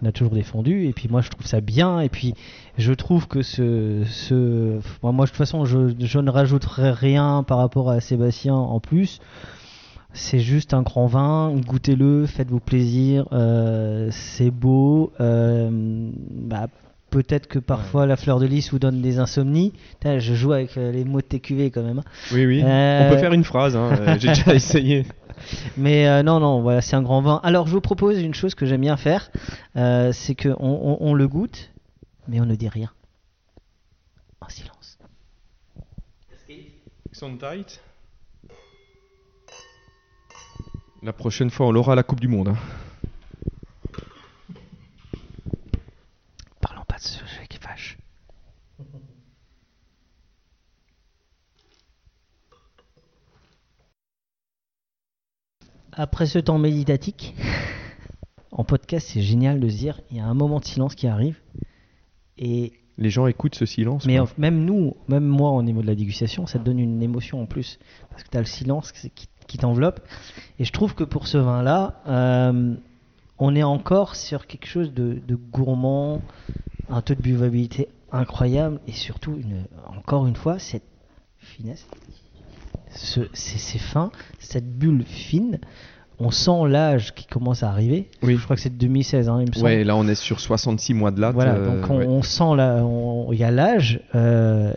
qu'on 0.00 0.06
a 0.08 0.10
toujours 0.10 0.34
défendue. 0.34 0.86
Et 0.88 0.92
puis, 0.92 1.06
moi, 1.08 1.20
je 1.20 1.28
trouve 1.30 1.46
ça 1.46 1.60
bien. 1.60 2.00
Et 2.00 2.08
puis, 2.08 2.34
je 2.76 2.92
trouve 2.94 3.28
que 3.28 3.42
ce, 3.42 4.02
ce, 4.06 4.80
moi, 5.04 5.12
moi, 5.12 5.26
de 5.26 5.30
toute 5.30 5.38
façon, 5.38 5.64
je, 5.66 5.94
je 6.00 6.18
ne 6.18 6.30
rajouterai 6.30 6.90
rien 6.90 7.44
par 7.46 7.58
rapport 7.58 7.90
à 7.90 8.00
Sébastien 8.00 8.54
en 8.56 8.80
plus. 8.80 9.20
C'est 10.16 10.38
juste 10.38 10.74
un 10.74 10.82
grand 10.82 11.06
vin, 11.06 11.52
goûtez-le, 11.66 12.26
faites-vous 12.26 12.60
plaisir, 12.60 13.26
euh, 13.32 14.08
c'est 14.12 14.50
beau. 14.50 15.12
euh, 15.20 15.68
bah, 16.30 16.68
Peut-être 17.10 17.46
que 17.46 17.58
parfois 17.60 18.06
la 18.06 18.16
fleur 18.16 18.40
de 18.40 18.46
lys 18.46 18.70
vous 18.72 18.78
donne 18.80 19.00
des 19.00 19.18
insomnies. 19.20 19.72
Je 20.04 20.34
joue 20.34 20.52
avec 20.52 20.76
euh, 20.76 20.90
les 20.90 21.04
mots 21.04 21.20
de 21.20 21.26
TQV 21.26 21.70
quand 21.70 21.82
même. 21.84 21.98
hein. 22.00 22.04
Oui, 22.32 22.44
oui. 22.46 22.62
Euh, 22.64 23.06
On 23.08 23.12
peut 23.12 23.18
faire 23.18 23.32
une 23.32 23.44
phrase. 23.44 23.76
hein, 23.76 24.16
J'ai 24.18 24.28
déjà 24.28 24.52
essayé. 24.54 25.04
Mais 25.76 26.08
euh, 26.08 26.22
non, 26.24 26.40
non, 26.40 26.60
voilà, 26.62 26.80
c'est 26.80 26.96
un 26.96 27.02
grand 27.02 27.20
vin. 27.20 27.40
Alors 27.44 27.66
je 27.68 27.72
vous 27.72 27.80
propose 27.80 28.20
une 28.20 28.34
chose 28.34 28.54
que 28.56 28.66
j'aime 28.66 28.80
bien 28.80 28.96
faire, 28.96 29.30
euh, 29.76 30.10
c'est 30.12 30.34
qu'on 30.34 30.56
on, 30.58 30.96
on 31.00 31.14
le 31.14 31.28
goûte, 31.28 31.70
mais 32.28 32.40
on 32.40 32.46
ne 32.46 32.54
dit 32.56 32.68
rien. 32.68 32.90
En 34.40 34.48
silence. 34.48 34.98
tight? 37.38 37.80
La 41.04 41.12
prochaine 41.12 41.50
fois, 41.50 41.66
on 41.66 41.70
l'aura 41.72 41.92
à 41.92 41.96
la 41.96 42.02
Coupe 42.02 42.18
du 42.20 42.28
Monde. 42.28 42.48
hein. 42.48 42.56
Parlons 46.60 46.84
pas 46.86 46.96
de 46.96 47.02
ce 47.02 47.18
sujet 47.18 47.46
qui 47.48 47.58
fâche. 47.58 47.96
Après 55.92 56.26
ce 56.26 56.38
temps 56.38 56.58
méditatique, 56.58 57.34
en 58.50 58.64
podcast, 58.64 59.08
c'est 59.12 59.22
génial 59.22 59.60
de 59.60 59.68
se 59.68 59.76
dire 59.76 60.00
il 60.10 60.16
y 60.16 60.20
a 60.20 60.26
un 60.26 60.34
moment 60.34 60.58
de 60.60 60.64
silence 60.64 60.94
qui 60.94 61.06
arrive. 61.06 61.40
Et 62.36 62.72
Les 62.98 63.10
gens 63.10 63.26
écoutent 63.28 63.54
ce 63.54 63.66
silence. 63.66 64.06
mais 64.06 64.16
quoi. 64.16 64.28
même 64.38 64.64
nous, 64.64 64.96
même 65.08 65.24
moi 65.24 65.50
au 65.50 65.62
niveau 65.62 65.82
de 65.82 65.86
la 65.86 65.94
dégustation, 65.94 66.46
ça 66.46 66.58
te 66.58 66.64
donne 66.64 66.80
une 66.80 67.02
émotion 67.02 67.40
en 67.42 67.46
plus. 67.46 67.78
Parce 68.10 68.24
que 68.24 68.28
tu 68.30 68.36
as 68.36 68.40
le 68.40 68.46
silence 68.46 68.90
qui, 68.92 69.28
qui- 69.46 69.58
t'enveloppe. 69.58 70.00
Et 70.58 70.64
je 70.64 70.72
trouve 70.72 70.94
que 70.94 71.04
pour 71.04 71.26
ce 71.26 71.38
vin-là, 71.38 72.00
euh, 72.08 72.74
on 73.38 73.54
est 73.54 73.62
encore 73.62 74.14
sur 74.16 74.46
quelque 74.46 74.66
chose 74.66 74.92
de, 74.92 75.18
de 75.26 75.34
gourmand, 75.34 76.20
un 76.88 77.00
taux 77.00 77.14
de 77.14 77.22
buvabilité 77.22 77.88
incroyable 78.12 78.80
et 78.86 78.92
surtout, 78.92 79.36
une, 79.36 79.64
encore 79.98 80.26
une 80.26 80.36
fois, 80.36 80.58
cette 80.58 80.84
finesse. 81.38 81.86
Ce, 82.90 83.20
c'est, 83.32 83.58
c'est 83.58 83.78
fin, 83.78 84.10
cette 84.38 84.78
bulle 84.78 85.04
fine. 85.04 85.58
On 86.20 86.30
sent 86.30 86.68
l'âge 86.68 87.12
qui 87.14 87.26
commence 87.26 87.64
à 87.64 87.70
arriver. 87.70 88.08
Oui. 88.22 88.36
Je 88.36 88.44
crois 88.44 88.54
que 88.54 88.62
c'est 88.62 88.70
de 88.70 88.78
2016, 88.78 89.28
hein, 89.28 89.38
il 89.40 89.48
me 89.48 89.52
semble. 89.52 89.64
Ouais, 89.66 89.82
là, 89.82 89.96
on 89.96 90.06
est 90.06 90.14
sur 90.14 90.38
66 90.38 90.94
mois 90.94 91.10
de 91.10 91.20
latte. 91.20 91.34
Voilà, 91.34 91.54
euh, 91.54 91.80
donc 91.80 91.90
on, 91.90 91.98
ouais. 91.98 92.06
on 92.06 92.22
sent 92.22 92.54
là, 92.56 92.84
il 93.32 93.38
y 93.38 93.42
a 93.42 93.50
l'âge 93.50 94.00
euh, 94.14 94.72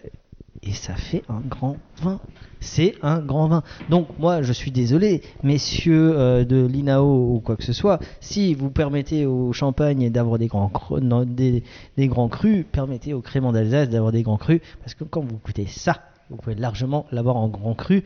et 0.63 0.71
ça 0.73 0.95
fait 0.95 1.23
un 1.29 1.39
grand 1.39 1.77
vin. 2.01 2.19
C'est 2.59 2.95
un 3.03 3.19
grand 3.19 3.47
vin. 3.47 3.63
Donc 3.89 4.07
moi, 4.19 4.41
je 4.41 4.51
suis 4.51 4.71
désolé, 4.71 5.21
messieurs 5.43 6.17
euh, 6.17 6.43
de 6.43 6.65
l'INAO 6.65 7.35
ou 7.35 7.39
quoi 7.39 7.55
que 7.55 7.63
ce 7.63 7.73
soit, 7.73 7.99
si 8.19 8.55
vous 8.55 8.71
permettez 8.71 9.25
au 9.25 9.53
champagne 9.53 10.09
d'avoir 10.09 10.39
des 10.39 10.47
grands 10.47 10.69
cru, 10.69 11.01
non, 11.01 11.23
des, 11.25 11.63
des 11.97 12.07
grands 12.07 12.29
crus, 12.29 12.65
permettez 12.71 13.13
au 13.13 13.21
crément 13.21 13.51
d'Alsace 13.51 13.89
d'avoir 13.89 14.11
des 14.11 14.23
grands 14.23 14.37
crus, 14.37 14.61
parce 14.79 14.95
que 14.95 15.03
quand 15.03 15.21
vous 15.21 15.37
goûtez 15.37 15.67
ça, 15.67 16.01
vous 16.29 16.37
pouvez 16.37 16.55
largement 16.55 17.05
l'avoir 17.11 17.37
en 17.37 17.47
grand 17.47 17.73
cru. 17.75 18.03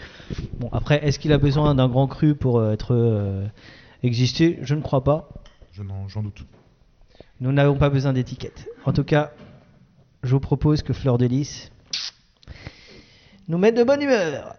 Bon, 0.59 0.69
après, 0.73 1.03
est-ce 1.07 1.17
qu'il 1.17 1.31
a 1.33 1.37
besoin 1.37 1.73
d'un 1.73 1.87
grand 1.87 2.07
cru 2.07 2.35
pour 2.35 2.59
euh, 2.59 2.73
être 2.73 2.93
euh, 2.93 3.47
exister? 4.03 4.59
Je 4.61 4.75
ne 4.75 4.81
crois 4.81 5.03
pas. 5.03 5.29
Je 5.71 5.81
n'en- 5.83 6.07
J'en 6.07 6.21
doute. 6.21 6.45
Nous 7.39 7.51
n'avons 7.51 7.77
pas 7.77 7.89
besoin 7.89 8.13
d'étiquette. 8.13 8.67
En 8.85 8.91
tout 8.93 9.03
cas, 9.05 9.31
je 10.21 10.31
vous 10.33 10.39
propose 10.39 10.83
que 10.83 10.93
Fleur 10.93 11.17
de 11.17 11.25
Lys 11.25 11.71
nous 13.47 13.57
mette 13.57 13.75
de 13.75 13.83
bonne 13.83 14.01
humeur. 14.01 14.55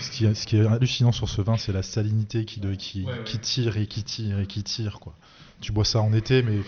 Ce 0.00 0.10
qui, 0.10 0.24
est- 0.26 0.34
ce 0.34 0.46
qui 0.46 0.56
est 0.56 0.66
hallucinant 0.66 1.12
sur 1.12 1.28
ce 1.28 1.40
vin, 1.42 1.56
c'est 1.56 1.72
la 1.72 1.82
salinité 1.82 2.44
qui, 2.44 2.60
de- 2.60 2.74
qui, 2.74 3.06
qui 3.24 3.38
tire 3.38 3.76
et 3.76 3.86
qui 3.86 4.02
tire 4.02 4.38
et 4.40 4.46
qui 4.46 4.62
tire. 4.62 4.98
Quoi. 5.00 5.14
Tu 5.60 5.72
bois 5.72 5.84
ça 5.84 6.00
en 6.00 6.12
été, 6.12 6.42
mais 6.42 6.60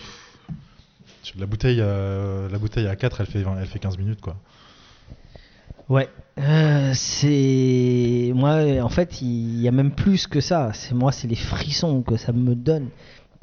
la 1.37 1.45
bouteille, 1.45 1.79
euh, 1.81 2.47
la 2.49 2.57
bouteille 2.59 2.87
à 2.87 2.95
4, 2.95 3.21
elle 3.21 3.27
fait, 3.27 3.41
20 3.41 3.57
elle 3.59 3.67
fait 3.67 3.79
15 3.79 3.97
minutes. 3.97 4.21
Quoi. 4.21 4.35
Ouais, 5.89 6.09
euh, 6.39 6.91
c'est 6.93 8.31
moi 8.35 8.81
en 8.81 8.89
fait 8.89 9.21
il 9.21 9.59
y 9.59 9.67
a 9.67 9.71
même 9.71 9.91
plus 9.91 10.27
que 10.27 10.39
ça. 10.39 10.71
C'est 10.73 10.93
moi 10.93 11.11
c'est 11.11 11.27
les 11.27 11.35
frissons 11.35 12.01
que 12.03 12.15
ça 12.17 12.31
me 12.31 12.55
donne. 12.55 12.89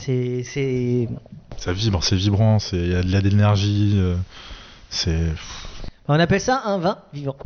C'est 0.01 0.43
c'est 0.45 1.09
Ça 1.57 1.73
vibre, 1.73 2.03
c'est 2.03 2.17
vibrant, 2.17 2.59
c'est- 2.59 2.77
il 2.77 3.11
y 3.11 3.17
a 3.17 3.21
de 3.21 3.29
l'énergie. 3.29 3.95
euh, 3.97 4.15
c'est. 4.89 5.19
on 6.09 6.19
appelle 6.19 6.41
ça 6.41 6.63
un 6.65 6.79
vin 6.79 6.99
vivant. 7.13 7.37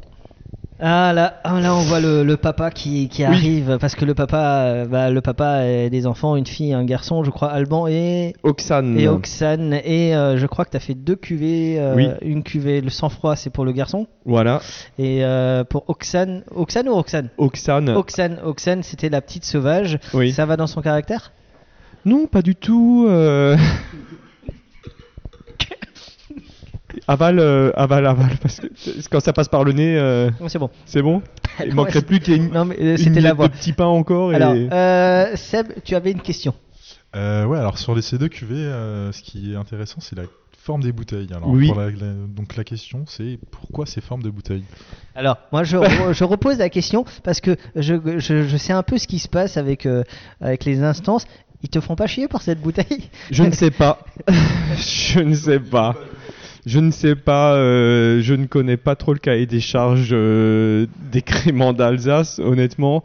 Ah 0.80 1.12
là, 1.14 1.40
ah, 1.44 1.60
là 1.60 1.72
on 1.74 1.82
voit 1.82 2.00
le, 2.00 2.24
le 2.24 2.36
papa 2.36 2.70
qui, 2.72 3.08
qui 3.08 3.22
arrive 3.22 3.78
parce 3.80 3.94
que 3.94 4.04
le 4.04 4.12
papa 4.12 4.64
euh, 4.64 4.86
bah, 4.86 5.08
le 5.08 5.20
papa 5.20 5.46
a 5.60 5.88
des 5.88 6.04
enfants, 6.06 6.34
une 6.34 6.46
fille, 6.46 6.72
un 6.72 6.84
garçon, 6.84 7.22
je 7.22 7.30
crois 7.30 7.50
Alban 7.52 7.86
et 7.86 8.34
Oxane. 8.42 8.98
et 8.98 9.06
Oxane 9.06 9.72
et 9.84 10.16
euh, 10.16 10.36
je 10.36 10.46
crois 10.46 10.64
que 10.64 10.70
tu 10.70 10.76
as 10.76 10.80
fait 10.80 10.94
deux 10.94 11.14
cuvées 11.14 11.76
euh, 11.78 11.94
Oui. 11.94 12.08
une 12.22 12.42
cuvée 12.42 12.80
le 12.80 12.90
sang-froid 12.90 13.36
c'est 13.36 13.50
pour 13.50 13.64
le 13.64 13.70
garçon 13.70 14.08
Voilà. 14.26 14.60
et 14.98 15.24
euh, 15.24 15.62
pour 15.62 15.84
Oxane 15.88 16.42
Oxane 16.54 16.88
ou 16.88 16.94
Oxane? 16.98 17.28
Oxane. 17.38 17.90
Oxane 17.90 18.38
Oxane 18.44 18.82
c'était 18.82 19.10
la 19.10 19.20
petite 19.20 19.44
sauvage. 19.44 19.98
Oui. 20.12 20.32
Ça 20.32 20.44
va 20.44 20.56
dans 20.56 20.66
son 20.66 20.82
caractère? 20.82 21.30
Non, 22.04 22.26
pas 22.26 22.42
du 22.42 22.54
tout. 22.54 23.06
euh. 23.08 23.56
aval, 27.08 27.38
euh, 27.38 27.70
aval, 27.76 28.06
aval. 28.06 28.36
Parce 28.40 28.60
que 28.60 28.66
quand 29.10 29.20
ça 29.20 29.32
passe 29.32 29.48
par 29.48 29.64
le 29.64 29.72
nez, 29.72 29.96
euh, 29.98 30.30
Non, 30.40 30.48
C'est 30.48 30.58
bon. 30.58 30.70
c'est 30.86 31.02
bon? 31.02 31.22
Il 31.60 31.66
Ouais, 31.68 31.74
manquerait 31.74 32.00
c'est- 32.00 32.06
plus 32.06 32.20
qu'il 32.20 32.34
y 32.34 32.36
ait 32.36 32.40
une, 32.40 32.52
Non, 32.52 32.64
mais 32.64 32.76
euh, 32.80 32.92
une 32.92 32.98
c'était 32.98 33.20
la 33.20 33.30
miette 33.30 33.36
voix. 33.36 33.48
de 33.48 33.52
petit 33.54 33.72
pain 33.72 33.86
encore. 33.86 34.32
Et... 34.32 34.36
Alors, 34.36 34.54
euh, 34.54 35.36
Seb, 35.36 35.68
tu 35.84 35.94
avais 35.94 36.12
une 36.12 36.20
question. 36.20 36.54
Euh, 37.16 37.44
ouais, 37.44 37.58
alors 37.58 37.78
sur 37.78 37.94
les 37.94 38.00
C2 38.02 38.28
cuvées, 38.28 38.56
euh, 38.56 39.12
ce 39.12 39.22
qui 39.22 39.52
est 39.52 39.56
intéressant, 39.56 40.00
c'est 40.00 40.16
la 40.16 40.24
forme 40.58 40.82
des 40.82 40.92
bouteilles. 40.92 41.28
Alors, 41.34 41.48
Oui. 41.48 41.68
pour 41.68 41.78
la- 41.78 41.90
la- 41.90 42.12
donc 42.26 42.56
la 42.56 42.64
question, 42.64 43.04
c'est 43.06 43.38
pourquoi 43.50 43.86
ces 43.86 44.00
formes 44.00 44.22
de 44.22 44.30
bouteilles? 44.30 44.64
Alors, 45.14 45.38
moi, 45.52 45.62
je, 45.62 45.76
re- 45.76 45.78
je 46.12 46.24
repose 46.24 46.58
la 46.58 46.70
question 46.70 47.04
parce 47.22 47.40
que 47.40 47.56
je, 47.76 47.94
je, 48.18 48.42
je 48.42 48.56
sais 48.56 48.72
un 48.72 48.82
peu 48.82 48.98
ce 48.98 49.06
qui 49.06 49.18
se 49.20 49.28
passe 49.28 49.56
avec, 49.56 49.86
euh, 49.86 50.02
avec 50.40 50.64
les 50.64 50.82
instances. 50.82 51.26
Ils 51.64 51.70
te 51.70 51.80
font 51.80 51.96
pas 51.96 52.06
chier 52.06 52.28
pour 52.28 52.42
cette 52.42 52.60
bouteille 52.60 53.08
Je 53.30 53.42
ne 53.42 53.50
sais 53.50 53.70
pas. 53.70 54.00
je 54.76 55.20
ne 55.20 55.34
sais 55.34 55.58
pas. 55.58 55.94
Je 56.66 56.78
ne 56.78 56.90
sais 56.90 57.14
pas. 57.16 57.54
euh, 57.54 58.20
je 58.20 58.34
ne 58.34 58.44
connais 58.44 58.76
pas 58.76 58.96
trop 58.96 59.14
le 59.14 59.18
cahier 59.18 59.46
des 59.46 59.60
charges 59.60 60.10
euh, 60.12 60.86
des 61.10 61.22
créments 61.22 61.72
d'Alsace, 61.72 62.38
honnêtement. 62.38 63.02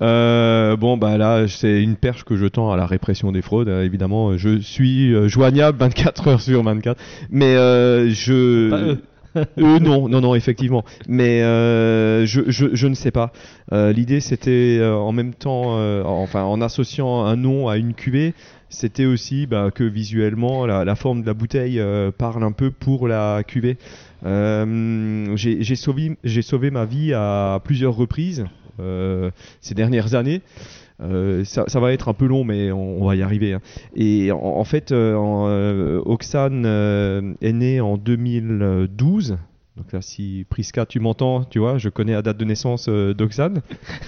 Euh, 0.00 0.74
bon, 0.76 0.96
bah 0.96 1.18
là, 1.18 1.46
c'est 1.48 1.82
une 1.82 1.96
perche 1.96 2.24
que 2.24 2.34
je 2.36 2.46
tends 2.46 2.72
à 2.72 2.78
la 2.78 2.86
répression 2.86 3.30
des 3.30 3.42
fraudes. 3.42 3.68
euh, 3.68 3.84
évidemment, 3.84 4.38
je 4.38 4.58
suis 4.58 5.14
euh, 5.14 5.28
joignable 5.28 5.76
24 5.78 6.28
heures 6.28 6.40
sur 6.40 6.62
24. 6.62 6.98
Mais 7.30 7.56
euh, 7.56 8.08
je. 8.08 8.70
Pas 8.70 8.80
eux. 8.80 9.02
Eux, 9.36 9.78
non, 9.78 10.08
non, 10.08 10.20
non, 10.20 10.34
effectivement. 10.34 10.84
Mais 11.08 11.42
euh, 11.42 12.26
je, 12.26 12.42
je, 12.48 12.66
je 12.74 12.86
ne 12.86 12.94
sais 12.94 13.10
pas. 13.10 13.32
Euh, 13.72 13.92
L'idée, 13.92 14.20
c'était 14.20 14.78
euh, 14.80 14.94
en 14.94 15.12
même 15.12 15.34
temps, 15.34 15.78
euh, 15.78 16.02
enfin, 16.04 16.42
en 16.42 16.60
associant 16.60 17.24
un 17.24 17.36
nom 17.36 17.68
à 17.68 17.76
une 17.76 17.94
cuvée, 17.94 18.34
c'était 18.68 19.06
aussi 19.06 19.46
bah, 19.46 19.70
que 19.74 19.84
visuellement, 19.84 20.66
la, 20.66 20.84
la 20.84 20.94
forme 20.94 21.22
de 21.22 21.26
la 21.26 21.34
bouteille 21.34 21.80
euh, 21.80 22.10
parle 22.10 22.42
un 22.44 22.52
peu 22.52 22.70
pour 22.70 23.08
la 23.08 23.42
cuvée. 23.46 23.76
Euh, 24.24 25.34
J'ai 25.36 25.74
sauvé, 25.74 26.16
sauvé 26.42 26.70
ma 26.70 26.84
vie 26.84 27.12
à 27.14 27.60
plusieurs 27.64 27.94
reprises 27.94 28.44
euh, 28.80 29.30
ces 29.60 29.74
dernières 29.74 30.14
années. 30.14 30.42
Euh, 31.02 31.44
ça, 31.44 31.64
ça 31.66 31.80
va 31.80 31.92
être 31.92 32.08
un 32.08 32.14
peu 32.14 32.26
long, 32.26 32.44
mais 32.44 32.70
on, 32.72 33.02
on 33.02 33.06
va 33.06 33.16
y 33.16 33.22
arriver. 33.22 33.54
hein. 33.54 33.60
Et 33.94 34.30
en, 34.32 34.38
en 34.38 34.64
fait, 34.64 34.92
euh, 34.92 35.14
euh, 35.16 36.00
Oxane 36.04 36.64
euh, 36.64 37.34
est 37.40 37.52
né 37.52 37.80
en 37.80 37.96
2012. 37.96 39.38
Donc 39.76 39.90
là, 39.92 40.02
si 40.02 40.44
Priska, 40.50 40.84
tu 40.86 41.00
m'entends, 41.00 41.44
tu 41.44 41.58
vois, 41.58 41.78
je 41.78 41.88
connais 41.88 42.12
la 42.12 42.22
date 42.22 42.36
de 42.36 42.44
naissance 42.44 42.88
d'Oxane, 42.90 43.62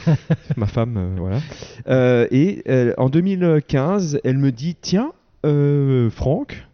ma 0.59 0.67
femme, 0.67 1.17
voilà. 1.17 2.27
Et 2.31 2.63
en 2.99 3.09
2015, 3.09 4.21
elle 4.25 4.37
me 4.37 4.53
dit, 4.53 4.77
tiens, 4.79 5.13
Franck, 6.11 6.69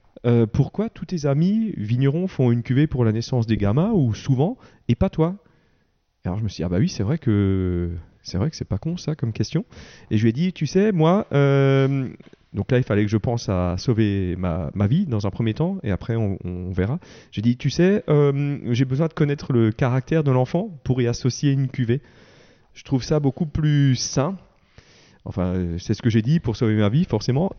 pourquoi 0.53 0.89
tous 0.91 1.05
tes 1.07 1.27
amis 1.27 1.73
vignerons 1.77 2.27
font 2.27 2.51
une 2.51 2.63
cuvée 2.65 2.89
pour 2.89 3.05
la 3.05 3.13
naissance 3.13 3.47
des 3.47 3.57
gamins 3.57 3.93
ou 3.95 4.13
souvent 4.13 4.59
et 4.89 4.97
pas 4.97 5.09
toi? 5.09 5.37
Alors 6.25 6.39
je 6.39 6.43
me 6.43 6.49
suis 6.49 6.57
dit, 6.63 6.65
ah 6.65 6.69
bah 6.69 6.79
oui, 6.81 6.89
c'est 6.89 7.05
vrai 7.05 7.19
que 7.19 7.91
c'est 8.31 8.39
vrai 8.39 8.51
que 8.51 8.57
c'est 8.57 8.65
pas 8.65 8.79
con 8.79 8.97
ça 8.97 9.15
comme 9.15 9.33
question. 9.33 9.65
Et 10.11 10.17
je 10.17 10.23
lui 10.23 10.31
ai 10.31 10.33
dit, 10.33 10.53
tu 10.53 10.67
sais, 10.67 10.93
moi, 10.93 11.27
euh, 11.33 12.09
donc 12.53 12.71
là 12.71 12.79
il 12.79 12.85
fallait 12.85 13.05
que 13.05 13.11
je 13.11 13.17
pense 13.17 13.49
à 13.49 13.77
sauver 13.77 14.37
ma, 14.37 14.71
vie 14.87 15.07
dans 15.07 15.27
un 15.27 15.31
premier 15.31 15.55
temps 15.55 15.79
et 15.83 15.91
après 15.91 16.17
on, 16.17 16.39
on 16.45 16.71
verra. 16.71 16.99
J'ai 17.33 17.43
dit, 17.43 17.57
tu 17.57 17.71
sais, 17.71 18.05
euh, 18.09 18.59
j'ai 18.71 18.85
besoin 18.85 19.09
de 19.09 19.13
connaître 19.13 19.53
le 19.53 19.73
caractère 19.73 20.25
de 20.25 20.31
l'enfant 20.31 20.71
pour 20.85 21.03
y 21.03 21.07
associer 21.07 21.53
une 21.53 21.69
cuvée. 21.69 22.01
Je 22.75 22.85
trouve 22.85 23.03
ça 23.03 23.21
beaucoup 23.21 23.47
plus 23.47 23.97
sain. 23.97 24.37
Enfin, 25.25 25.55
euh, 25.55 25.79
c'est 25.79 25.95
ce 25.95 26.03
que 26.03 26.11
j'ai 26.11 26.23
dit 26.23 26.41
pour 26.41 26.57
sauver 26.57 26.77
ma 26.77 26.89
vie, 26.89 27.05
forcément. 27.05 27.53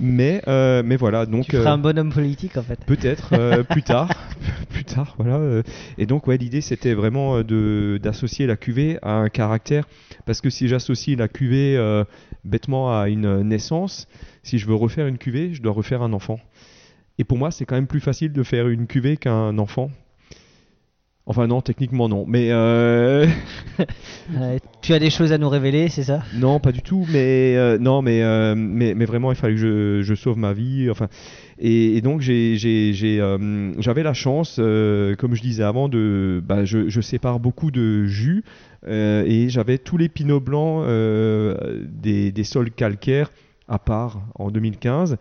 Mais, 0.00 0.42
euh, 0.46 0.82
mais 0.84 0.96
voilà, 0.96 1.26
donc. 1.26 1.46
Tu 1.46 1.52
feras 1.52 1.70
euh, 1.70 1.74
un 1.74 1.78
bonhomme 1.78 2.12
politique 2.12 2.56
en 2.56 2.62
fait. 2.62 2.78
Peut-être 2.84 3.30
euh, 3.32 3.62
plus 3.68 3.82
tard, 3.82 4.08
plus 4.70 4.84
tard, 4.84 5.14
voilà. 5.18 5.62
Et 5.96 6.06
donc 6.06 6.26
ouais, 6.26 6.36
l'idée 6.36 6.60
c'était 6.60 6.94
vraiment 6.94 7.42
de 7.42 7.98
d'associer 8.00 8.46
la 8.46 8.56
cuvée 8.56 8.98
à 9.02 9.14
un 9.14 9.28
caractère, 9.28 9.88
parce 10.24 10.40
que 10.40 10.50
si 10.50 10.68
j'associe 10.68 11.18
la 11.18 11.28
cuvée 11.28 11.76
bêtement 12.44 12.96
à 12.96 13.08
une 13.08 13.42
naissance, 13.42 14.06
si 14.42 14.58
je 14.58 14.66
veux 14.66 14.74
refaire 14.74 15.06
une 15.06 15.18
cuvée, 15.18 15.52
je 15.52 15.62
dois 15.62 15.72
refaire 15.72 16.02
un 16.02 16.12
enfant. 16.12 16.38
Et 17.18 17.24
pour 17.24 17.36
moi, 17.36 17.50
c'est 17.50 17.64
quand 17.64 17.74
même 17.74 17.88
plus 17.88 18.00
facile 18.00 18.32
de 18.32 18.42
faire 18.44 18.68
une 18.68 18.86
cuvée 18.86 19.16
qu'un 19.16 19.58
enfant. 19.58 19.90
Enfin 21.30 21.46
non, 21.46 21.60
techniquement 21.60 22.08
non, 22.08 22.24
mais 22.26 22.48
euh, 22.50 23.26
Euh, 24.36 24.58
tu 24.82 24.92
as 24.92 24.98
des 24.98 25.08
choses 25.08 25.32
à 25.32 25.38
nous 25.38 25.48
révéler, 25.48 25.88
c'est 25.88 26.02
ça? 26.02 26.22
Non, 26.34 26.60
pas 26.60 26.70
du 26.72 26.82
tout, 26.82 27.06
mais 27.10 27.56
euh, 27.56 27.78
non, 27.78 28.02
mais, 28.02 28.22
euh, 28.22 28.54
mais 28.54 28.94
mais 28.94 29.06
vraiment, 29.06 29.32
il 29.32 29.36
fallait 29.36 29.54
que 29.54 29.60
je, 29.60 30.02
je 30.02 30.14
sauve 30.14 30.36
ma 30.36 30.52
vie. 30.52 30.88
Enfin, 30.90 31.08
et, 31.58 31.96
et 31.96 32.00
donc 32.02 32.20
j'avais 32.20 34.02
la 34.02 34.12
chance, 34.12 34.56
comme 34.56 35.34
je 35.34 35.40
disais 35.40 35.62
avant, 35.62 35.88
de 35.88 36.42
bah, 36.46 36.64
je, 36.64 36.88
je 36.88 37.00
sépare 37.00 37.40
beaucoup 37.40 37.70
de 37.70 38.04
jus 38.04 38.44
et 38.86 39.46
j'avais 39.48 39.78
tous 39.78 39.96
les 39.96 40.08
pinots 40.08 40.40
blancs 40.40 40.86
des 40.86 42.32
des 42.32 42.44
sols 42.44 42.70
calcaires 42.70 43.30
à 43.66 43.78
part 43.78 44.20
en 44.34 44.50
2015. 44.50 45.16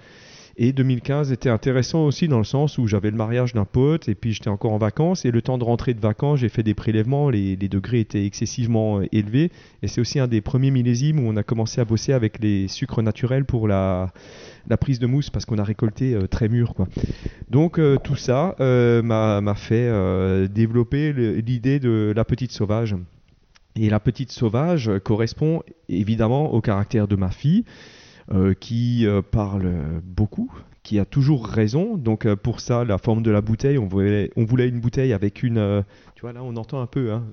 Et 0.60 0.74
2015 0.74 1.32
était 1.32 1.52
intéressant 1.52 2.06
aussi 2.06 2.28
dans 2.28 2.39
le 2.39 2.43
sens 2.43 2.80
où 2.80 2.88
j'avais 2.88 3.12
le 3.12 3.15
mariage 3.15 3.54
d'un 3.54 3.65
pote 3.65 4.10
et 4.10 4.15
puis 4.15 4.34
j'étais 4.34 4.50
encore 4.50 4.74
en 4.74 4.80
vacances 4.80 5.24
et 5.24 5.30
le 5.30 5.43
temps 5.43 5.60
de 5.60 5.63
rentrer 5.63 5.93
de 5.93 6.00
vacances, 6.00 6.39
j'ai 6.39 6.50
fait 6.50 6.63
des 6.63 6.74
prélèvements, 6.74 7.30
les, 7.30 7.56
les 7.56 7.70
degrés 7.70 8.00
étaient 8.00 8.26
excessivement 8.26 9.00
euh, 9.00 9.06
élevés 9.12 9.52
et 9.84 9.88
c'est 9.88 10.02
aussi 10.02 10.17
un 10.20 10.28
des 10.28 10.41
premiers 10.41 10.72
millésimes 10.72 11.20
où 11.20 11.30
on 11.30 11.38
a 11.38 11.43
commencé 11.43 11.80
à 11.80 11.86
bosser 11.86 12.12
avec 12.12 12.39
les 12.39 12.67
sucres 12.67 13.04
naturels 13.04 13.46
pour 13.46 13.67
la, 13.67 14.12
la 14.67 14.78
prise 14.78 14.98
de 14.98 15.06
mousse 15.06 15.30
parce 15.30 15.46
qu'on 15.46 15.60
a 15.60 15.63
récolté 15.63 16.15
euh, 16.15 16.26
très 16.26 16.50
mûr 16.50 16.74
quoi. 16.74 16.88
Donc 17.52 17.78
euh, 17.78 17.98
tout 18.04 18.15
ça 18.15 18.56
m'a 18.58 19.56
fait 19.56 19.91
développer 20.50 21.13
l'idée 21.13 21.80
de 21.80 22.13
la 22.15 22.26
petite 22.26 22.52
sauvage. 22.52 22.96
Et 23.76 23.91
la 23.91 24.00
petite 24.00 24.32
sauvage 24.32 24.89
correspond 25.04 25.62
évidemment 25.88 26.52
au 26.52 26.62
caractère 26.62 27.08
de 27.08 27.15
ma 27.15 27.30
fille 27.30 27.63
euh, 28.34 28.54
qui 28.54 29.06
euh, 29.08 29.22
parle 29.22 29.72
beaucoup, 30.04 30.52
qui 30.84 31.00
a 31.00 31.06
toujours 31.06 31.46
raison. 31.48 31.98
Donc 31.98 32.26
euh, 32.26 32.36
pour 32.36 32.60
ça, 32.60 32.84
la 32.84 32.98
forme 32.98 33.24
de 33.24 33.32
la 33.32 33.42
bouteille, 33.42 33.78
on 33.78 33.88
voulait, 33.88 34.32
on 34.36 34.44
voulait 34.46 34.68
une 34.68 34.80
bouteille 34.80 35.13
avec 35.13 35.44
une... 35.44 35.84
tu 36.16 36.22
vois 36.22 36.34
là, 36.34 36.42
on 36.44 36.56
entend 36.56 36.82
un 36.82 36.88
peu. 36.88 37.12
Hein, 37.12 37.24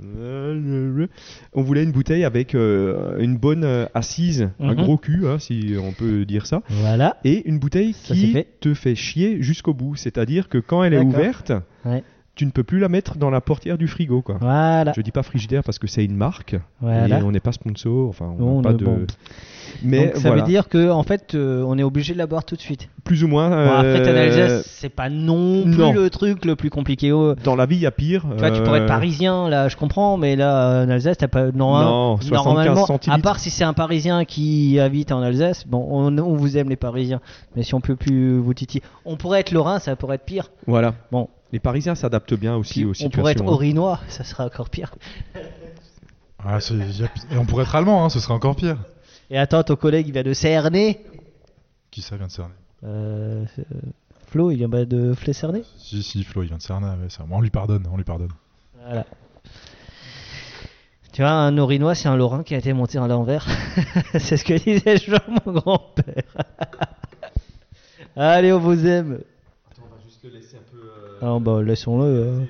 on 1.52 1.62
voulait 1.62 1.82
une 1.82 1.92
bouteille 1.92 2.24
avec 2.24 2.54
une 2.54 3.36
bonne 3.36 3.86
assise, 3.94 4.50
un 4.60 4.74
Mhm. 4.74 4.82
gros 4.82 4.96
cul, 4.98 5.26
hein, 5.26 5.38
si 5.38 5.74
on 5.80 5.92
peut 5.92 6.24
dire 6.24 6.46
ça. 6.46 6.62
Voilà. 6.68 7.16
Et 7.24 7.48
une 7.48 7.58
bouteille 7.58 7.92
Ça, 7.92 8.14
qui 8.14 8.28
fait. 8.32 8.46
te 8.60 8.74
fait 8.74 8.94
chier 8.94 9.42
jusqu'au 9.42 9.74
bout. 9.74 9.96
C'est-à-dire 9.96 10.48
que 10.48 10.58
quand 10.58 10.82
elle 10.84 10.94
est 10.94 11.00
ouverte, 11.00 11.52
Ouais. 11.84 12.02
Tu 12.34 12.46
ne 12.46 12.50
peux 12.50 12.64
plus 12.64 12.80
la 12.80 12.88
mettre 12.88 13.16
dans 13.16 13.30
la 13.30 13.40
portière 13.40 13.78
du 13.78 13.86
frigo, 13.86 14.20
quoi. 14.22 14.36
Voilà. 14.40 14.92
Je 14.96 15.00
dis 15.02 15.12
pas 15.12 15.22
frigidaire 15.22 15.62
parce 15.62 15.78
que 15.78 15.86
c'est 15.86 16.04
une 16.04 16.16
marque 16.16 16.56
Voilà. 16.80 17.20
et 17.20 17.22
on 17.22 17.30
n'est 17.30 17.40
pas 17.40 17.52
sponsor, 17.52 18.08
enfin 18.08 18.34
on 18.38 18.60
pas 18.60 18.72
de. 18.72 18.84
bon. 18.84 19.06
Mais 19.82 20.06
Donc 20.06 20.16
ça 20.16 20.28
voilà, 20.28 20.42
veut 20.42 20.48
dire 20.48 20.68
que 20.68 20.90
en 20.90 21.02
fait, 21.02 21.34
euh, 21.34 21.64
on 21.66 21.78
est 21.78 21.82
obligé 21.82 22.12
de 22.12 22.18
la 22.18 22.26
boire 22.26 22.44
tout 22.44 22.54
de 22.54 22.60
suite. 22.60 22.88
plus 23.04 23.24
ou 23.24 23.28
moins. 23.28 23.50
Bon, 23.50 23.72
après, 23.72 24.08
euh, 24.08 24.24
Alsace, 24.24 24.66
c'est 24.66 24.88
pas 24.88 25.08
non 25.10 25.62
plus 25.64 25.76
non. 25.76 25.92
le 25.92 26.10
truc 26.10 26.44
le 26.44 26.54
plus 26.56 26.70
compliqué. 26.70 27.12
Oh, 27.12 27.34
Dans 27.44 27.56
la 27.56 27.66
vie, 27.66 27.76
il 27.76 27.82
y 27.82 27.86
a 27.86 27.90
pire. 27.90 28.24
Tu 28.32 28.36
vois, 28.38 28.50
tu 28.50 28.62
pourrais 28.62 28.78
être 28.78 28.84
euh, 28.84 28.88
parisien, 28.88 29.48
là, 29.48 29.68
je 29.68 29.76
comprends, 29.76 30.16
mais 30.16 30.36
là, 30.36 30.84
en 30.84 30.90
Alsace, 30.90 31.18
t'as 31.18 31.28
pas. 31.28 31.46
Non, 31.52 31.78
Non, 31.78 32.16
75 32.20 32.44
normalement, 32.44 32.86
à 33.08 33.18
part 33.18 33.38
si 33.40 33.50
c'est 33.50 33.64
un 33.64 33.72
parisien 33.72 34.24
qui 34.24 34.78
habite 34.80 35.12
en 35.12 35.22
Alsace, 35.22 35.66
bon, 35.66 35.86
on, 35.90 36.16
on 36.18 36.34
vous 36.34 36.56
aime 36.56 36.68
les 36.68 36.76
parisiens, 36.76 37.20
mais 37.56 37.62
si 37.62 37.74
on 37.74 37.80
peut 37.80 37.96
plus 37.96 38.38
vous 38.38 38.54
titiller. 38.54 38.82
On 39.04 39.16
pourrait 39.16 39.40
être 39.40 39.52
lorrain, 39.52 39.78
ça 39.78 39.96
pourrait 39.96 40.16
être 40.16 40.24
pire. 40.24 40.50
Voilà. 40.66 40.94
Bon, 41.10 41.28
Les 41.54 41.60
Parisiens 41.60 41.94
s'adaptent 41.94 42.34
bien 42.34 42.56
aussi 42.56 42.72
puis 42.80 42.84
aux 42.84 42.90
on 42.90 42.94
situations. 42.94 43.20
pourrait 43.20 43.32
être 43.32 43.42
hein. 43.44 43.46
orinois, 43.46 44.00
ça 44.08 44.24
serait 44.24 44.42
encore 44.42 44.68
pire. 44.70 44.92
Ah, 46.44 46.58
Et 47.30 47.36
on 47.38 47.44
pourrait 47.46 47.62
être 47.62 47.76
allemand, 47.76 48.04
hein, 48.04 48.08
ce 48.08 48.18
serait 48.18 48.34
encore 48.34 48.56
pire. 48.56 48.76
Et 49.30 49.38
attends, 49.38 49.62
ton 49.62 49.76
collègue, 49.76 50.08
il 50.08 50.12
vient 50.12 50.24
de 50.24 50.32
Cernay. 50.32 51.00
Qui 51.92 52.02
ça 52.02 52.16
vient 52.16 52.26
de 52.26 52.32
cerner 52.32 52.54
Euh, 52.82 53.44
euh, 53.60 53.62
Flo, 54.26 54.50
il 54.50 54.56
vient 54.56 54.68
pas 54.68 54.84
de 54.84 55.14
Flé-Cernay 55.14 55.62
Si, 55.78 56.02
si, 56.02 56.24
Flo, 56.24 56.42
il 56.42 56.48
vient 56.48 56.56
de 56.56 56.62
cerner. 56.62 56.88
Ouais, 56.88 57.08
ça- 57.08 57.24
on 57.30 57.40
lui 57.40 57.50
pardonne, 57.50 57.86
on 57.88 57.96
lui 57.96 58.02
pardonne. 58.02 58.32
Voilà. 58.84 59.06
Tu 61.12 61.22
vois, 61.22 61.30
un 61.30 61.56
Orinois, 61.56 61.94
c'est 61.94 62.08
un 62.08 62.16
Lorrain 62.16 62.42
qui 62.42 62.56
a 62.56 62.58
été 62.58 62.72
monté 62.72 62.98
à 62.98 63.06
l'envers. 63.06 63.46
c'est 64.18 64.36
ce 64.36 64.44
que 64.44 64.54
disait 64.54 64.96
Jean, 64.96 65.20
mon 65.46 65.52
grand-père. 65.52 66.24
Allez, 68.16 68.52
on 68.52 68.58
vous 68.58 68.84
aime. 68.88 69.20
Ah 71.26 71.38
bah, 71.40 71.62
laissons-le. 71.62 72.28
hein. 72.28 72.46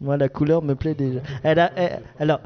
Moi, 0.00 0.16
la 0.18 0.28
couleur 0.28 0.62
me 0.62 0.74
plaît 0.74 0.94
déjà. 0.94 1.20
Elle 1.42 1.58
a, 1.58 1.72
elle- 1.76 2.02
alors, 2.18 2.40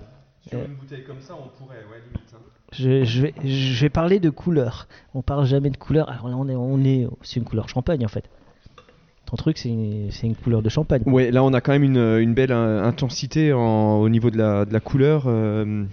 Euh, 0.54 0.64
une 0.66 0.74
bouteille 0.74 1.02
comme 1.04 1.20
ça, 1.20 1.34
on 1.34 1.48
pourrait, 1.62 1.76
ouais, 1.90 2.00
limite. 2.06 2.32
hein. 2.34 2.38
je, 2.72 3.04
je 3.04 3.22
vais, 3.22 3.34
je 3.44 3.80
vais 3.80 3.88
parler 3.90 4.20
de 4.20 4.30
couleur. 4.30 4.86
On 5.14 5.22
parle 5.22 5.44
jamais 5.46 5.70
de 5.70 5.76
couleur. 5.76 6.08
Alors 6.08 6.28
là, 6.28 6.36
on 6.36 6.48
est, 6.48 6.54
on 6.54 6.78
est, 6.84 7.06
c'est 7.22 7.40
une 7.40 7.44
couleur 7.44 7.68
champagne 7.68 8.04
en 8.04 8.08
fait. 8.08 8.24
Ton 9.26 9.36
truc, 9.36 9.58
c'est 9.58 9.68
une, 9.68 10.10
c'est 10.12 10.26
une 10.26 10.34
couleur 10.36 10.62
de 10.62 10.68
champagne. 10.68 11.02
Ouais, 11.06 11.30
là 11.30 11.42
on 11.44 11.52
a 11.52 11.60
quand 11.60 11.72
même 11.72 11.82
une, 11.84 11.98
une 11.98 12.34
belle 12.34 12.52
euh, 12.52 12.82
intensité 12.84 13.52
en- 13.52 13.98
au 14.00 14.08
niveau 14.08 14.30
de 14.30 14.38
la, 14.38 14.64
de 14.64 14.72
la 14.72 14.80
couleur. 14.80 15.24
euh, 15.26 15.84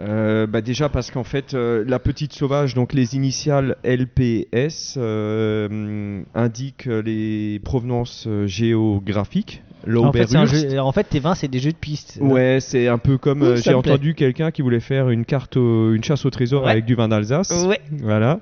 euh, 0.00 0.46
bah 0.46 0.60
déjà 0.62 0.88
parce 0.88 1.10
qu'en 1.10 1.24
fait 1.24 1.54
euh, 1.54 1.84
la 1.86 1.98
petite 1.98 2.32
sauvage, 2.32 2.74
donc 2.74 2.92
les 2.94 3.14
initiales 3.14 3.76
LPS, 3.84 4.94
euh, 4.96 6.22
indiquent 6.34 6.86
les 6.86 7.60
provenances 7.64 8.26
géographiques. 8.46 9.62
En 10.06 10.12
fait, 10.12 10.28
jeu- 10.46 10.78
en 10.78 10.92
tes 11.08 11.18
vins, 11.18 11.34
c'est 11.34 11.48
des 11.48 11.58
jeux 11.58 11.72
de 11.72 11.76
piste. 11.76 12.18
Ouais, 12.20 12.58
c'est 12.60 12.86
un 12.86 12.98
peu 12.98 13.18
comme 13.18 13.56
j'ai 13.56 13.74
entendu 13.74 14.14
quelqu'un 14.14 14.52
qui 14.52 14.62
voulait 14.62 14.78
faire 14.78 15.10
une 15.10 15.24
carte, 15.24 15.56
au- 15.56 15.92
une 15.92 16.04
chasse 16.04 16.24
au 16.24 16.30
trésor 16.30 16.64
Ouais. 16.64 16.70
avec 16.70 16.84
du 16.84 16.94
vin 16.94 17.08
d'Alsace. 17.08 17.50
Ouais. 17.66 17.80
Voilà. 18.00 18.38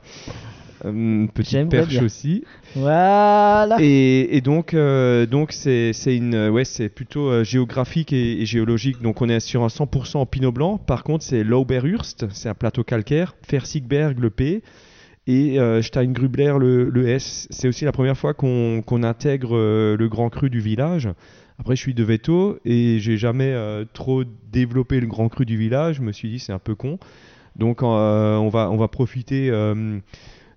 Euh, 0.85 1.27
petite 1.35 1.69
perche 1.69 1.88
bien. 1.88 2.05
aussi. 2.05 2.45
Voilà. 2.75 3.77
Et, 3.81 4.37
et 4.37 4.40
donc, 4.40 4.75
euh, 4.75 5.27
donc 5.27 5.53
c'est 5.53 5.93
c'est 5.93 6.16
une, 6.16 6.35
euh, 6.35 6.51
ouais, 6.51 6.64
c'est 6.64 6.88
plutôt 6.88 7.29
euh, 7.29 7.45
géographique 7.45 8.12
et, 8.12 8.40
et 8.40 8.47
géologique. 8.47 9.03
Donc, 9.03 9.21
on 9.23 9.29
est 9.29 9.40
sur 9.40 9.62
un 9.62 9.69
100% 9.69 10.19
en 10.19 10.27
pinot 10.27 10.53
blanc. 10.53 10.79
Par 10.79 11.05
contre, 11.05 11.25
c'est 11.25 11.45
Lauberhurst, 11.45 12.27
c'est 12.31 12.49
un 12.49 12.55
plateau 12.55 12.85
calcaire. 12.85 13.35
Fersigberg, 13.43 14.19
le 14.19 14.31
P. 14.31 14.62
Et 15.27 15.59
Steingrubler, 15.83 16.55
le, 16.59 16.90
le 16.90 17.09
S. 17.09 17.47
C'est 17.51 17.69
aussi 17.69 17.85
la 17.85 17.93
première 17.93 18.16
fois 18.16 18.35
qu'on 18.35 18.83
qu'on 18.85 19.05
intègre 19.05 19.57
le 19.57 20.09
grand 20.09 20.29
cru 20.29 20.51
du 20.51 20.59
village. 20.59 21.09
Après, 21.61 21.77
je 21.77 21.81
suis 21.83 21.95
de 21.95 22.03
Veto 22.03 22.59
et 22.64 22.99
j'ai 22.99 23.16
jamais 23.16 23.55
trop 23.93 24.25
développé 24.51 24.99
le 24.99 25.07
grand 25.07 25.29
cru 25.29 25.45
du 25.47 25.57
village. 25.57 25.97
Je 25.97 26.03
me 26.03 26.11
suis 26.11 26.31
dit, 26.31 26.40
c'est 26.40 26.53
un 26.53 26.59
peu 26.59 26.75
con. 26.75 26.99
Donc, 27.55 27.83
on, 27.83 28.49
va, 28.49 28.71
on 28.73 28.77
va 28.77 28.88
profiter 28.88 29.53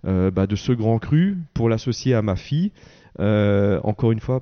bah, 0.04 0.48
de 0.48 0.56
ce 0.56 0.72
grand 0.72 1.00
cru 1.00 1.38
pour 1.54 1.70
l'associer 1.70 2.14
à 2.14 2.22
ma 2.22 2.36
fille. 2.36 2.72
Euh, 3.20 3.80
encore 3.84 4.12
une 4.12 4.20
fois, 4.20 4.42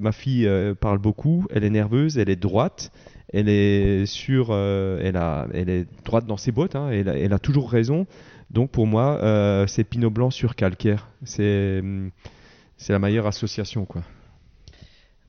ma 0.00 0.12
fille 0.12 0.46
euh, 0.46 0.74
parle 0.74 0.98
beaucoup, 0.98 1.46
elle 1.50 1.64
est 1.64 1.70
nerveuse, 1.70 2.18
elle 2.18 2.30
est 2.30 2.36
droite, 2.36 2.90
elle 3.32 3.48
est 3.48 4.06
sur, 4.06 4.48
euh, 4.50 5.00
elle 5.54 5.68
est 5.68 5.86
droite 6.04 6.26
dans 6.26 6.36
ses 6.36 6.52
bottes, 6.52 6.74
hein, 6.74 6.90
elle, 6.90 7.32
a, 7.32 7.38
toujours 7.38 7.70
raison. 7.70 8.06
Donc 8.50 8.70
pour 8.70 8.86
moi, 8.86 9.18
euh, 9.22 9.66
c'est 9.66 9.84
Pinot 9.84 10.10
Blanc 10.10 10.30
sur 10.30 10.56
calcaire, 10.56 11.08
c'est, 11.24 11.78
hum, 11.80 12.10
la 12.88 12.98
meilleure 12.98 13.26
association 13.26 13.84
quoi. 13.84 14.02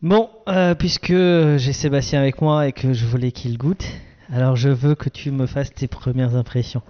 Bon, 0.02 0.30
euh, 0.50 0.76
puisque 0.76 1.14
j'ai 1.14 1.72
Sébastien 1.72 2.20
avec 2.20 2.42
moi 2.42 2.68
et 2.68 2.74
que 2.74 2.92
je 2.92 3.06
voulais 3.06 3.32
qu'il 3.32 3.58
goûte, 3.58 3.86
alors 4.34 4.58
je 4.58 4.68
veux 4.68 4.96
que 4.96 5.08
tu 5.08 5.32
me 5.32 5.46
fasses 5.46 5.74
tes 5.74 5.88
premières 5.88 6.36
impressions. 6.36 6.82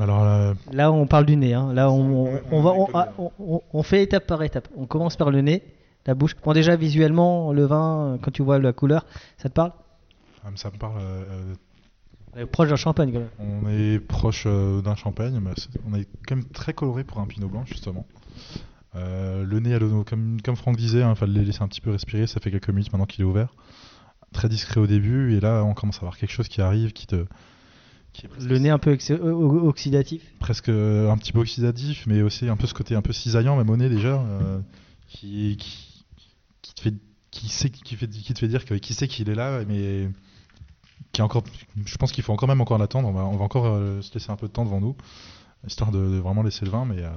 Alors, 0.00 0.24
là, 0.24 0.54
Là, 0.72 0.92
on 0.92 1.06
parle 1.06 1.26
du 1.26 1.36
nez. 1.36 1.54
hein. 1.54 1.72
Là, 1.72 1.90
on, 1.90 2.26
on- 2.26 2.40
on 2.50 2.62
va, 2.62 2.72
on, 2.72 2.88
ah, 2.94 3.08
on- 3.72 3.82
fait 3.82 4.02
étape 4.02 4.26
par 4.26 4.42
étape. 4.42 4.68
On 4.76 4.86
commence 4.86 5.16
par 5.16 5.30
le 5.30 5.40
nez, 5.40 5.62
la 6.06 6.14
bouche. 6.14 6.34
Bon, 6.44 6.52
déjà 6.52 6.74
visuellement, 6.76 7.52
le 7.52 7.64
vin, 7.64 8.14
euh, 8.14 8.18
quand 8.20 8.30
tu 8.32 8.42
vois 8.42 8.58
la 8.58 8.72
couleur, 8.72 9.06
ça 9.38 9.48
te 9.48 9.54
parle? 9.54 9.72
Ah, 10.44 10.48
ça 10.56 10.70
me 10.70 10.78
parle. 10.78 10.98
euh, 11.00 11.22
euh, 11.30 11.54
On 12.36 12.40
est 12.40 12.46
proche 12.46 12.68
d'un 12.68 12.76
champagne 12.76 13.12
quand 13.12 13.20
même. 13.20 13.62
on 13.64 13.68
est 13.68 14.00
proche 14.00 14.44
euh, 14.46 14.82
d'un 14.82 14.96
champagne, 14.96 15.38
mais 15.40 15.50
on 15.88 15.94
est 15.96 16.08
quand 16.26 16.34
même 16.36 16.44
très 16.46 16.72
coloré 16.72 17.04
pour 17.04 17.20
un 17.20 17.26
pinot 17.26 17.48
blanc, 17.48 17.64
justement. 17.64 18.04
Euh, 18.96 19.44
le 19.44 19.60
nez, 19.60 19.74
à 19.74 19.78
l'eau, 19.78 20.04
comme, 20.04 20.40
comme 20.44 20.56
Franck 20.56 20.76
disait, 20.76 21.00
il 21.08 21.14
fallait 21.16 21.32
le 21.32 21.42
laisser 21.42 21.62
un 21.62 21.68
petit 21.68 21.80
peu 21.80 21.90
respirer. 21.92 22.26
Ça 22.26 22.40
fait 22.40 22.50
quelques 22.50 22.68
minutes 22.70 22.92
maintenant 22.92 23.06
qu'il 23.06 23.22
est 23.22 23.28
ouvert. 23.28 23.54
Très 24.32 24.48
discret 24.48 24.80
au 24.80 24.86
début, 24.88 25.34
et 25.36 25.40
là, 25.40 25.62
on 25.64 25.74
commence 25.74 25.96
à 25.96 26.00
avoir 26.00 26.16
quelque 26.16 26.32
chose 26.32 26.48
qui 26.48 26.60
arrive, 26.60 26.92
qui 26.92 27.06
te. 27.06 27.24
Qui 28.14 28.26
est 28.26 28.28
presque- 28.30 28.48
Le 28.48 28.58
nez 28.58 28.70
un 28.70 28.78
peu 28.78 28.92
oxydatif. 28.92 30.22
presque 30.38 30.68
un 30.70 31.16
petit 31.18 31.32
peu 31.32 31.40
oxydatif, 31.40 32.06
mais 32.06 32.22
aussi 32.22 32.48
un 32.48 32.56
peu 32.56 32.66
ce 32.66 32.72
côté 32.74 32.94
un 32.94 33.02
peu 33.02 33.12
cisaillant, 33.12 33.56
même 33.56 33.68
au 33.68 33.76
nez 33.76 33.88
déjà, 33.90 34.20
euh, 34.22 34.60
qui, 35.08 35.56
qui, 35.58 36.04
qui 36.62 36.74
te 36.74 36.80
fait, 36.80 36.94
qui 37.30 37.48
sait, 37.48 37.70
qui 37.70 37.96
fait, 37.96 38.08
qui 38.08 38.32
te 38.32 38.38
fait 38.38 38.48
dire 38.48 38.64
que, 38.64 38.74
qui 38.74 38.94
sait 38.94 39.08
qu'il 39.08 39.28
est 39.28 39.34
là, 39.34 39.62
mais 39.68 40.08
qui 41.12 41.20
est 41.20 41.24
encore, 41.24 41.42
je 41.84 41.96
pense 41.96 42.12
qu'il 42.12 42.24
faut 42.24 42.32
encore 42.32 42.48
même 42.48 42.60
encore 42.60 42.78
l'attendre. 42.78 43.08
On 43.08 43.12
va, 43.12 43.24
on 43.24 43.36
va 43.36 43.44
encore 43.44 43.66
euh, 43.66 44.00
se 44.00 44.14
laisser 44.14 44.30
un 44.30 44.36
peu 44.36 44.46
de 44.46 44.52
temps 44.52 44.64
devant 44.64 44.80
nous, 44.80 44.96
histoire 45.66 45.90
de, 45.90 45.98
de 45.98 46.18
vraiment 46.18 46.42
laisser 46.42 46.64
le 46.64 46.70
vin, 46.70 46.84
mais 46.84 47.02
euh, 47.02 47.10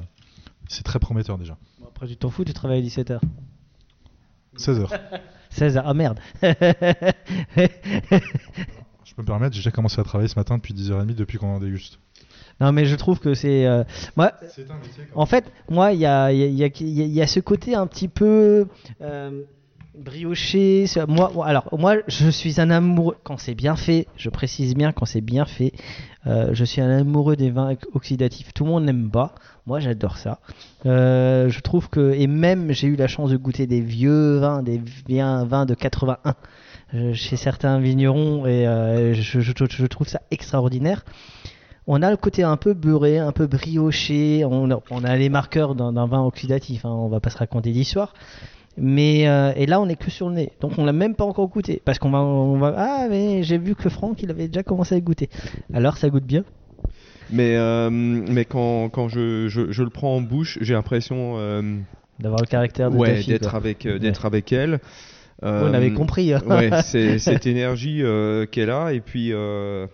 c'est 0.67 0.83
très 0.83 0.99
prometteur 0.99 1.37
déjà. 1.37 1.57
Bon, 1.79 1.87
après, 1.87 2.07
tu 2.07 2.17
t'en 2.17 2.29
fous, 2.31 2.43
tu 2.43 2.53
travailles 2.53 2.79
à 2.79 2.87
17h. 2.87 3.19
16 4.57 4.79
heures. 4.79 4.93
16h, 5.55 5.81
ah 5.85 5.93
merde. 5.93 6.19
Je 9.07 9.15
peux 9.15 9.21
me 9.21 9.27
permettre, 9.27 9.55
j'ai 9.55 9.59
déjà 9.61 9.71
commencé 9.71 9.99
à 10.01 10.03
travailler 10.03 10.27
ce 10.27 10.37
matin 10.37 10.57
depuis 10.57 10.73
10h30, 10.73 11.15
depuis 11.15 11.37
qu'on 11.37 11.55
en 11.55 11.59
déguste. 11.59 11.99
non, 12.59 12.71
mais 12.73 12.85
je 12.85 12.95
trouve 12.95 13.19
que 13.19 13.33
c'est. 13.33 13.65
euh, 13.65 13.83
Moi, 14.17 14.33
métier 14.41 14.65
En 15.15 15.25
fait, 15.25 15.45
moi, 15.69 15.93
il 15.93 15.99
y 15.99 16.05
a, 16.05 16.31
y, 16.33 16.43
a, 16.43 16.47
y 16.47 16.63
a- 16.63 17.05
y 17.05 17.21
a- 17.21 17.27
ce 17.27 17.39
côté 17.39 17.73
un 17.73 17.87
petit 17.87 18.09
peu 18.09 18.67
euh, 19.01 19.41
brioché. 19.97 20.85
Moi, 21.07 21.31
alors, 21.45 21.69
moi, 21.77 21.95
je 22.07 22.29
suis 22.29 22.59
un 22.59 22.69
amoureux. 22.69 23.15
Quand 23.23 23.37
c'est 23.37 23.55
bien 23.55 23.75
fait, 23.75 24.07
je 24.17 24.29
précise 24.29 24.75
bien, 24.75 24.91
quand 24.91 25.05
c'est 25.05 25.21
bien 25.21 25.45
fait, 25.45 25.71
euh, 26.27 26.49
je 26.53 26.65
suis 26.65 26.81
un 26.81 26.89
amoureux 26.99 27.35
des 27.35 27.49
vins 27.49 27.73
oxydatifs. 27.93 28.53
Tout 28.53 28.65
le 28.65 28.71
monde 28.71 28.83
n'aime 28.85 29.09
pas. 29.09 29.33
Moi, 29.65 29.79
j'adore 29.79 30.17
ça. 30.17 30.39
Euh, 30.85 31.49
je 31.49 31.59
trouve 31.61 31.89
que. 31.89 32.13
Et 32.13 32.27
même, 32.27 32.71
j'ai 32.71 32.87
eu 32.87 32.95
la 32.95 33.07
chance 33.07 33.29
de 33.31 33.37
goûter 33.37 33.67
des 33.67 33.81
vieux 33.81 34.37
vins, 34.37 34.61
des 34.63 34.81
vins 35.07 35.65
de 35.65 35.73
81 35.73 36.29
euh, 36.29 36.33
chez 37.13 37.35
certains 37.35 37.79
vignerons 37.79 38.45
et 38.45 38.67
euh, 38.67 39.13
je, 39.13 39.39
je- 39.41 39.51
je 39.69 39.85
trouve 39.85 40.07
ça 40.07 40.21
extraordinaire. 40.31 41.03
On 41.89 42.01
a 42.01 42.11
le 42.11 42.17
côté 42.17 42.43
un 42.43 42.57
peu 42.57 42.73
beurré, 42.73 43.17
un 43.17 43.31
peu 43.31 43.47
brioché. 43.47 44.43
On 44.45 44.69
a, 44.71 44.79
on 44.91 45.03
a 45.05 45.15
les 45.15 45.29
marqueurs 45.29 45.73
d'un 45.73 46.05
vin 46.05 46.21
oxydatif. 46.21 46.83
Hein, 46.85 46.89
on 46.89 47.07
va 47.07 47.19
pas 47.21 47.29
se 47.29 47.37
raconter 47.37 47.71
d'histoire. 47.71 48.13
Mais 48.77 49.27
euh, 49.27 49.53
et 49.55 49.65
là, 49.65 49.79
on 49.81 49.87
est 49.87 49.95
que 49.95 50.11
sur 50.11 50.27
le 50.29 50.35
nez. 50.35 50.51
Donc, 50.59 50.73
on 50.77 50.85
l'a 50.85 50.91
même 50.93 51.15
pas 51.15 51.23
encore 51.23 51.47
goûté 51.47 51.81
parce 51.83 51.97
qu'on 51.97 52.09
va, 52.11 52.19
on 52.19 52.57
va. 52.57 52.73
Ah, 52.77 53.07
mais 53.09 53.41
j'ai 53.41 53.57
vu 53.57 53.73
que 53.73 53.87
Franck, 53.89 54.21
il 54.21 54.29
avait 54.29 54.47
déjà 54.49 54.63
commencé 54.63 54.95
à 54.95 54.99
goûter. 54.99 55.29
Alors, 55.73 55.97
ça 55.97 56.09
goûte 56.09 56.25
bien? 56.25 56.43
Mais, 57.29 57.55
euh, 57.55 57.89
mais 57.89 58.45
quand, 58.45 58.89
quand 58.89 59.07
je, 59.07 59.47
je, 59.47 59.71
je 59.71 59.83
le 59.83 59.89
prends 59.89 60.15
en 60.15 60.21
bouche, 60.21 60.59
j'ai 60.61 60.73
l'impression 60.73 61.35
euh, 61.37 61.77
D'avoir 62.19 62.41
le 62.41 62.47
caractère 62.47 62.91
de 62.91 62.97
ouais, 62.97 63.23
d'être 63.23 63.55
avec, 63.55 63.85
euh, 63.85 63.97
d'être 63.97 64.25
avec 64.25 64.51
elle. 64.53 64.79
On 65.41 65.73
avait 65.73 65.91
Euh, 65.91 65.95
compris. 65.95 66.33
ouais, 66.35 66.69
c'est 66.83 67.19
cette 67.19 67.45
énergie 67.45 68.01
euh, 68.03 68.45
qu'elle 68.45 68.69
a. 68.69 68.93
Et 68.93 69.01
puis 69.01 69.31
euh, 69.33 69.87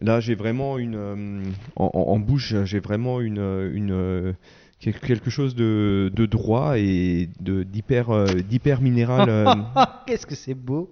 là, 0.00 0.20
j'ai 0.20 0.34
vraiment 0.34 0.78
une. 0.78 0.94
euh, 0.96 1.42
en, 1.76 2.18
bouche, 2.18 2.54
j'ai 2.64 2.80
vraiment 2.80 3.20
une. 3.20 3.38
une 3.72 3.92
euh, 3.92 4.32
quel- 4.80 4.98
quelque 5.00 5.28
chose 5.30 5.54
de, 5.56 6.12
de 6.14 6.26
droit 6.26 6.78
et 6.78 7.28
de 7.40 7.64
d'hyper 7.64 8.10
euh, 8.10 8.26
d'hyper 8.26 8.80
minéral 8.80 9.28
euh, 9.28 9.46
Qu'est-ce 10.06 10.24
que 10.26 10.36
c'est 10.36 10.54
beau 10.54 10.88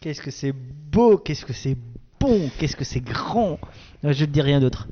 Qu'est-ce 0.00 0.20
que 0.20 0.30
c'est 0.30 0.52
beau 0.90 1.16
Qu'est-ce 1.16 1.46
que 1.46 1.52
c'est 1.54 1.76
bon 2.20 2.50
Qu'est-ce 2.58 2.76
que 2.76 2.84
c'est 2.84 3.00
grand 3.00 3.58
Euh, 4.04 4.12
Je 4.12 4.24
ne 4.26 4.30
dis 4.30 4.42
rien 4.42 4.60
d'autre. 4.60 4.88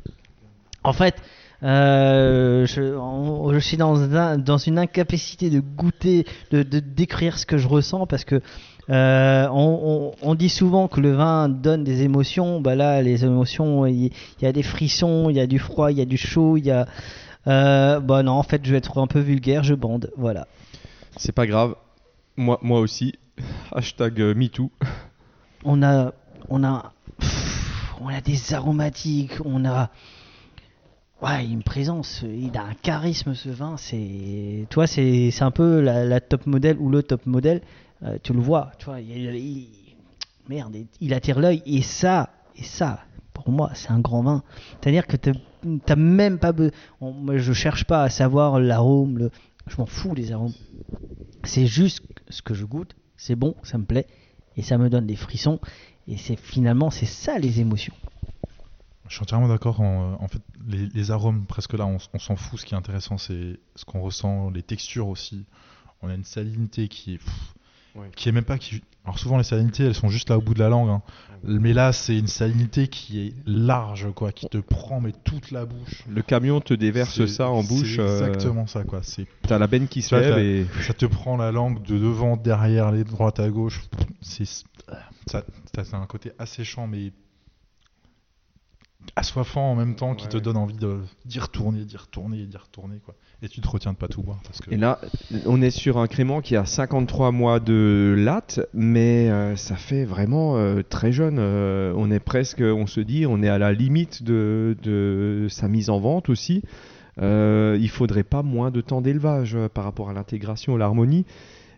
En 0.83 0.93
fait, 0.95 1.17
Euh, 1.63 2.65
je, 2.67 3.59
suis 3.61 3.77
dans, 3.77 4.01
un- 4.17 4.39
dans 4.39 4.57
une 4.59 4.79
incapacité 4.79 5.51
de 5.51 5.61
goûter, 5.61 6.27
de, 6.51 6.63
de 6.63 6.81
décrire 6.81 7.39
ce 7.39 7.45
que 7.47 7.59
je 7.59 7.69
ressens 7.69 8.07
parce 8.07 8.25
que 8.25 8.41
euh, 8.89 9.47
on, 9.53 10.13
on- 10.23 10.31
on 10.31 10.35
dit 10.35 10.49
souvent 10.49 10.89
que 10.89 11.01
le 11.01 11.13
vin 11.13 11.49
donne 11.49 11.85
des 11.85 12.03
émotions. 12.03 12.61
Bah 12.61 12.75
là, 12.75 13.03
les 13.03 13.25
émotions, 13.25 13.87
il 13.87 14.11
y, 14.41 14.47
a 14.47 14.53
des 14.53 14.63
frissons, 14.63 15.29
il 15.31 15.37
y 15.37 15.41
a 15.41 15.47
du 15.47 15.59
froid, 15.59 15.91
il 15.93 15.99
y 15.99 16.01
a 16.01 16.07
du 16.07 16.17
chaud, 16.17 16.57
il 16.57 16.65
y 16.65 16.71
a. 16.71 16.87
Euh, 17.47 18.01
bah 18.01 18.23
non, 18.23 18.33
en 18.33 18.43
fait, 18.43 18.63
je 18.65 18.71
vais 18.73 18.79
être 18.79 18.99
un 18.99 19.07
peu 19.07 19.21
vulgaire, 19.21 19.63
je 19.63 19.75
bande. 19.75 20.11
Voilà. 20.17 20.47
C'est 21.17 21.33
pas 21.33 21.47
grave. 21.47 21.75
Moi, 22.37 22.59
moi 22.63 22.81
aussi. 22.81 23.15
Hashtag 23.73 24.21
euh, 24.21 24.35
MeToo. 24.35 24.71
on 25.65 25.83
a 25.83 26.13
on 26.49 26.65
a 26.65 26.93
pff, 27.19 27.95
on 28.01 28.09
a 28.09 28.21
des 28.21 28.55
aromatiques 28.55 29.33
on 29.45 29.65
a 29.65 29.91
ouais 31.23 31.45
une 31.47 31.63
présence 31.63 32.23
il 32.23 32.57
a 32.57 32.65
un 32.65 32.75
charisme 32.75 33.35
ce 33.35 33.49
vin 33.49 33.77
c'est 33.77 34.67
toi 34.71 34.87
c'est 34.87 35.31
un 35.43 35.51
peu 35.51 35.81
la, 35.81 36.21
top 36.21 36.47
modèle 36.47 36.79
ou 36.79 36.89
le 36.89 37.03
top 37.03 37.27
modèle. 37.27 37.61
Euh, 38.03 38.17
tu 38.23 38.33
le 38.33 38.41
vois 38.41 38.73
tu 38.79 38.87
vois 38.87 39.01
il, 39.01 39.35
il- 39.37 39.69
merde 40.49 40.75
il- 40.75 40.87
il 41.01 41.13
attire 41.15 41.39
l'œil. 41.39 41.63
Et 41.67 41.83
ça 41.83 42.31
et 42.57 42.63
ça 42.65 43.01
pour 43.35 43.51
moi 43.51 43.71
c'est 43.75 43.91
un 43.91 44.01
grand 44.01 44.23
vin. 44.23 44.43
C'est 44.83 44.89
à 44.89 44.93
dire 44.93 45.07
que 45.07 45.17
t'as 45.17 45.97
même 45.97 46.39
pas 46.39 46.53
be- 46.53 46.73
on- 47.01 47.13
moi 47.13 47.37
je 47.37 47.53
cherche 47.53 47.85
pas 47.85 48.03
à 48.03 48.09
savoir 48.09 48.59
l'arôme 48.59 49.29
je 49.67 49.77
m'en 49.79 49.87
fous 49.87 50.15
des 50.15 50.33
arômes. 50.33 50.55
C'est 51.45 51.67
juste 51.67 52.03
ce 52.31 52.41
que 52.43 52.55
je 52.55 52.65
goûte 52.65 52.97
c'est 53.19 53.37
bon 53.37 53.55
ça 53.63 53.77
me 53.77 53.85
plaît 53.85 54.07
et 54.57 54.63
ça 54.63 54.79
me 54.79 54.89
donne 54.89 55.07
des 55.07 55.17
frissons 55.17 55.61
et 56.09 56.17
c'est 56.17 56.37
finalement 56.39 56.91
c'est 56.91 57.07
ça 57.07 57.39
les 57.39 57.61
émotions 57.61 57.95
Je 59.11 59.17
suis 59.17 59.23
entièrement 59.25 59.49
d'accord. 59.49 59.81
En, 59.81 60.17
en 60.23 60.29
fait, 60.29 60.41
les, 60.69 60.87
les 60.95 61.11
arômes, 61.11 61.45
presque 61.45 61.75
là, 61.75 61.85
on, 61.85 61.99
s'en 62.19 62.37
fout. 62.37 62.61
Ce 62.61 62.65
qui 62.65 62.75
est 62.75 62.79
intéressant, 62.79 63.19
c'est 63.19 63.59
ce 63.75 63.85
qu'on 63.85 64.01
ressent, 64.01 64.51
les 64.51 64.63
textures 64.63 65.09
aussi. 65.09 65.45
On 66.01 66.09
a 66.09 66.15
une 66.15 66.25
salinité 66.25 66.89
qui 66.89 67.15
est, 67.15 67.19
pff, 67.19 67.55
Ouais. 67.97 68.09
qui 68.15 68.29
est 68.29 68.33
même 68.33 68.45
pas 68.45 68.57
qui. 68.57 68.83
Alors 69.05 69.19
souvent 69.19 69.37
les 69.37 69.43
salinités, 69.43 69.83
elles 69.85 69.97
sont 69.97 70.11
juste 70.11 70.31
là 70.31 70.39
au 70.39 70.41
bout 70.41 70.55
de 70.55 70.61
la 70.61 70.69
langue. 70.69 70.91
hein. 70.91 71.03
Mais 71.43 71.73
là, 71.73 71.93
c'est 71.93 72.17
une 72.17 72.29
salinité 72.29 72.87
qui 72.87 73.19
est 73.27 73.35
large, 73.47 74.07
quoi, 74.15 74.31
qui 74.31 74.47
te 74.49 74.59
prend 74.59 75.01
mais 75.01 75.11
toute 75.25 75.51
la 75.51 75.67
bouche. 75.67 76.05
Le 76.09 76.23
camion 76.23 76.61
te 76.61 76.73
déverse 76.73 77.27
ça 77.27 77.49
en 77.49 77.65
bouche. 77.65 77.97
C'est 77.97 78.01
euh, 78.01 78.29
exactement 78.29 78.69
ça, 78.69 78.85
quoi. 78.85 79.01
T'as 79.43 79.59
la 79.59 79.67
benne 79.67 79.89
qui 79.89 80.03
se 80.03 80.15
lève 80.15 80.39
et. 80.39 80.67
ça 80.83 80.93
te 80.95 81.05
prend 81.07 81.37
la 81.37 81.51
langue 81.51 81.83
de 81.83 81.99
devant, 81.99 82.37
derrière, 82.37 82.93
les 82.93 83.03
droite 83.03 83.41
à 83.41 83.51
gauche. 83.51 83.81
C'est 84.21 84.45
ça, 84.47 85.43
ça 85.75 85.85
c'est 85.85 85.95
un 85.95 86.07
côté 86.07 86.31
asséchant 86.39 86.87
mais 86.87 87.13
assoiffant 89.17 89.73
en 89.73 89.75
même 89.75 89.95
temps 89.97 90.15
qui 90.15 90.25
Ouais, 90.27 90.31
te 90.31 90.39
donne 90.39 90.57
envie 90.57 90.77
de 90.77 90.99
d'y 91.25 91.39
retourner, 91.41 91.85
d'y 91.85 91.97
retourner, 91.97 92.45
d'y 92.47 92.57
retourner 92.57 92.99
quoi. 93.05 93.15
Et 93.43 93.49
tu 93.49 93.61
te 93.61 93.69
retiens 93.69 93.93
de 93.93 93.97
pas 93.97 94.09
tout 94.09 94.23
boire 94.23 94.41
parce 94.45 94.61
que 94.61 94.71
Et 94.71 94.77
là, 94.77 95.01
on 95.47 95.63
est 95.63 95.71
sur 95.71 95.99
un 95.99 96.07
crément 96.07 96.41
qui 96.43 96.57
a 96.57 96.67
53 96.67 97.33
mois 97.33 97.59
de 97.59 98.15
latte, 98.19 98.61
mais 98.75 99.31
euh, 99.31 99.57
ça 99.57 99.77
fait 99.77 100.05
vraiment 100.05 100.57
euh, 100.59 100.83
très 100.83 101.11
jeune. 101.11 101.39
Euh, 101.39 101.95
on 101.97 102.11
est 102.11 102.21
presque, 102.21 102.61
on 102.61 102.87
se 102.87 103.01
dit, 103.01 103.25
on 103.27 103.43
est 103.43 103.49
à 103.49 103.59
la 103.59 103.73
limite 103.73 104.23
de, 104.23 104.77
de 104.83 105.47
sa 105.49 105.69
mise 105.69 105.89
en 105.89 106.01
vente 106.01 106.29
aussi. 106.29 106.63
Euh, 107.21 107.77
il 107.81 107.89
faudrait 107.91 108.23
pas 108.23 108.43
moins 108.43 108.71
de 108.71 108.81
temps 108.81 109.01
d'élevage 109.01 109.55
euh, 109.55 109.69
par 109.69 109.85
rapport 109.85 110.11
à 110.11 110.13
l'intégration, 110.13 110.77
l'harmonie. 110.77 111.27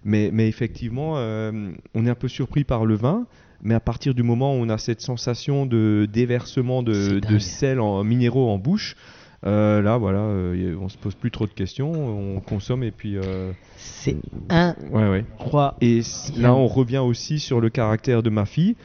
Mais, 0.04 0.30
mais 0.32 0.48
effectivement, 0.48 1.14
euh, 1.16 1.70
on 1.94 2.06
est 2.06 2.10
un 2.10 2.14
peu 2.14 2.28
surpris 2.28 2.64
par 2.64 2.84
le 2.84 2.94
vin. 2.94 3.26
Mais 3.62 3.74
à 3.74 3.80
partir 3.80 4.14
du 4.14 4.22
moment 4.22 4.54
où 4.54 4.58
on 4.58 4.68
a 4.68 4.78
cette 4.78 5.00
sensation 5.00 5.66
de 5.66 6.08
déversement 6.12 6.82
de, 6.82 7.20
sel 7.38 7.80
en 7.80 8.02
minéraux 8.02 8.50
en 8.50 8.58
bouche, 8.58 8.96
euh, 9.44 9.82
là, 9.82 9.98
voilà, 9.98 10.20
euh, 10.20 10.76
on 10.80 10.88
se 10.88 10.96
pose 10.96 11.14
plus 11.14 11.30
trop 11.30 11.46
de 11.46 11.52
questions, 11.52 11.90
on 11.92 12.40
consomme 12.40 12.82
et 12.84 12.90
puis. 12.92 13.16
euh, 13.16 13.52
c'est 13.76 14.16
ouais, 14.50 15.08
ouais. 15.08 15.24
incroyable 15.40 15.76
Et 15.80 16.02
là, 16.36 16.54
on 16.54 16.66
revient 16.66 16.98
aussi 16.98 17.38
sur 17.40 17.60
le 17.60 17.68
caractère 17.70 18.22
de 18.22 18.30
ma 18.30 18.46
fille, 18.46 18.76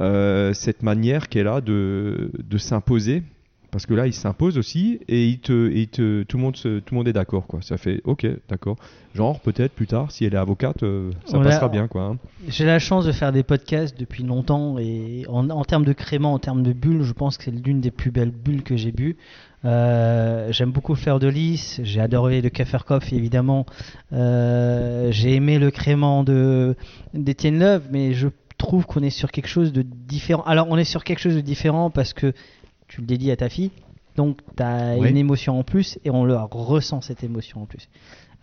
euh, 0.00 0.52
cette 0.52 0.82
manière 0.82 1.28
qu'elle 1.28 1.48
a 1.48 1.60
de, 1.60 2.30
de 2.38 2.58
s'imposer. 2.58 3.22
Parce 3.74 3.86
que 3.86 3.94
là, 3.94 4.06
il 4.06 4.12
s'impose 4.12 4.56
aussi 4.56 5.00
et 5.08 5.26
il 5.26 5.40
te, 5.40 5.68
et 5.68 5.80
il 5.80 5.88
te, 5.88 6.22
tout, 6.22 6.36
le 6.36 6.42
monde 6.44 6.56
se- 6.56 6.78
tout 6.78 6.94
le 6.94 6.98
monde 6.98 7.08
est 7.08 7.12
d'accord. 7.12 7.48
quoi. 7.48 7.58
Ça 7.60 7.76
fait 7.76 8.00
OK, 8.04 8.24
d'accord. 8.48 8.76
Genre, 9.16 9.40
peut-être 9.40 9.72
plus 9.72 9.88
tard, 9.88 10.12
si 10.12 10.24
elle 10.24 10.34
est 10.34 10.36
avocate, 10.36 10.84
euh, 10.84 11.10
ça 11.24 11.38
On 11.38 11.42
passera 11.42 11.68
bien. 11.68 11.88
quoi. 11.88 12.02
hein. 12.04 12.16
J'ai 12.46 12.64
la 12.66 12.78
chance 12.78 13.04
de 13.04 13.10
faire 13.10 13.32
des 13.32 13.42
podcasts 13.42 13.98
depuis 13.98 14.22
longtemps 14.22 14.78
et 14.78 15.24
en, 15.28 15.50
en 15.50 15.64
termes 15.64 15.84
de 15.84 15.92
crément, 15.92 16.34
en 16.34 16.38
termes 16.38 16.62
de 16.62 16.72
bulles, 16.72 17.02
je 17.02 17.12
pense 17.12 17.36
que 17.36 17.42
c'est 17.44 17.50
l'une 17.50 17.80
des 17.80 17.90
plus 17.90 18.12
belles 18.12 18.30
bulles 18.30 18.62
que 18.62 18.76
j'ai 18.76 18.92
bu. 18.92 19.16
Euh, 19.64 20.52
J'aime 20.52 20.70
beaucoup 20.70 20.92
le 20.92 20.98
fleur 20.98 21.18
de 21.18 21.26
lys, 21.26 21.80
j'ai 21.82 22.00
adoré 22.00 22.42
le 22.42 22.50
Kaferkopf 22.50 23.12
évidemment. 23.12 23.66
Euh, 24.12 25.08
j'ai 25.10 25.34
aimé 25.34 25.58
le 25.58 25.70
crément 25.72 26.22
de 26.22 26.76
d'Étienne 27.12 27.58
Love, 27.58 27.82
mais 27.90 28.12
je 28.12 28.28
trouve 28.56 28.86
qu'on 28.86 29.02
est 29.02 29.10
sur 29.10 29.30
quelque 29.32 29.48
chose 29.48 29.72
de 29.72 29.82
différent. 29.82 30.42
Alors 30.44 30.68
on 30.70 30.76
est 30.76 30.84
sur 30.84 31.02
quelque 31.02 31.18
chose 31.18 31.34
de 31.34 31.40
différent 31.40 31.90
parce 31.90 32.12
que 32.12 32.32
tu 32.94 33.00
le 33.00 33.06
dédies 33.08 33.32
à 33.32 33.36
ta 33.36 33.48
fille, 33.48 33.72
donc 34.16 34.38
tu 34.56 34.62
as 34.62 34.94
Oui. 34.96 35.08
une 35.10 35.16
émotion 35.16 35.58
en 35.58 35.64
plus 35.64 35.98
et 36.04 36.10
on 36.10 36.24
le 36.24 36.36
ressent 36.36 37.00
cette 37.00 37.24
émotion 37.24 37.62
en 37.62 37.66
plus. 37.66 37.88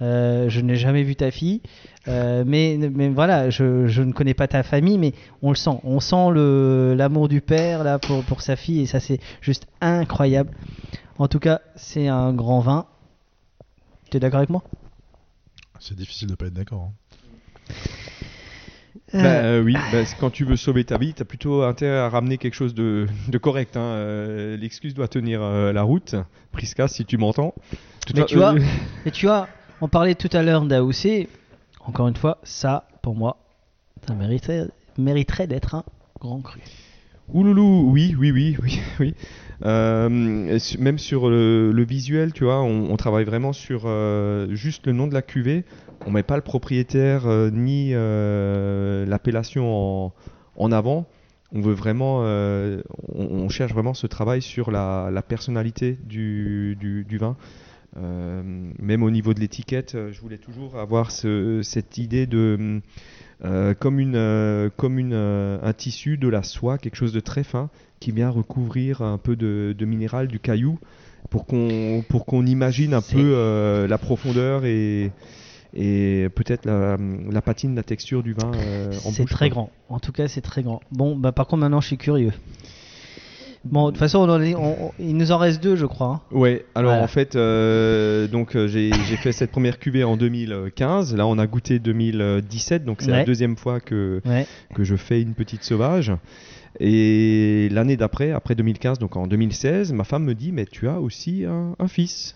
Euh, 0.01 0.49
je 0.49 0.59
n'ai 0.59 0.75
jamais 0.75 1.03
vu 1.03 1.15
ta 1.15 1.31
fille, 1.31 1.61
euh, 2.09 2.43
mais, 2.45 2.77
mais 2.77 3.07
voilà, 3.07 3.49
je, 3.49 3.87
je 3.87 4.01
ne 4.01 4.11
connais 4.11 4.33
pas 4.33 4.47
ta 4.49 4.63
famille, 4.63 4.97
mais 4.97 5.13
on 5.41 5.49
le 5.51 5.55
sent. 5.55 5.79
On 5.83 5.99
sent 6.01 6.31
le- 6.33 6.95
l'amour 6.97 7.29
du 7.29 7.39
père 7.39 7.83
là 7.85 7.97
pour, 7.99 8.23
pour 8.23 8.41
sa 8.41 8.55
fille 8.57 8.81
et 8.81 8.85
ça 8.87 8.99
c'est 8.99 9.19
juste 9.41 9.67
incroyable. 9.79 10.51
En 11.17 11.27
tout 11.29 11.39
cas, 11.39 11.61
c'est 11.75 12.07
un 12.09 12.33
grand 12.33 12.59
vin. 12.59 12.87
Tu 14.09 14.17
es 14.17 14.19
d'accord 14.19 14.39
avec 14.39 14.49
moi? 14.49 14.63
C'est 15.79 15.95
difficile 15.95 16.27
de 16.27 16.35
pas 16.35 16.47
être 16.47 16.53
d'accord. 16.53 16.89
hein. 16.89 17.73
Bah, 19.13 19.19
euh, 19.23 19.61
oui, 19.61 19.75
bah, 19.91 20.03
quand 20.19 20.29
tu 20.29 20.45
veux 20.45 20.55
sauver 20.55 20.83
ta 20.85 20.97
vie, 20.97 21.13
tu 21.13 21.21
as 21.21 21.25
plutôt 21.25 21.63
intérêt 21.63 21.97
à 21.97 22.09
ramener 22.09 22.37
quelque 22.37 22.53
chose 22.53 22.73
de, 22.73 23.07
de 23.27 23.37
correct. 23.37 23.75
hein. 23.75 23.81
Euh, 23.81 24.55
L'excuse 24.57 24.93
doit 24.93 25.07
tenir 25.09 25.41
euh, 25.41 25.73
la 25.73 25.83
route. 25.83 26.15
Prisca, 26.51 26.87
si 26.87 27.05
tu 27.05 27.17
m'entends. 27.17 27.53
Mais 28.15 28.25
tu 28.25 28.37
vois, 28.37 28.53
euh, 28.53 28.59
Et 29.05 29.11
tu 29.11 29.25
vois, 29.25 29.47
on 29.81 29.87
parlait 29.87 30.15
tout 30.15 30.29
à 30.31 30.41
l'heure 30.43 30.63
d'AOC. 30.63 31.27
Encore 31.85 32.07
une 32.07 32.15
fois, 32.15 32.37
ça, 32.43 32.87
pour 33.01 33.15
moi, 33.15 33.37
ça 34.07 34.13
mériterait, 34.13 34.67
mériterait 34.97 35.47
d'être 35.47 35.75
un 35.75 35.83
grand 36.19 36.39
cru. 36.41 36.61
Ouloulou, 37.33 37.89
oui, 37.91 38.15
oui, 38.17 38.31
oui, 38.31 38.57
oui, 38.63 38.79
oui. 38.99 39.13
Euh, 39.63 40.09
même 40.79 40.97
sur 40.97 41.29
le, 41.29 41.71
le 41.71 41.83
visuel, 41.83 42.33
tu 42.33 42.45
vois, 42.45 42.61
on, 42.61 42.89
on 42.91 42.97
travaille 42.97 43.25
vraiment 43.25 43.53
sur 43.53 43.83
euh, 43.85 44.47
juste 44.55 44.87
le 44.87 44.93
nom 44.93 45.07
de 45.07 45.13
la 45.13 45.21
cuvée. 45.21 45.63
On 46.05 46.11
met 46.11 46.23
pas 46.23 46.35
le 46.35 46.41
propriétaire 46.41 47.27
euh, 47.27 47.49
ni 47.51 47.91
euh, 47.93 49.05
l'appellation 49.05 50.05
en, 50.05 50.13
en 50.55 50.71
avant. 50.71 51.07
On 51.53 51.61
veut 51.61 51.73
vraiment, 51.73 52.21
euh, 52.23 52.81
on, 53.13 53.25
on 53.25 53.49
cherche 53.49 53.73
vraiment 53.73 53.93
ce 53.93 54.07
travail 54.07 54.41
sur 54.41 54.71
la, 54.71 55.09
la 55.11 55.21
personnalité 55.21 55.97
du, 56.05 56.77
du, 56.79 57.03
du 57.03 57.17
vin. 57.17 57.35
Même 57.93 59.03
au 59.03 59.11
niveau 59.11 59.33
de 59.33 59.41
l'étiquette, 59.41 59.97
je 60.11 60.21
voulais 60.21 60.37
toujours 60.37 60.77
avoir 60.77 61.11
ce- 61.11 61.59
cette 61.61 61.97
idée 61.97 62.25
de 62.25 62.79
comme 63.79 63.99
une 63.99 64.71
comme 64.77 64.97
une 64.97 65.13
un 65.13 65.73
tissu 65.73 66.17
de 66.17 66.29
la 66.29 66.41
soie, 66.41 66.77
quelque 66.77 66.95
chose 66.95 67.11
de 67.11 67.19
très 67.19 67.43
fin 67.43 67.69
qui 67.99 68.11
vient 68.13 68.29
recouvrir 68.29 69.01
un 69.01 69.17
peu 69.17 69.35
de, 69.35 69.75
de 69.77 69.85
minéral, 69.85 70.29
du 70.29 70.39
caillou, 70.39 70.79
pour 71.29 71.45
qu'on 71.45 72.01
pour 72.07 72.25
qu'on 72.25 72.45
imagine 72.45 72.93
un 72.93 73.01
peu 73.01 73.85
la 73.89 73.97
profondeur 73.97 74.63
et 74.63 75.11
et 75.73 76.27
peut-être 76.35 76.65
la, 76.65 76.97
la 77.29 77.41
patine, 77.41 77.75
la 77.75 77.83
texture 77.83 78.23
du 78.23 78.33
vin 78.33 78.51
euh, 78.55 78.91
en 79.05 79.11
C'est 79.11 79.25
très 79.25 79.49
grand. 79.49 79.69
En 79.89 79.99
tout 79.99 80.11
cas, 80.11 80.27
c'est 80.27 80.41
très 80.41 80.63
grand. 80.63 80.81
Bon, 80.91 81.15
bah 81.15 81.31
par 81.31 81.47
contre, 81.47 81.61
maintenant, 81.61 81.81
je 81.81 81.87
suis 81.87 81.97
curieux. 81.97 82.33
Bon, 83.63 83.85
de 83.85 83.91
toute 83.91 83.99
façon, 83.99 84.19
on 84.19 84.29
en 84.29 84.41
est- 84.41 84.55
on- 84.55 84.87
on- 84.87 84.91
il 84.97 85.15
nous 85.15 85.31
en 85.31 85.37
reste 85.37 85.61
deux, 85.61 85.75
je 85.75 85.85
crois. 85.85 86.07
hein. 86.07 86.35
Ouais, 86.35 86.65
alors 86.73 86.91
Voilà. 86.93 87.03
en 87.03 87.07
fait, 87.07 87.35
euh, 87.35 88.27
donc 88.27 88.55
euh, 88.55 88.67
j'ai 88.67 89.03
j'ai 89.03 89.17
fait 89.17 89.31
cette 89.31 89.51
première 89.51 89.77
cuvée 89.77 90.03
en 90.03 90.17
2015. 90.17 91.15
Là, 91.15 91.27
on 91.27 91.37
a 91.37 91.45
goûté 91.45 91.77
2017, 91.77 92.83
donc 92.85 93.01
c'est 93.03 93.11
Ouais. 93.11 93.17
la 93.17 93.23
deuxième 93.23 93.55
fois 93.57 93.79
que 93.79 94.19
Ouais. 94.25 94.47
que 94.73 94.83
je 94.83 94.95
fais 94.95 95.21
une 95.21 95.35
petite 95.35 95.63
sauvage. 95.63 96.11
Et 96.79 97.69
l'année 97.71 97.97
d'après, 97.97 98.31
après 98.31 98.55
2015, 98.55 98.97
donc 98.97 99.15
en 99.15 99.27
2016, 99.27 99.93
ma 99.93 100.05
femme 100.05 100.23
me 100.23 100.33
dit 100.33 100.51
Mais 100.51 100.65
tu 100.65 100.87
as 100.87 100.99
aussi 100.99 101.45
un, 101.45 101.75
un 101.77 101.87
fils 101.87 102.35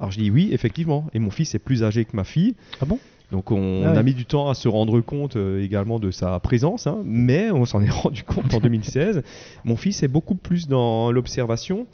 Alors 0.00 0.10
je 0.10 0.18
dis 0.18 0.30
Oui, 0.30 0.48
effectivement. 0.52 1.06
Et 1.14 1.18
mon 1.18 1.30
fils 1.30 1.54
est 1.54 1.58
plus 1.58 1.84
âgé 1.84 2.04
que 2.04 2.16
ma 2.16 2.24
fille. 2.24 2.54
Ah 2.80 2.86
bon? 2.86 2.98
Donc 3.30 3.52
on, 3.52 3.84
Ah 3.84 3.92
ouais. 3.92 3.98
a 3.98 4.02
mis 4.02 4.14
du 4.14 4.24
temps 4.24 4.48
à 4.48 4.54
se 4.54 4.66
rendre 4.66 5.00
compte 5.00 5.36
euh, 5.36 5.62
également 5.62 6.00
de 6.00 6.10
sa 6.10 6.40
présence, 6.40 6.88
hein, 6.88 6.98
mais 7.04 7.50
on 7.52 7.64
s'en 7.64 7.80
est 7.80 7.90
rendu 7.90 8.24
compte 8.24 8.52
en 8.54 8.58
2016. 8.58 9.22
Mon 9.64 9.76
fils 9.76 10.02
est 10.02 10.08
beaucoup 10.08 10.34
plus 10.34 10.66
dans 10.66 11.12
l'observation. 11.12 11.86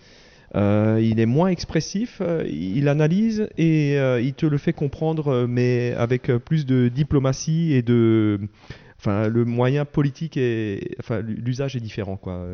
Euh, 0.55 1.01
il 1.03 1.19
est 1.21 1.27
moins 1.27 1.49
expressif, 1.49 2.23
euh, 2.23 2.47
il 2.49 2.89
analyse 2.89 3.49
et 3.59 3.97
il 3.97 4.33
te 4.35 4.47
le 4.47 4.57
fait 4.57 4.73
comprendre, 4.73 5.47
mais 5.47 5.93
avec 5.99 6.29
plus 6.39 6.65
de 6.65 6.89
diplomatie 6.89 7.75
et 7.75 7.83
de, 7.83 8.41
enfin, 9.07 9.29
le 9.29 9.45
moyen 9.45 9.85
politique 9.85 10.39
enfin, 11.01 11.21
l'usage 11.21 11.77
est 11.77 11.81
différent, 11.81 12.17
quoi. 12.17 12.47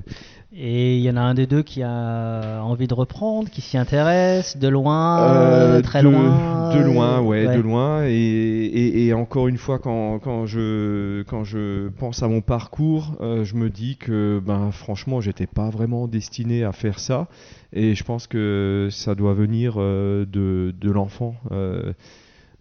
Et 0.54 0.96
il 0.98 1.02
y 1.02 1.08
en 1.10 1.16
a 1.16 1.20
un 1.22 1.32
des 1.32 1.46
deux 1.46 1.62
qui 1.62 1.82
a 1.82 2.60
envie 2.62 2.86
de 2.86 2.92
reprendre, 2.92 3.48
qui 3.48 3.62
s'y 3.62 3.78
intéresse, 3.78 4.58
de 4.58 4.68
loin, 4.68 5.20
Euh, 5.34 5.80
très 5.80 6.02
de- 6.02 6.08
loin. 6.08 6.74
De 6.76 6.80
loin, 6.82 7.20
ouais, 7.22 7.46
ouais. 7.46 7.56
de 7.56 7.60
loin. 7.62 8.04
Et, 8.04 8.12
et, 8.12 9.06
et 9.06 9.14
encore 9.14 9.48
une 9.48 9.56
fois, 9.56 9.78
quand, 9.78 10.18
quand, 10.18 10.44
je, 10.46 11.22
quand 11.22 11.44
je 11.44 11.88
pense 11.88 12.22
à 12.22 12.28
mon 12.28 12.42
parcours, 12.42 13.16
euh, 13.22 13.44
je 13.44 13.54
me 13.56 13.70
dis 13.70 13.96
que 13.96 14.40
ben, 14.44 14.70
franchement, 14.72 15.20
j'étais 15.22 15.46
pas 15.46 15.70
vraiment 15.70 16.06
destiné 16.06 16.64
à 16.64 16.72
faire 16.72 16.98
ça. 16.98 17.28
Et 17.72 17.94
je 17.94 18.04
pense 18.04 18.26
que 18.26 18.88
ça 18.90 19.14
doit 19.14 19.32
venir 19.32 19.76
euh, 19.78 20.26
de, 20.26 20.74
de 20.78 20.90
l'enfant. 20.90 21.34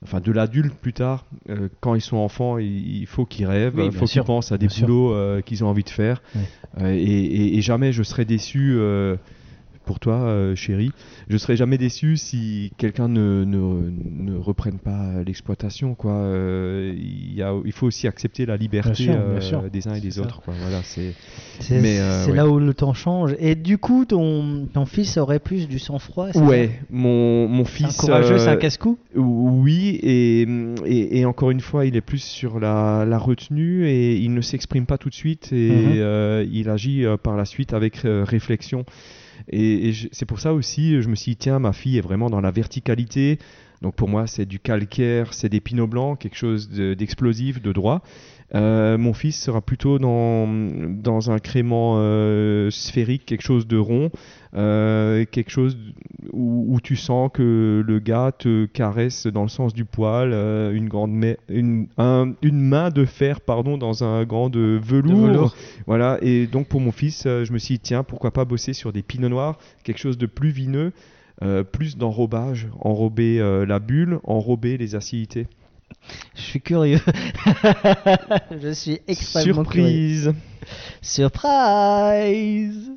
Enfin, 0.04 0.20
de 0.20 0.32
l'adulte 0.32 0.74
plus 0.74 0.94
tard, 0.94 1.26
Euh, 1.50 1.70
quand 1.80 1.94
ils 1.96 2.02
sont 2.02 2.18
enfants, 2.18 2.58
il, 2.58 3.02
il 3.02 3.06
faut 3.06 3.26
qu'ils 3.26 3.46
rêvent, 3.46 3.74
il 3.86 3.92
faut 3.92 4.06
qu'ils 4.06 4.22
pensent 4.26 4.52
à 4.52 4.58
des 4.58 4.68
boulots 4.86 5.14
euh, 5.14 5.42
qu'ils 5.42 5.64
ont 5.64 5.68
envie 5.68 5.84
de 5.84 5.90
faire. 5.90 6.22
Euh, 6.80 6.92
et, 6.94 6.98
et- 7.04 7.58
et 7.58 7.62
jamais 7.62 7.92
je 7.92 8.02
serai 8.04 8.26
déçu 8.26 8.76
pour 9.92 10.00
toi, 10.00 10.22
euh, 10.22 10.56
chérie. 10.56 10.92
Je 11.28 11.36
serai 11.36 11.58
jamais 11.58 11.78
déçu 11.78 12.16
si 12.16 12.72
quelqu'un 12.78 13.10
ne, 13.10 13.44
ne, 13.44 13.92
ne 13.92 14.38
reprenne 14.38 14.80
pas 14.80 15.22
l'exploitation. 15.26 15.96
Quoi. 15.96 16.14
Euh, 16.14 16.94
il, 16.96 17.34
y 17.36 17.42
a, 17.42 17.54
il 17.66 17.74
faut 17.74 17.88
aussi 17.88 18.08
accepter 18.08 18.46
la 18.46 18.56
liberté 18.56 19.08
Bien 19.08 19.42
sûr, 19.42 19.60
bien 19.60 19.68
euh, 19.68 19.70
des 19.70 19.90
uns 19.90 19.96
et 19.96 20.00
des 20.00 20.12
ça. 20.12 20.22
autres. 20.22 20.40
Quoi. 20.42 20.54
Voilà, 20.62 20.80
c'est... 20.84 21.14
C'est 21.60 21.82
Mais, 21.82 22.00
euh, 22.00 22.24
c'est 22.24 22.32
ouais. 22.32 22.38
là 22.38 22.48
où 22.48 22.58
le 22.58 22.74
temps 22.74 22.94
change. 22.94 23.36
Et 23.38 23.56
du 23.56 23.78
coup, 23.80 24.06
ton, 24.06 24.66
ton 24.74 24.86
fils 24.86 25.18
aurait 25.18 25.40
plus 25.40 25.68
du 25.68 25.78
sang-froid 25.78 26.30
c'est 26.32 26.40
Ouais, 26.40 26.72
mon, 26.90 27.50
mon 27.50 27.66
fils. 27.66 28.00
un 28.00 28.06
courageux, 28.06 28.38
c'est 28.38 28.48
un 28.48 28.56
casse-cou? 28.56 28.98
Oui, 29.14 30.00
et, 30.02 30.44
et, 30.86 31.20
et 31.20 31.26
encore 31.26 31.52
une 31.52 31.60
fois, 31.60 31.86
il 31.86 31.98
est 31.98 32.02
plus 32.02 32.24
sur 32.24 32.62
la, 32.62 33.04
la 33.06 33.18
retenue 33.18 33.90
et 33.90 34.16
il 34.16 34.34
ne 34.34 34.40
s'exprime 34.42 34.86
pas 34.86 34.98
tout 34.98 35.10
de 35.10 35.14
suite 35.16 35.52
et 35.52 35.70
Mhm. 35.72 35.92
euh, 35.98 36.46
il 36.50 36.70
agit 36.70 37.04
par 37.24 37.36
la 37.36 37.44
suite 37.44 37.74
avec 37.74 38.06
euh, 38.06 38.24
réflexion. 38.26 38.86
Et, 39.50 39.94
c'est 40.12 40.26
pour 40.26 40.40
ça 40.40 40.54
aussi, 40.54 41.02
je 41.02 41.08
me 41.08 41.16
suis 41.16 41.32
dit, 41.32 41.38
tiens, 41.38 41.60
ma 41.60 41.74
fille 41.74 41.98
est 41.98 42.02
vraiment 42.02 42.30
dans 42.30 42.42
la 42.42 42.52
verticalité. 42.52 43.40
Donc 43.82 43.96
pour 43.96 44.08
moi, 44.10 44.28
c'est 44.28 44.46
du 44.46 44.60
calcaire, 44.60 45.34
c'est 45.34 45.50
des 45.50 45.60
pinots 45.60 45.88
blancs, 45.88 46.20
quelque 46.20 46.38
chose 46.38 46.70
de- 46.70 46.94
d'explosif, 46.94 47.62
de 47.62 47.72
droit. 47.72 48.02
Euh, 48.54 48.98
mon 48.98 49.14
fils 49.14 49.42
sera 49.42 49.62
plutôt 49.62 49.98
dans, 49.98 50.46
dans 50.90 51.32
un 51.32 51.40
crément 51.40 51.94
euh, 51.98 52.70
sphérique, 52.70 53.26
quelque 53.26 53.44
chose 53.44 53.66
de 53.66 53.78
rond, 53.78 54.12
euh, 54.56 55.24
quelque 55.32 55.50
chose 55.50 55.78
où, 56.34 56.66
où 56.68 56.82
tu 56.82 56.98
sens 56.98 57.30
que 57.34 57.82
le 57.86 58.00
gars 58.00 58.34
te 58.38 58.66
caresse 58.66 59.26
dans 59.26 59.44
le 59.44 59.48
sens 59.50 59.74
du 59.74 59.86
poil, 59.86 60.34
une 60.34 60.90
grande 60.90 61.14
ma- 61.14 61.38
une, 61.48 61.88
un- 61.98 62.34
une 62.42 62.60
main 62.60 62.90
de 62.90 63.06
fer 63.06 63.40
pardon 63.40 63.78
dans 63.78 64.04
un 64.04 64.26
grand 64.26 64.50
de 64.50 64.80
velours. 64.84 65.22
De 65.22 65.28
velours. 65.28 65.56
Voilà. 65.88 66.20
Et 66.22 66.46
donc 66.46 66.68
pour 66.68 66.82
mon 66.82 66.92
fils, 66.92 67.24
je 67.24 67.52
me 67.54 67.58
suis 67.58 67.76
dit 67.76 67.80
tiens 67.80 68.04
pourquoi 68.04 68.32
pas 68.32 68.44
bosser 68.44 68.74
sur 68.74 68.92
des 68.92 69.02
pinots 69.02 69.30
noirs, 69.30 69.58
quelque 69.86 70.00
chose 70.00 70.18
de 70.18 70.26
plus 70.26 70.50
vineux. 70.52 70.92
Euh, 71.44 71.64
plus 71.64 71.98
d'enrobage, 71.98 72.68
enrober 72.80 73.40
euh, 73.40 73.66
la 73.66 73.80
bulle, 73.80 74.20
enrober 74.24 74.78
les 74.78 74.96
acidités. 74.96 75.48
Je 76.36 76.42
suis 76.42 76.62
curieux. 76.62 77.00
je 78.62 78.72
suis 78.74 79.02
extrêmement 79.08 79.64
curieux. 79.64 80.34
Surprise 81.02 81.32
Surprise 82.82 82.92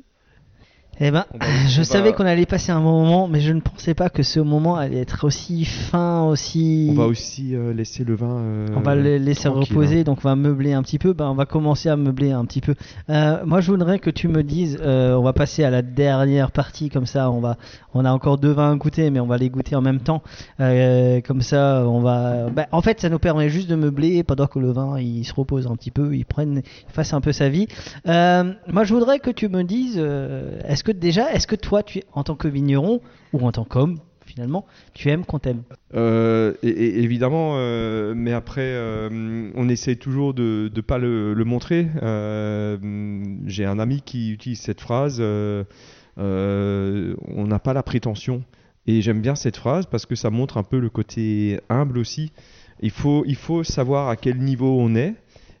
Eh 1.01 1.11
ben, 1.11 1.25
On 1.33 1.37
va- 1.39 1.45
je 1.67 1.83
savais 1.83 2.11
va- 2.11 2.15
qu'on 2.15 2.25
allait 2.25 2.45
passer 2.45 2.71
un 2.71 2.79
bon 2.79 3.03
moment, 3.03 3.27
mais 3.27 3.41
je 3.41 3.51
ne 3.51 3.59
pensais 3.59 3.93
pas 3.93 4.09
que 4.09 4.23
ce 4.23 4.39
moment 4.39 4.77
allait 4.77 4.99
être 5.01 5.25
aussi 5.27 5.65
fin, 5.65 6.23
aussi. 6.23 6.87
On 6.91 6.93
va 6.93 7.05
aussi 7.07 7.53
euh, 7.53 7.73
laisser 7.73 8.05
le 8.05 8.15
vin. 8.15 8.37
euh, 8.39 8.67
On 8.77 8.79
va 8.79 8.95
le 8.95 9.17
laisser 9.17 9.49
reposer, 9.49 9.99
hein. 9.99 10.03
donc 10.03 10.19
on 10.23 10.29
va 10.29 10.37
meubler 10.37 10.71
un 10.71 10.81
petit 10.83 10.97
peu. 10.97 11.11
Ben, 11.11 11.25
on 11.29 11.33
va 11.33 11.45
commencer 11.45 11.89
à 11.89 11.97
meubler 11.97 12.31
un 12.31 12.45
petit 12.45 12.61
peu. 12.61 12.75
Euh, 13.09 13.39
moi, 13.45 13.59
je 13.59 13.71
voudrais 13.71 13.99
que 13.99 14.09
tu 14.09 14.29
me 14.29 14.41
dises, 14.41 14.77
euh, 14.81 15.15
on 15.15 15.21
va 15.21 15.33
passer 15.33 15.65
à 15.65 15.69
la 15.69 15.81
dernière 15.81 16.51
partie, 16.51 16.87
comme 16.89 17.05
ça, 17.05 17.29
on 17.29 17.41
va, 17.41 17.57
on 17.93 18.05
a 18.05 18.11
encore 18.13 18.37
deux 18.37 18.51
vins 18.53 18.71
à 18.71 18.75
goûter, 18.77 19.09
mais 19.09 19.19
on 19.19 19.27
va 19.27 19.35
les 19.37 19.49
goûter 19.49 19.75
en 19.75 19.81
même 19.81 19.99
temps. 19.99 20.23
Euh, 20.61 21.19
comme 21.27 21.41
ça, 21.41 21.83
on 21.85 21.99
va. 21.99 22.49
ben, 22.51 22.67
en 22.71 22.81
fait, 22.81 23.01
ça 23.01 23.09
nous 23.09 23.19
permet 23.19 23.49
juste 23.49 23.69
de 23.69 23.75
meubler 23.75 24.23
pendant 24.23 24.47
que 24.47 24.59
le 24.59 24.71
vin 24.71 24.97
il 24.97 25.25
se 25.25 25.33
repose 25.33 25.67
un 25.67 25.75
petit 25.75 25.91
peu, 25.91 26.15
il 26.15 26.23
prenne, 26.23 26.61
il 26.87 26.93
fasse 26.93 27.13
un 27.13 27.19
peu 27.19 27.33
sa 27.33 27.49
vie. 27.49 27.67
Euh, 28.07 28.53
moi, 28.71 28.85
je 28.85 28.93
voudrais 28.93 29.19
que 29.19 29.29
tu 29.29 29.49
me 29.49 29.63
dises, 29.63 29.95
euh, 29.97 30.57
est-ce 30.65 30.84
que 30.85 30.93
déjà, 30.93 31.33
est-ce 31.33 31.47
que 31.47 31.55
toi, 31.55 31.83
tu, 31.83 32.01
en 32.13 32.23
tant 32.23 32.35
que 32.35 32.47
vigneron 32.47 33.01
ou 33.33 33.45
en 33.45 33.51
tant 33.51 33.65
qu'homme, 33.65 33.97
finalement, 34.25 34.65
tu 34.93 35.09
aimes 35.09 35.25
qu'on 35.25 35.39
t'aime? 35.39 35.63
Euh, 35.95 36.53
évidemment, 36.63 37.55
euh, 37.55 38.13
mais 38.15 38.31
après, 38.31 38.61
euh, 38.61 39.51
on 39.55 39.67
essaie 39.67 39.95
toujours 39.95 40.33
de 40.33 40.71
ne 40.73 40.81
pas 40.81 40.97
le, 40.97 41.33
montrer. 41.43 41.87
J'ai 43.47 43.65
un 43.65 43.79
ami 43.79 44.01
qui 44.01 44.31
utilise 44.31 44.61
cette 44.61 44.79
phrase 44.79 45.21
on 46.17 47.47
n'a 47.47 47.59
pas 47.59 47.73
la 47.73 47.83
prétention. 47.83 48.43
Et 48.87 49.01
j'aime 49.01 49.19
bien 49.19 49.33
cette 49.33 49.57
phrase 49.57 49.87
parce 49.87 50.05
que 50.05 50.13
ça 50.13 50.29
montre 50.29 50.57
un 50.57 50.63
peu 50.63 50.79
le 50.79 50.89
côté 50.89 51.59
humble 51.69 51.97
aussi. 51.97 52.31
Il 52.81 52.91
faut 52.91 53.63
savoir 53.63 54.09
à 54.09 54.15
quel 54.15 54.37
niveau 54.37 54.77
on 54.79 54.95
est, 54.95 55.15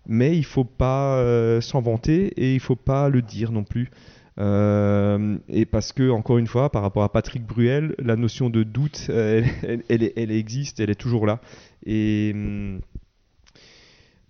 mais 0.07 0.37
il 0.37 0.45
faut 0.45 0.63
pas 0.63 1.17
euh, 1.17 1.61
s'en 1.61 1.81
vanter 1.81 2.27
et 2.37 2.53
il 2.53 2.59
faut 2.59 2.75
pas 2.75 3.09
le 3.09 3.21
dire 3.21 3.51
non 3.51 3.63
plus. 3.63 3.89
Euh, 4.37 5.37
et 5.47 5.65
parce 5.65 5.93
que, 5.93 6.09
encore 6.09 6.37
une 6.37 6.47
fois, 6.47 6.69
par 6.71 6.81
rapport 6.81 7.03
à 7.03 7.11
Patrick 7.11 7.45
Bruel, 7.45 7.95
la 7.99 8.15
notion 8.15 8.49
de 8.49 8.63
doute, 8.63 9.07
euh, 9.09 9.43
elle, 9.63 10.11
elle- 10.15 10.31
existe, 10.31 10.79
elle 10.79 10.89
est 10.89 10.95
toujours 10.99 11.25
là. 11.25 11.39
Et 11.85 12.33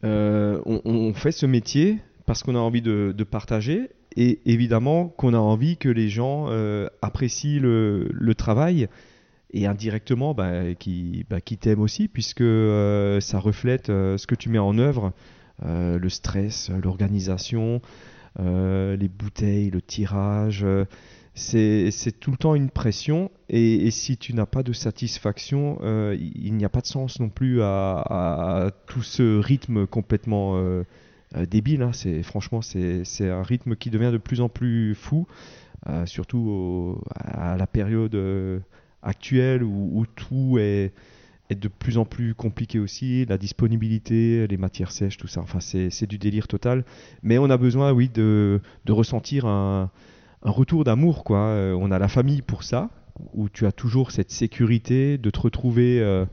euh, 0.03 0.61
on, 0.65 1.13
fait 1.13 1.31
ce 1.31 1.45
métier 1.45 1.99
parce 2.25 2.43
qu'on 2.43 2.55
a 2.55 2.59
envie 2.59 2.81
de, 2.81 3.13
partager 3.23 3.89
et 4.15 4.39
évidemment 4.45 5.07
qu'on 5.07 5.33
a 5.33 5.37
envie 5.37 5.77
que 5.77 5.89
les 5.89 6.09
gens 6.09 6.47
apprécient 7.01 7.61
le, 7.61 8.33
travail 8.35 8.87
et 9.51 9.65
indirectement 9.65 10.33
bah, 10.33 10.75
qui, 10.77 11.25
bah, 11.29 11.39
t'aiment 11.41 11.79
aussi 11.79 12.07
puisque 12.07 12.43
ça 12.43 13.39
reflète 13.39 13.87
ce 13.87 14.27
que 14.27 14.35
tu 14.35 14.49
mets 14.49 14.59
en 14.59 14.77
œuvre, 14.77 15.13
le 15.63 16.09
stress, 16.09 16.69
l'organisation, 16.69 17.81
euh, 18.39 18.97
les 18.97 19.07
bouteilles, 19.07 19.69
le 19.69 19.81
tirage. 19.81 20.63
euh, 20.63 20.85
c'est 21.33 22.19
tout 22.19 22.31
le 22.31 22.37
temps 22.37 22.55
une 22.55 22.69
pression 22.69 23.29
et, 23.49 23.91
si 23.91 24.17
tu 24.17 24.33
n'as 24.33 24.45
pas 24.45 24.63
de 24.63 24.73
satisfaction, 24.73 25.79
euh, 25.81 26.17
il 26.19 26.53
n'y 26.55 26.65
a 26.65 26.69
pas 26.69 26.81
de 26.81 26.87
sens 26.87 27.19
non 27.19 27.29
plus 27.29 27.61
à, 27.61 28.71
tout 28.87 29.03
ce 29.03 29.39
rythme 29.39 29.85
complètement 29.85 30.55
euh, 30.55 30.83
euh, 31.35 31.45
débile. 31.45 31.81
hein. 31.81 31.91
Franchement 32.23 32.61
c'est 32.61 33.29
un 33.29 33.43
rythme 33.43 33.75
qui 33.75 33.89
devient 33.89 34.11
de 34.11 34.17
plus 34.17 34.41
en 34.41 34.49
plus 34.49 34.95
fou, 34.95 35.27
euh, 35.87 36.05
surtout 36.05 37.01
à 37.15 37.57
la 37.57 37.67
période 37.67 38.15
euh, 38.15 38.59
actuelle 39.01 39.63
où 39.63 40.05
tout 40.15 40.57
est 40.59 40.93
est 41.49 41.55
de 41.55 41.67
plus 41.67 41.97
en 41.97 42.05
plus 42.05 42.33
compliqué 42.33 42.79
aussi, 42.79 43.25
la 43.25 43.37
disponibilité, 43.37 44.47
les 44.47 44.57
matières 44.57 44.91
sèches, 44.91 45.17
tout 45.17 45.27
ça. 45.27 45.41
Enfin, 45.41 45.59
c'est 45.59 46.07
du 46.07 46.17
délire 46.17 46.47
total. 46.47 46.85
Mais 47.23 47.37
on 47.37 47.49
a 47.49 47.57
besoin, 47.57 47.91
oui, 47.91 48.09
de, 48.09 48.61
de 48.85 48.91
ressentir 48.91 49.45
un, 49.45 49.91
un 50.45 50.51
retour 50.51 50.83
d'amour, 50.83 51.23
quoi. 51.23 51.39
Euh, 51.39 51.77
on 51.77 51.91
a 51.91 51.99
la 51.99 52.07
famille 52.07 52.41
pour 52.41 52.63
ça, 52.63 52.89
où 53.33 53.49
tu 53.49 53.65
as 53.65 53.71
toujours 53.71 54.11
cette 54.11 54.31
sécurité 54.31 55.17
de 55.17 55.29
te 55.29 55.39
retrouver 55.39 55.99
euh, 55.99 56.25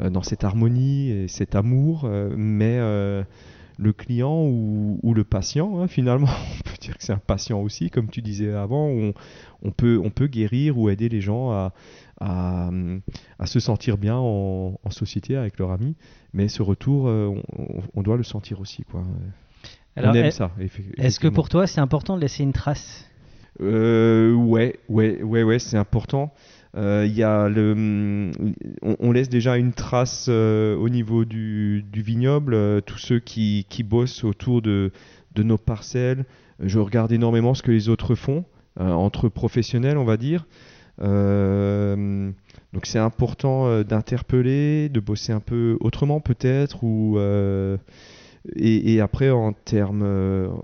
euh, 0.00 0.10
dans 0.10 0.22
cette 0.22 0.42
harmonie 0.42 1.10
et 1.10 1.28
cet 1.28 1.54
amour. 1.54 2.08
mais 2.36 2.78
le 3.78 3.92
client 3.92 4.44
ou, 4.44 5.14
le 5.14 5.24
patient, 5.24 5.80
hein, 5.80 5.88
finalement, 5.88 6.28
on 6.28 6.62
peut 6.62 6.76
dire 6.80 6.96
que 6.96 7.04
c'est 7.04 7.12
un 7.12 7.18
patient 7.18 7.60
aussi, 7.60 7.90
comme 7.90 8.08
tu 8.08 8.22
disais 8.22 8.52
avant, 8.52 8.86
on, 8.86 9.12
on 9.62 9.70
peut, 9.70 10.00
on 10.02 10.10
peut 10.10 10.26
guérir 10.26 10.78
ou 10.78 10.88
aider 10.88 11.08
les 11.08 11.20
gens 11.20 11.50
à, 11.50 11.72
à, 12.24 12.70
à 13.38 13.46
se 13.46 13.60
sentir 13.60 13.98
bien 13.98 14.16
en, 14.16 14.78
en 14.82 14.90
société 14.90 15.36
avec 15.36 15.58
leurs 15.58 15.70
amis. 15.72 15.94
Mais 16.32 16.48
ce 16.48 16.62
retour, 16.62 17.08
euh, 17.08 17.34
on, 17.94 18.02
doit 18.02 18.16
le 18.16 18.22
sentir 18.22 18.60
aussi, 18.60 18.82
quoi. 18.84 19.02
Alors, 19.96 20.12
on 20.12 20.14
aime 20.14 20.26
est- 20.26 20.30
ça. 20.30 20.50
Est-ce 20.98 21.20
que 21.20 21.28
pour 21.28 21.48
toi, 21.48 21.66
c'est 21.66 21.80
important 21.80 22.16
de 22.16 22.20
laisser 22.22 22.42
une 22.42 22.52
trace? 22.52 23.08
Euh, 23.60 24.32
ouais, 24.32 24.78
ouais, 24.88 25.22
ouais, 25.22 25.42
ouais, 25.42 25.58
c'est 25.58 25.76
important. 25.76 26.32
Euh, 26.74 27.06
y 27.06 27.22
a 27.22 27.50
le, 27.50 28.30
on, 28.80 28.96
on 28.98 29.12
laisse 29.12 29.28
déjà 29.28 29.58
une 29.58 29.74
trace 29.74 30.26
euh, 30.30 30.74
au 30.76 30.88
niveau 30.88 31.26
du, 31.26 31.84
du 31.92 32.00
vignoble. 32.00 32.54
euh, 32.54 32.80
tous 32.80 32.96
ceux 32.96 33.18
qui, 33.18 33.66
qui 33.68 33.82
bossent 33.82 34.24
autour 34.24 34.62
de, 34.62 34.90
de 35.34 35.42
nos 35.42 35.58
parcelles, 35.58 36.24
je 36.60 36.78
regarde 36.78 37.12
énormément 37.12 37.52
ce 37.52 37.62
que 37.62 37.72
les 37.72 37.88
autres 37.90 38.14
font 38.14 38.44
entre 38.80 39.28
professionnels, 39.28 39.98
on 39.98 40.04
va 40.04 40.16
dire. 40.16 40.46
Euh, 41.02 42.30
donc 42.72 42.86
c'est 42.86 42.98
important 42.98 43.66
euh, 43.66 43.82
d'interpeller, 43.82 44.88
de 44.88 45.00
bosser 45.00 45.32
un 45.32 45.40
peu 45.40 45.76
autrement 45.80 46.20
peut-être 46.20 46.80
euh, 46.84 47.76
et, 48.56 49.00
après, 49.00 49.30
en 49.30 49.52
termes, 49.52 50.02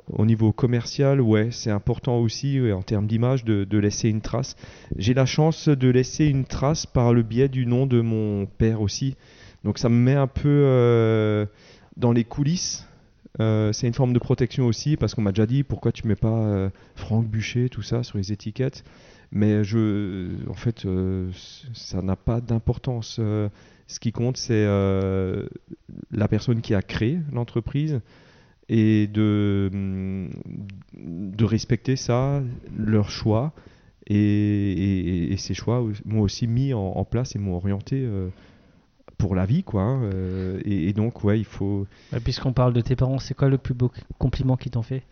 au 0.08 0.26
niveau 0.26 0.50
commercial, 0.50 1.20
ouais, 1.20 1.50
c'est 1.52 1.70
important 1.70 2.18
aussi, 2.18 2.58
en 2.72 2.82
termes 2.82 3.06
d'image, 3.06 3.44
de, 3.44 3.78
laisser 3.78 4.08
une 4.08 4.20
trace. 4.20 4.56
J'ai 4.96 5.14
la 5.14 5.26
chance 5.26 5.68
de 5.68 5.88
laisser 5.88 6.26
une 6.26 6.44
trace 6.44 6.86
par 6.86 7.14
le 7.14 7.22
biais 7.22 7.48
du 7.48 7.66
nom 7.66 7.86
de 7.86 8.00
mon 8.00 8.46
père 8.46 8.80
aussi. 8.80 9.14
Donc 9.62 9.78
ça 9.78 9.88
me 9.88 9.94
met 9.94 10.16
un 10.16 10.26
peu 10.26 11.46
dans 11.96 12.10
les 12.10 12.24
coulisses 12.24 12.88
c'est 13.38 13.86
une 13.86 13.94
forme 13.94 14.12
de 14.12 14.18
protection 14.18 14.66
aussi 14.66 14.96
parce 14.96 15.14
qu'on 15.14 15.22
m'a 15.22 15.32
déjà 15.32 15.46
dit 15.46 15.62
pourquoi 15.62 15.92
tu 15.92 16.06
mets 16.06 16.16
pas 16.16 16.28
euh, 16.28 16.70
Franck 16.96 17.26
Bûcher, 17.26 17.68
tout 17.68 17.82
ça 17.82 18.02
sur 18.02 18.18
les 18.18 18.32
étiquettes. 18.32 18.84
Mais 19.30 19.62
je, 19.64 20.28
en 20.48 20.54
fait, 20.54 20.84
euh, 20.86 21.30
ça 21.74 22.00
n'a 22.02 22.16
pas 22.16 22.40
d'importance. 22.40 23.18
Euh, 23.20 23.48
ce 23.86 24.00
qui 24.00 24.10
compte, 24.12 24.36
c'est 24.36 24.64
euh, 24.66 25.46
la 26.10 26.28
personne 26.28 26.60
qui 26.62 26.74
a 26.74 26.82
créé 26.82 27.20
l'entreprise 27.32 28.00
et 28.70 29.06
de, 29.06 30.28
de 30.94 31.44
respecter 31.44 31.96
ça, 31.96 32.42
leur 32.76 33.10
choix. 33.10 33.52
Et, 34.06 34.14
et- 34.16 35.32
et 35.32 35.36
ces 35.36 35.52
choix 35.52 35.84
m'ont 36.06 36.20
aussi 36.22 36.46
mis 36.46 36.72
en, 36.72 36.80
en 36.80 37.04
place 37.04 37.36
et 37.36 37.38
m'ont 37.38 37.54
orienté 37.56 38.08
pour 39.18 39.34
la 39.34 39.44
vie, 39.44 39.62
quoi. 39.62 39.82
hein. 39.82 40.10
Et, 40.64 40.88
et 40.88 40.92
donc, 40.94 41.24
ouais, 41.24 41.38
il 41.38 41.44
faut. 41.44 41.86
Puisqu'on 42.24 42.54
parle 42.54 42.72
de 42.72 42.80
tes 42.80 42.96
parents, 42.96 43.18
c'est 43.18 43.34
quoi 43.34 43.48
le 43.50 43.58
plus 43.58 43.74
beau 43.74 43.90
compliment 44.18 44.56
qu'ils 44.56 44.72
t'ont 44.72 44.82
fait? 44.82 45.02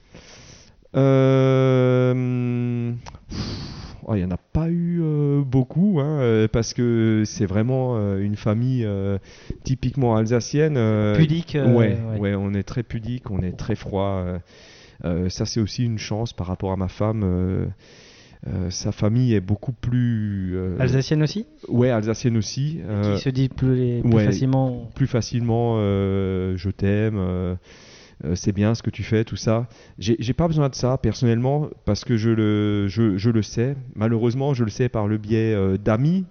Euh, 1.26 2.92
pff, 3.28 3.85
oh, 4.06 4.14
Il 4.14 4.18
n'y 4.18 4.24
en 4.24 4.30
a 4.30 4.36
pas 4.38 4.68
eu 4.70 5.00
euh, 5.02 5.42
beaucoup, 5.42 6.00
hein, 6.00 6.20
euh, 6.20 6.48
parce 6.48 6.72
que 6.74 7.22
c'est 7.26 7.46
vraiment 7.46 7.96
euh, 7.96 8.18
une 8.18 8.36
famille 8.36 8.84
euh, 8.84 9.18
typiquement 9.64 10.16
alsacienne. 10.16 10.78
Pudique 11.14 11.56
ouais, 11.60 11.96
ouais. 12.12 12.18
ouais, 12.18 12.34
on 12.34 12.52
est 12.54 12.62
très 12.62 12.82
pudique, 12.82 13.30
on 13.30 13.42
est 13.42 13.56
très 13.56 13.74
froid. 13.74 14.24
ça, 15.02 15.44
c'est 15.46 15.60
aussi 15.60 15.84
une 15.84 15.98
chance 15.98 16.32
par 16.32 16.46
rapport 16.46 16.72
à 16.72 16.76
ma 16.76 16.88
femme. 16.88 17.22
euh, 17.24 17.66
sa 18.70 18.92
famille 18.92 19.34
est 19.34 19.40
beaucoup 19.40 19.72
plus. 19.72 20.52
euh, 20.56 20.76
Alsacienne 20.78 21.22
aussi? 21.22 21.46
Ouais, 21.68 21.90
alsacienne 21.90 22.36
aussi. 22.36 22.78
euh, 22.88 23.16
Qui 23.16 23.22
se 23.22 23.28
dit 23.30 23.48
plus, 23.48 24.02
plus 24.02 24.12
ouais. 24.14 24.24
facilement. 24.24 24.88
plus 24.94 25.06
facilement 25.08 25.76
je 25.78 26.70
t'aime, 26.70 27.18
c'est 28.34 28.52
bien 28.52 28.74
ce 28.74 28.82
que 28.82 28.90
tu 28.90 29.02
fais, 29.02 29.24
tout 29.24 29.36
ça. 29.36 29.68
J'ai 29.98 30.32
pas 30.32 30.48
besoin 30.48 30.68
de 30.68 30.74
ça 30.74 30.96
personnellement 30.98 31.68
parce 31.84 32.04
que 32.04 32.16
je 32.16 32.30
le, 32.30 32.88
je, 32.88 33.16
je 33.18 33.30
le 33.30 33.42
sais. 33.42 33.76
Malheureusement, 33.94 34.54
je 34.54 34.64
le 34.64 34.70
sais 34.70 34.88
par 34.88 35.06
le 35.06 35.18
biais 35.18 35.54
euh, 35.54 35.76
d'amis, 35.76 36.24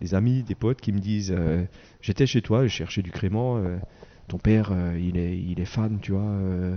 des 0.00 0.14
amis, 0.14 0.42
des 0.42 0.54
potes 0.54 0.80
qui 0.80 0.92
me 0.92 0.98
disent 1.00 1.32
euh, 1.36 1.64
J'étais 2.02 2.26
chez 2.26 2.42
toi, 2.42 2.64
je 2.66 2.68
cherchais 2.68 3.02
du 3.02 3.10
crément, 3.10 3.56
euh, 3.58 3.78
ton 4.28 4.38
père 4.38 4.70
euh, 4.72 4.98
il, 5.00 5.16
est, 5.16 5.38
il 5.38 5.60
est 5.60 5.64
fan, 5.66 5.98
tu 6.00 6.12
vois. 6.12 6.20
euh. 6.22 6.76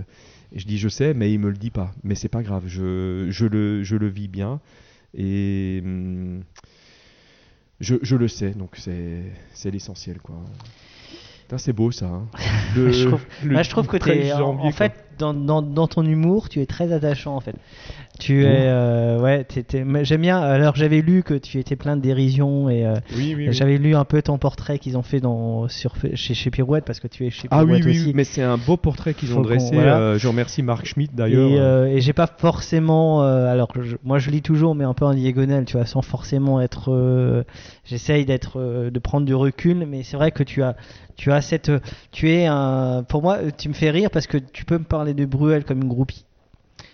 je 0.54 0.64
dis 0.66 0.78
Je 0.78 0.88
sais, 0.88 1.14
mais 1.14 1.32
il 1.32 1.38
me 1.40 1.50
le 1.50 1.56
dit 1.56 1.70
pas. 1.70 1.92
Mais 2.02 2.14
c'est 2.14 2.28
pas 2.28 2.42
grave, 2.42 2.64
je, 2.66 3.26
je, 3.30 3.46
le, 3.46 3.82
je 3.82 3.96
le 3.96 4.08
vis 4.08 4.28
bien. 4.28 4.60
Et. 5.14 5.80
hum, 5.84 6.42
je, 7.80 7.96
je 8.02 8.16
le 8.16 8.28
sais, 8.28 8.52
donc 8.52 8.76
c'est 8.76 9.70
l'essentiel 9.70 10.18
quoi. 10.18 10.36
C'est 11.56 11.72
beau 11.72 11.90
ça. 11.92 12.06
hein. 12.06 12.26
Le- 12.76 12.90
je 12.92 13.06
trouve, 13.06 13.24
le 13.44 13.54
Là, 13.54 13.62
je 13.62 13.70
trouve 13.70 13.86
que 13.86 13.96
13 13.96 14.16
t'es, 14.18 14.32
en, 14.32 14.70
fait, 14.72 14.92
dans, 15.18 15.32
dans, 15.32 15.62
dans 15.62 15.86
ton 15.86 16.02
humour, 16.04 16.48
tu 16.48 16.60
es 16.60 16.66
très 16.66 16.92
attachant 16.92 17.36
en 17.36 17.40
fait. 17.40 17.54
Tu 18.18 18.44
es, 18.44 18.46
euh, 18.48 19.20
ouais, 19.20 19.44
j'aime 20.02 20.20
bien. 20.20 20.38
Alors 20.40 20.76
j'avais 20.76 21.00
lu 21.00 21.22
que 21.24 21.34
tu 21.34 21.58
étais 21.58 21.74
plein 21.74 21.96
de 21.96 22.00
dérision 22.02 22.68
et 22.70 22.86
euh. 22.86 22.94
Oui, 23.16 23.34
oui, 23.36 23.48
oui. 23.48 23.52
j'avais 23.52 23.76
lu 23.78 23.94
un 23.96 24.04
peu 24.04 24.22
ton 24.22 24.38
portrait 24.38 24.78
qu'ils 24.78 24.96
ont 24.96 25.02
fait 25.02 25.18
dans 25.20 25.66
sur 25.68 25.94
chez, 26.14 26.34
chez 26.34 26.50
Pirouette 26.50 26.84
parce 26.84 27.00
que 27.00 27.08
tu 27.08 27.26
es 27.26 27.30
chez 27.30 27.48
Ah 27.50 27.60
oui, 27.64 27.64
Pirouette 27.66 27.84
oui, 27.86 27.90
aussi. 27.90 28.06
oui, 28.08 28.12
mais 28.14 28.22
c'est 28.24 28.42
un 28.42 28.56
beau 28.56 28.76
portrait 28.76 29.14
qu'ils 29.14 29.36
ont 29.36 29.40
dressé. 29.42 29.74
voilà. 29.74 29.98
euh, 29.98 30.18
je 30.18 30.28
remercie 30.28 30.62
Marc 30.62 30.86
Schmitt 30.86 31.12
d'ailleurs. 31.14 31.86
Et, 31.88 31.96
et 31.96 32.00
j'ai 32.00 32.12
pas 32.12 32.28
forcément, 32.38 33.22
alors 33.22 33.72
je- 33.80 33.96
moi 34.04 34.18
je 34.18 34.30
lis 34.30 34.42
toujours, 34.42 34.74
mais 34.76 34.84
un 34.84 34.94
peu 34.94 35.04
en 35.04 35.14
diagonale, 35.14 35.64
tu 35.64 35.76
vois, 35.76 35.86
sans 35.86 36.02
forcément 36.02 36.60
être. 36.60 37.44
J'essaye 37.84 38.24
d'être, 38.24 38.58
euh, 38.58 38.90
de 38.90 38.98
prendre 38.98 39.26
du 39.26 39.34
recul, 39.34 39.86
mais 39.86 40.02
c'est 40.02 40.16
vrai 40.16 40.30
que 40.30 40.42
tu 40.42 40.62
as, 40.62 40.76
tu 41.16 41.32
as 41.32 41.42
cette, 41.42 41.70
tu 42.12 42.30
es 42.30 42.46
un, 42.46 43.04
pour 43.06 43.22
moi, 43.22 43.38
tu 43.52 43.68
me 43.68 43.74
fais 43.74 43.90
rire 43.90 44.10
parce 44.10 44.26
que 44.26 44.38
tu 44.38 44.64
peux 44.64 44.78
me 44.78 44.84
parler 44.84 45.14
de 45.14 45.24
Bruel 45.24 45.64
comme 45.64 45.82
une 45.82 45.88
groupie. 45.88 46.24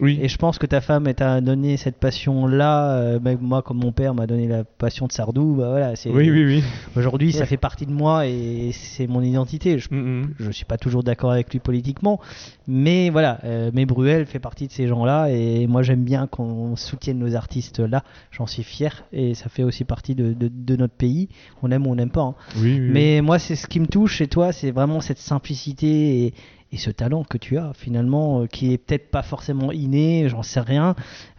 Oui. 0.00 0.18
Et 0.22 0.28
je 0.28 0.36
pense 0.38 0.58
que 0.58 0.66
ta 0.66 0.80
femme 0.80 1.12
t'a 1.14 1.40
donné 1.40 1.76
cette 1.76 1.96
passion-là. 1.98 2.92
euh, 2.96 3.18
bah, 3.18 3.32
moi, 3.40 3.62
comme 3.62 3.78
mon 3.78 3.92
père 3.92 4.14
m'a 4.14 4.26
donné 4.26 4.46
la 4.48 4.64
passion 4.64 5.06
de 5.06 5.12
Sardou, 5.12 5.54
bah 5.56 5.68
voilà, 5.70 5.96
c'est. 5.96 6.10
oui, 6.10 6.30
oui, 6.30 6.44
oui. 6.44 6.62
Aujourd'hui, 6.96 7.32
ça 7.32 7.46
fait 7.46 7.56
partie 7.56 7.86
de 7.86 7.92
moi 7.92 8.26
et 8.26 8.70
c'est 8.72 9.06
mon 9.06 9.22
identité. 9.22 9.78
Je 9.78 9.88
Mm, 9.90 10.20
mm. 10.22 10.34
je 10.38 10.50
suis 10.52 10.64
pas 10.64 10.76
toujours 10.78 11.02
d'accord 11.02 11.32
avec 11.32 11.50
lui 11.52 11.58
politiquement, 11.58 12.20
mais 12.68 13.10
voilà, 13.10 13.38
euh, 13.44 13.70
mais 13.74 13.84
Bruel 13.86 14.26
fait 14.26 14.38
partie 14.38 14.66
de 14.68 14.72
ces 14.72 14.86
gens-là 14.86 15.28
et 15.30 15.66
moi 15.66 15.82
j'aime 15.82 16.04
bien 16.04 16.26
qu'on 16.28 16.76
soutienne 16.76 17.18
nos 17.18 17.34
artistes 17.34 17.80
là, 17.80 18.04
j'en 18.30 18.46
suis 18.46 18.62
fier 18.62 19.04
et 19.12 19.34
ça 19.34 19.48
fait 19.48 19.62
aussi 19.64 19.84
partie 19.84 20.14
de, 20.14 20.32
de- 20.32 20.50
de 20.52 20.76
notre 20.76 20.94
pays, 20.94 21.28
on 21.62 21.70
aime 21.72 21.86
ou 21.86 21.90
on 21.90 21.96
n'aime 21.96 22.10
pas. 22.10 22.20
hein. 22.22 22.34
Oui, 22.56 22.62
oui, 22.62 22.80
oui. 22.80 22.90
Mais 22.92 23.20
moi 23.20 23.38
c'est 23.38 23.56
ce 23.56 23.66
qui 23.66 23.80
me 23.80 23.86
touche 23.86 24.14
chez 24.16 24.28
toi, 24.28 24.52
c'est 24.52 24.70
vraiment 24.70 25.00
cette 25.00 25.18
simplicité 25.18 26.26
et, 26.26 26.34
et 26.72 26.76
ce 26.76 26.90
talent 26.90 27.24
que 27.24 27.36
tu 27.38 27.58
as 27.58 27.72
finalement, 27.74 28.42
euh, 28.42 28.46
qui 28.46 28.72
est 28.72 28.78
peut-être 28.78 29.10
pas 29.10 29.22
forcément 29.22 29.72
inné, 29.72 30.28
j'en 30.28 30.42
sais 30.42 30.60
rien, 30.60 30.94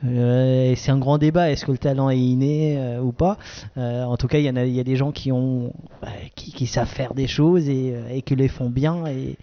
Euh, 0.06 0.74
c'est 0.76 0.92
un 0.92 0.98
grand 0.98 1.18
débat, 1.18 1.52
est-ce 1.52 1.66
que 1.66 1.72
le 1.72 1.78
talent 1.78 2.10
est 2.10 2.18
inné 2.20 2.76
euh, 2.78 3.00
ou 3.02 3.12
pas? 3.12 3.38
Euh, 3.78 4.04
En 4.04 4.18
tout 4.18 4.28
cas, 4.28 4.40
il 4.40 4.46
y, 4.46 4.50
en 4.50 4.56
a, 4.56 4.66
il 4.66 4.74
y 4.74 4.80
a 4.80 4.84
des 4.84 4.96
gens 4.96 5.12
qui 5.12 5.32
ont, 5.32 5.74
bah, 6.02 6.10
qui, 6.36 6.52
qui 6.52 6.66
savent 6.66 6.88
faire 6.90 7.14
des 7.14 7.28
choses 7.28 7.70
et, 7.70 7.94
et 8.12 8.22
qui 8.24 8.36
les 8.36 8.48
font 8.48 8.70
bien 8.70 9.06
et, 9.06 9.38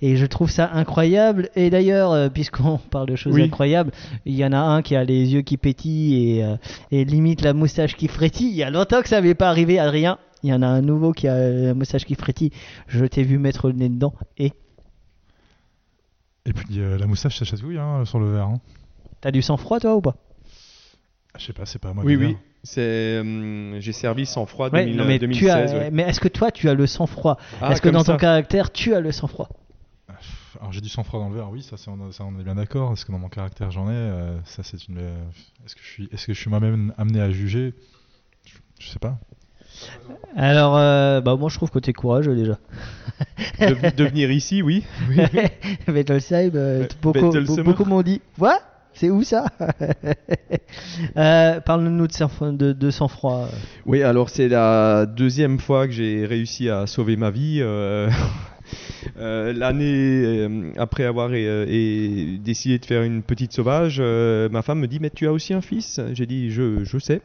et 0.00 0.16
je 0.16 0.26
trouve 0.26 0.50
ça 0.50 0.70
incroyable. 0.72 1.48
Et 1.56 1.68
d'ailleurs, 1.70 2.30
puisqu'on 2.30 2.78
parle 2.90 3.08
de 3.08 3.16
choses 3.16 3.34
Oui. 3.34 3.42
incroyables, 3.42 3.90
il 4.24 4.34
y 4.34 4.44
en 4.44 4.52
a 4.52 4.58
un 4.58 4.82
qui 4.82 4.96
a 4.96 5.04
les 5.04 5.34
yeux 5.34 5.42
qui 5.42 5.56
pétillent 5.56 6.38
et, 6.38 6.44
euh, 6.44 6.56
et 6.90 7.04
limite 7.04 7.42
la 7.42 7.52
moustache 7.52 7.96
qui 7.96 8.08
frétille. 8.08 8.48
Il 8.48 8.56
y 8.56 8.62
a 8.62 8.70
longtemps 8.70 9.02
que 9.02 9.08
ça 9.08 9.16
n'avait 9.16 9.34
pas 9.34 9.48
arrivé, 9.48 9.78
Adrien. 9.78 10.18
Il 10.44 10.50
y 10.50 10.54
en 10.54 10.62
a 10.62 10.66
un 10.66 10.80
nouveau 10.80 11.12
qui 11.12 11.28
a 11.28 11.50
la 11.50 11.74
moustache 11.74 12.04
qui 12.04 12.14
frétille. 12.16 12.50
Je 12.88 13.04
t'ai 13.04 13.22
vu 13.22 13.38
mettre 13.38 13.68
le 13.68 13.74
nez 13.74 13.88
dedans. 13.88 14.14
Et 14.38 14.52
Et 16.46 16.52
puis 16.52 16.80
euh, 16.80 16.98
la 16.98 17.06
moustache, 17.06 17.38
ça 17.38 17.44
chatouille 17.44 17.78
hein, 17.78 18.04
sur 18.04 18.18
le 18.18 18.32
verre. 18.32 18.46
Hein. 18.48 18.60
t'as 19.20 19.30
du 19.30 19.42
sang-froid, 19.42 19.78
toi, 19.80 19.94
ou 19.96 20.00
pas? 20.00 20.16
Je 21.38 21.44
sais 21.46 21.52
pas, 21.52 21.64
c'est 21.66 21.78
pas 21.78 21.90
à 21.90 21.94
moi. 21.94 22.04
Oui, 22.04 22.14
de 22.14 22.18
oui. 22.20 22.28
dire. 22.28 22.38
C'est, 22.64 23.18
hum, 23.20 23.76
j'ai 23.80 23.92
servi 23.92 24.24
sans 24.26 24.46
froid 24.46 24.68
Ouais, 24.70 24.84
2000, 24.84 24.96
non, 24.96 25.04
mais, 25.04 25.14
tu 25.18 25.26
2016. 25.26 25.50
as, 25.74 25.78
ouais. 25.78 25.90
mais 25.90 26.02
est-ce 26.02 26.20
que 26.20 26.28
toi, 26.28 26.50
tu 26.52 26.68
as 26.68 26.74
le 26.74 26.86
sang-froid? 26.86 27.36
Ah, 27.60 27.72
Est-ce 27.72 27.82
que 27.82 27.88
dans 27.88 28.04
ça. 28.04 28.12
ton 28.12 28.18
caractère, 28.18 28.70
tu 28.70 28.94
as 28.94 29.00
le 29.00 29.10
sang-froid? 29.12 29.48
Ah, 30.08 30.12
Alors 30.60 30.72
j'ai 30.72 30.80
du 30.80 30.88
sang-froid 30.88 31.18
dans 31.20 31.28
le 31.28 31.34
verre, 31.36 31.50
oui, 31.50 31.62
ça, 31.62 31.76
c'est- 31.76 31.88
on, 31.90 32.12
ça, 32.12 32.24
on 32.24 32.38
est 32.38 32.44
bien 32.44 32.54
d'accord. 32.54 32.92
Est-ce 32.92 33.04
que 33.04 33.12
dans 33.12 33.18
mon 33.18 33.28
caractère 33.28 33.70
j'en 33.70 33.88
ai 33.88 33.94
euh, 33.94 34.38
Ça 34.44 34.62
c'est 34.62 34.86
une. 34.88 34.98
euh, 34.98 35.24
Est-ce 35.64 35.74
que 35.74 35.80
je 35.82 35.86
suis, 35.88 36.08
est-ce 36.12 36.26
que 36.26 36.34
je 36.34 36.40
suis 36.40 36.50
moi-même 36.50 36.92
amené 36.98 37.20
à 37.20 37.30
juger? 37.30 37.72
Je, 38.44 38.52
je 38.78 38.88
sais 38.90 38.98
pas. 38.98 39.18
Alors, 40.36 40.76
euh, 40.76 41.20
bah, 41.20 41.36
moi, 41.36 41.48
je 41.50 41.56
trouve 41.56 41.70
que 41.70 41.78
t'es 41.78 41.92
courageux 41.92 42.34
déjà. 42.34 42.58
De, 43.60 43.94
de 43.96 44.04
venir 44.04 44.30
ici, 44.30 44.62
oui. 44.62 44.84
oui. 45.10 45.16
Bettelsheim, 45.86 46.52
euh, 46.54 46.86
beaucoup, 47.02 47.30
beaucoup 47.62 47.84
m'ont 47.84 48.02
dit 48.02 48.20
Quoi? 48.38 48.58
C'est 48.94 49.10
où 49.10 49.22
ça? 49.22 49.46
Euh, 51.16 51.60
Parle-nous 51.60 52.06
de, 52.06 52.50
de, 52.56 52.72
de 52.72 52.90
sang-froid. 52.90 53.48
Oui, 53.86 54.02
alors 54.02 54.30
c'est 54.30 54.48
la 54.48 55.06
deuxième 55.06 55.58
fois 55.58 55.86
que 55.86 55.92
j'ai 55.92 56.24
réussi 56.26 56.68
à 56.70 56.86
sauver 56.86 57.16
ma 57.16 57.30
vie. 57.30 57.58
euh, 57.60 58.08
euh, 59.18 59.52
L'année 59.52 60.24
euh, 60.24 60.72
après 60.78 61.04
avoir 61.04 61.30
euh, 61.32 61.66
et 61.68 62.38
décidé 62.42 62.78
de 62.78 62.84
faire 62.86 63.02
une 63.02 63.22
petite 63.22 63.52
sauvage, 63.52 63.98
euh, 64.00 64.48
ma 64.48 64.62
femme 64.62 64.78
me 64.80 64.86
dit 64.86 64.98
Mais 65.00 65.10
tu 65.10 65.26
as 65.26 65.32
aussi 65.32 65.52
un 65.52 65.60
fils? 65.60 66.00
J'ai 66.14 66.26
dit 66.26 66.50
Je, 66.50 66.84
je 66.84 66.98
sais. 66.98 67.20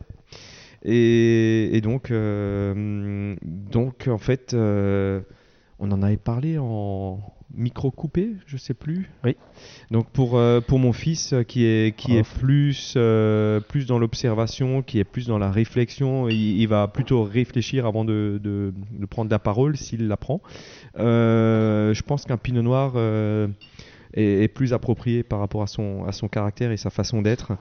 Et, 0.84 1.75
et 1.75 1.82
donc, 1.82 2.11
euh, 2.11 3.36
donc, 3.43 4.07
en 4.07 4.17
fait, 4.17 4.53
euh, 4.53 5.21
on 5.80 5.91
en 5.91 6.01
avait 6.01 6.17
parlé 6.17 6.57
en 6.57 7.19
micro 7.55 7.91
coupé, 7.91 8.34
je 8.45 8.57
sais 8.57 8.73
plus. 8.73 9.09
Oui. 9.23 9.36
Donc 9.89 10.09
pour, 10.09 10.38
euh, 10.38 10.59
pour 10.59 10.80
mon 10.80 10.91
fils 10.91 11.34
qui 11.47 11.63
est, 11.63 11.95
qui 11.95 12.17
est 12.17 12.21
Off. 12.21 12.39
plus, 12.39 12.93
euh, 12.97 13.61
plus 13.61 13.88
dans 13.88 13.99
l'observation, 13.99 14.82
qui 14.82 14.99
est 14.99 15.05
plus 15.05 15.28
dans 15.28 15.38
la 15.38 15.49
réflexion, 15.49 16.28
il, 16.28 16.59
il 16.59 16.67
va 16.67 16.88
plutôt 16.88 17.23
réfléchir 17.23 17.86
avant 17.86 18.03
de, 18.03 18.39
de, 18.43 18.73
de 18.91 19.05
prendre 19.05 19.32
la 19.32 19.39
parole 19.39 19.78
s'il 19.78 20.07
la 20.07 20.17
prend. 20.17 20.41
Euh, 20.99 21.93
je 21.93 22.01
pense 22.03 22.25
qu'un 22.25 22.38
pinot 22.38 22.61
noir 22.61 22.97
est, 22.97 24.43
est 24.43 24.49
plus 24.49 24.73
approprié 24.73 25.23
par 25.23 25.39
rapport 25.39 25.63
à 25.63 25.67
son, 25.67 26.03
à 26.05 26.11
son 26.11 26.28
caractère 26.28 26.71
et 26.71 26.78
sa 26.78 26.89
façon 26.89 27.21
d'être. 27.21 27.53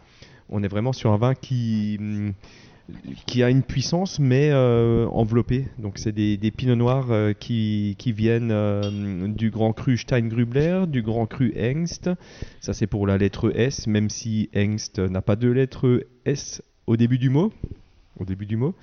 On 0.49 0.63
est 0.63 0.69
vraiment 0.69 0.93
sur 0.93 1.13
un 1.13 1.17
vin 1.17 1.35
qui, 1.35 1.99
qui 3.27 3.43
a 3.43 3.51
une 3.51 3.63
puissance 3.63 4.19
mais 4.19 4.51
euh, 4.53 5.07
enveloppée. 5.09 5.67
Donc 5.79 5.99
c'est 5.99 6.13
des, 6.13 6.37
des 6.37 6.51
pinots 6.51 6.77
noirs 6.77 7.11
euh, 7.11 7.33
qui, 7.33 7.97
viennent 7.99 8.53
euh, 8.53 9.29
du 9.29 9.51
grand 9.51 9.73
cru 9.73 9.97
Steingrubler, 9.97 10.85
du 10.87 11.03
grand 11.03 11.27
cru 11.27 11.53
Hengst. 11.57 12.11
Ça 12.61 12.73
c'est 12.73 12.87
pour 12.87 13.07
la 13.07 13.19
lettre 13.19 13.53
S, 13.55 13.87
même 13.87 14.11
si 14.11 14.49
Hengst 14.55 14.99
n'a 14.99 15.23
pas 15.23 15.37
de 15.37 15.49
lettre 15.49 16.07
S 16.25 16.63
au 16.87 16.97
début 16.97 17.19
du 17.19 17.31
mot. 17.31 17.53
Au 18.19 18.25
début 18.25 18.47
du 18.47 18.57
mot. 18.57 18.75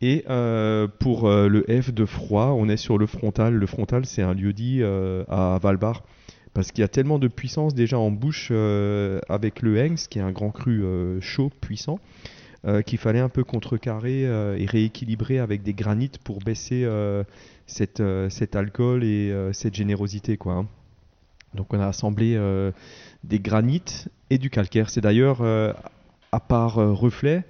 Et 0.00 0.24
euh, 0.28 0.86
pour 0.86 1.28
le 1.28 1.64
F 1.68 1.92
de 1.92 2.04
froid, 2.04 2.54
on 2.56 2.68
est 2.68 2.76
sur 2.76 2.98
le 2.98 3.06
frontal. 3.06 3.54
Le 3.54 3.66
frontal, 3.66 4.06
c'est 4.06 4.22
un 4.22 4.34
lieu-dit 4.34 4.78
euh, 4.82 5.24
à 5.28 5.58
Valbar. 5.60 6.04
Parce 6.54 6.70
qu'il 6.70 6.82
y 6.82 6.84
a 6.84 6.88
tellement 6.88 7.18
de 7.18 7.28
puissance 7.28 7.74
déjà 7.74 7.98
en 7.98 8.10
bouche 8.10 8.50
avec 8.50 9.62
le 9.62 9.78
Hengst, 9.78 10.08
qui 10.08 10.18
est 10.18 10.22
un 10.22 10.32
grand 10.32 10.50
cru 10.50 10.82
chaud, 11.20 11.50
puissant, 11.60 12.00
euh, 12.66 12.82
qu'il 12.82 12.98
fallait 12.98 13.20
un 13.20 13.28
peu 13.28 13.44
contrecarrer 13.44 14.26
euh, 14.26 14.58
et 14.58 14.66
rééquilibrer 14.66 15.38
avec 15.38 15.62
des 15.62 15.74
granites 15.74 16.18
pour 16.18 16.40
baisser 16.40 16.82
euh, 16.84 17.22
cette, 17.68 18.02
cet 18.30 18.56
alcool 18.56 19.04
et 19.04 19.32
cette 19.52 19.74
générosité. 19.74 20.36
Quoi, 20.36 20.54
hein. 20.54 20.66
Donc 21.54 21.72
on 21.72 21.78
a 21.78 21.86
assemblé 21.86 22.36
des 23.24 23.38
granites 23.38 24.08
et 24.30 24.38
du 24.38 24.50
calcaire. 24.50 24.90
C'est 24.90 25.02
d'ailleurs, 25.02 25.42
à 25.42 26.40
part 26.40 26.76
Reflet, 26.76 27.44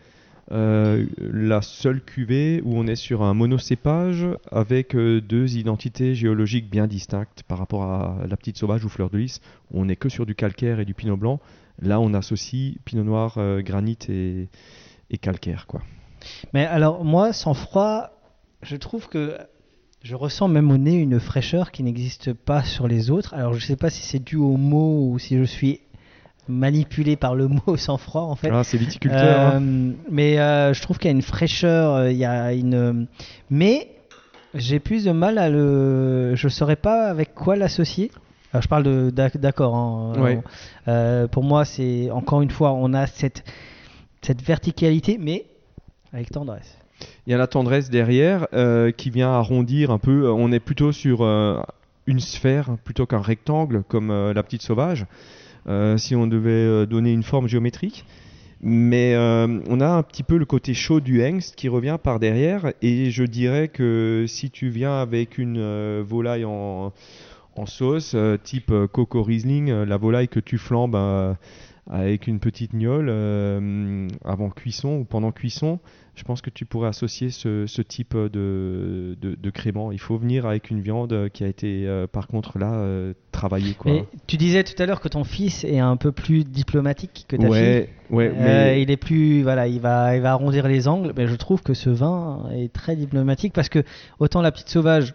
la 0.51 1.63
seule 1.63 2.03
cuvée 2.03 2.61
où 2.65 2.77
on 2.77 2.89
est 2.89 2.97
sur 2.97 3.23
un 3.23 3.33
monocépage 3.33 4.27
avec 4.51 4.97
deux 4.97 5.57
identités 5.57 6.17
géologiques 6.17 6.69
bien 6.69 6.89
distinctes 6.89 7.45
par 7.47 7.59
rapport 7.59 7.85
à 7.85 8.19
la 8.29 8.37
petite 8.37 8.57
sauvage 8.57 8.85
ou 8.85 8.89
fleur 8.89 9.09
de 9.09 9.19
lys, 9.19 9.41
où 9.71 9.81
on 9.81 9.85
n'est 9.85 9.97
que 9.97 10.09
sur 10.09 10.27
du 10.27 10.35
calcaire 10.35 10.81
et 10.81 10.85
du 10.85 10.95
pinot 10.95 11.17
blanc. 11.17 11.39
Là, 11.81 12.01
on 12.01 12.13
associe 12.13 12.75
pinot 12.85 13.05
noir, 13.05 13.39
granit 13.63 13.99
et, 14.09 14.49
et 15.11 15.19
calcaire. 15.19 15.67
Quoi. 15.67 15.81
Mais 16.53 16.65
alors, 16.67 17.05
moi, 17.05 17.33
sans 17.33 17.55
froid, 17.55 18.11
je 18.63 18.77
trouve 18.77 19.09
que 19.09 19.37
je 20.03 20.15
ressens 20.15 20.49
même 20.49 20.71
au 20.71 20.77
nez 20.79 20.95
une 20.95 21.19
fraîcheur 21.21 21.71
qui 21.71 21.83
n'existe 21.83 22.33
pas 22.33 22.63
sur 22.63 22.87
les 22.89 23.11
autres. 23.11 23.35
Alors, 23.35 23.55
je 23.55 23.65
sais 23.65 23.77
pas 23.77 23.91
si 23.91 24.03
c'est 24.03 24.23
dû 24.23 24.37
au 24.37 24.57
mot 24.57 25.09
ou 25.11 25.19
si 25.19 25.37
je 25.39 25.45
suis 25.45 25.81
manipulé 26.49 27.17
par 27.17 27.35
le 27.35 27.49
mot 27.67 27.77
sans 27.77 27.99
froid, 27.99 28.23
en 28.23 28.37
fait. 28.37 28.51
Ah, 28.53 28.65
c'est 28.65 28.79
viticulteur. 28.79 29.41
hein. 29.41 29.61
Euh, 29.63 29.93
mais 30.11 30.39
euh, 30.39 30.73
je 30.73 30.83
trouve 30.83 30.99
qu'il 30.99 31.07
y 31.11 31.13
a 31.13 31.17
une 31.17 31.23
fraîcheur, 31.23 31.95
euh, 31.95 32.11
il 32.13 32.17
y 32.19 32.25
a 32.25 32.53
une. 32.53 33.07
Mais 33.51 33.91
j'ai 34.55 34.79
plus 34.81 35.05
de 35.05 35.13
mal 35.13 35.39
à 35.39 35.51
le. 35.51 36.35
Je 36.37 36.49
saurais 36.49 36.77
pas 36.77 37.09
avec 37.09 37.35
quoi 37.35 37.57
l'associer. 37.57 38.11
Alors, 38.53 38.63
je 38.63 38.69
parle 38.69 38.83
de 38.85 39.11
d'accord. 39.11 39.75
hein, 39.77 40.13
Ouais. 40.23 40.41
euh, 40.89 41.27
pour 41.29 41.45
moi, 41.45 41.65
c'est 41.67 42.11
encore 42.11 42.41
une 42.41 42.51
fois, 42.51 42.73
on 42.73 42.95
a 42.95 43.07
cette 43.07 43.45
cette 44.29 44.43
verticalité, 44.43 45.17
mais 45.19 45.47
avec 46.13 46.31
tendresse. 46.31 46.77
Il 47.27 47.31
y 47.31 47.35
a 47.35 47.39
la 47.39 47.47
tendresse 47.47 47.89
derrière 47.89 48.47
euh, 48.53 48.91
qui 48.91 49.09
vient 49.09 49.31
arrondir 49.31 49.91
un 49.91 49.99
peu. 49.99 50.31
On 50.31 50.53
est 50.53 50.61
plutôt 50.61 50.93
sur 50.93 51.23
euh, 51.23 51.59
une 52.07 52.21
sphère 52.21 52.77
plutôt 52.85 53.07
qu'un 53.07 53.23
rectangle 53.23 53.85
comme 53.89 54.11
euh, 54.11 54.35
la 54.35 54.43
petite 54.43 54.61
sauvage, 54.61 55.07
euh, 55.67 55.97
si 55.97 56.15
on 56.15 56.27
devait 56.27 56.51
euh, 56.51 56.85
donner 56.85 57.11
une 57.11 57.23
forme 57.23 57.49
géométrique. 57.49 58.05
Mais 58.61 59.15
euh, 59.15 59.61
on 59.67 59.81
a 59.81 59.89
un 59.89 60.03
petit 60.03 60.25
peu 60.25 60.37
le 60.37 60.45
côté 60.45 60.75
chaud 60.75 61.01
du 61.01 61.23
hengst 61.23 61.55
qui 61.55 61.71
revient 61.71 61.97
par 62.03 62.21
derrière. 62.21 62.73
Et 62.83 63.11
je 63.11 63.25
dirais 63.25 63.69
que 63.69 64.27
si 64.29 64.51
tu 64.51 64.69
viens 64.69 65.01
avec 65.01 65.39
une 65.39 65.57
euh, 65.57 66.05
volaille 66.07 66.45
en, 66.45 66.93
en 67.57 67.67
sauce, 67.67 68.13
euh, 68.15 68.37
type 68.37 68.73
euh, 68.73 68.87
Coco 68.87 69.23
Riesling, 69.23 69.71
euh, 69.71 69.87
la 69.87 69.97
volaille 69.97 70.29
que 70.29 70.41
tu 70.41 70.59
flambes 70.59 70.97
euh, 70.97 71.33
avec 71.91 72.27
une 72.27 72.39
petite 72.39 72.75
gnôle 72.75 73.07
euh, 73.09 74.07
avant 74.25 74.51
cuisson 74.51 74.99
ou 74.99 75.05
pendant 75.05 75.33
cuisson, 75.33 75.79
je 76.15 76.25
pense 76.25 76.43
que 76.43 76.51
tu 76.51 76.65
pourrais 76.67 76.89
associer 76.89 77.31
ce, 77.31 77.67
ce 77.67 77.81
type 77.81 78.15
de, 78.17 79.17
de, 79.21 79.35
de 79.37 79.51
crément. 79.51 79.93
Il 79.93 80.01
faut 80.01 80.19
venir 80.19 80.47
avec 80.47 80.71
une 80.71 80.81
viande 80.81 81.29
qui 81.33 81.45
a 81.45 81.47
été, 81.47 81.87
euh, 81.87 82.07
par 82.07 82.27
contre, 82.27 82.59
là, 82.59 82.73
euh, 82.75 83.15
travaillée. 83.33 83.75
Quoi. 83.75 83.93
Mais 83.93 84.05
tu 84.27 84.37
disais 84.37 84.65
tout 84.65 84.81
à 84.83 84.87
l'heure 84.87 85.01
que 85.01 85.09
ton 85.09 85.25
fils 85.25 85.65
est 85.65 85.79
un 85.79 85.97
peu 85.97 86.13
plus 86.13 86.45
diplomatique 86.45 87.25
que 87.29 87.37
ta 87.37 87.43
fille. 87.43 87.53
ouais, 87.53 87.89
ouais, 88.11 88.29
Euh, 88.29 88.45
mais 88.45 88.83
il 88.83 88.91
est 88.91 88.97
plus 88.97 89.43
voilà, 89.43 89.69
il 89.69 89.81
va 89.81 90.17
il 90.17 90.23
va 90.23 90.33
arrondir 90.33 90.67
les 90.69 90.89
angles, 90.89 91.13
mais 91.17 91.27
je 91.27 91.37
trouve 91.37 91.63
que 91.63 91.73
ce 91.73 91.89
vin 91.89 92.51
est 92.53 92.73
très 92.73 92.97
diplomatique 92.97 93.53
parce 93.53 93.69
que 93.69 93.83
autant 94.19 94.43
la 94.43 94.51
petite 94.53 94.69
sauvage, 94.71 95.15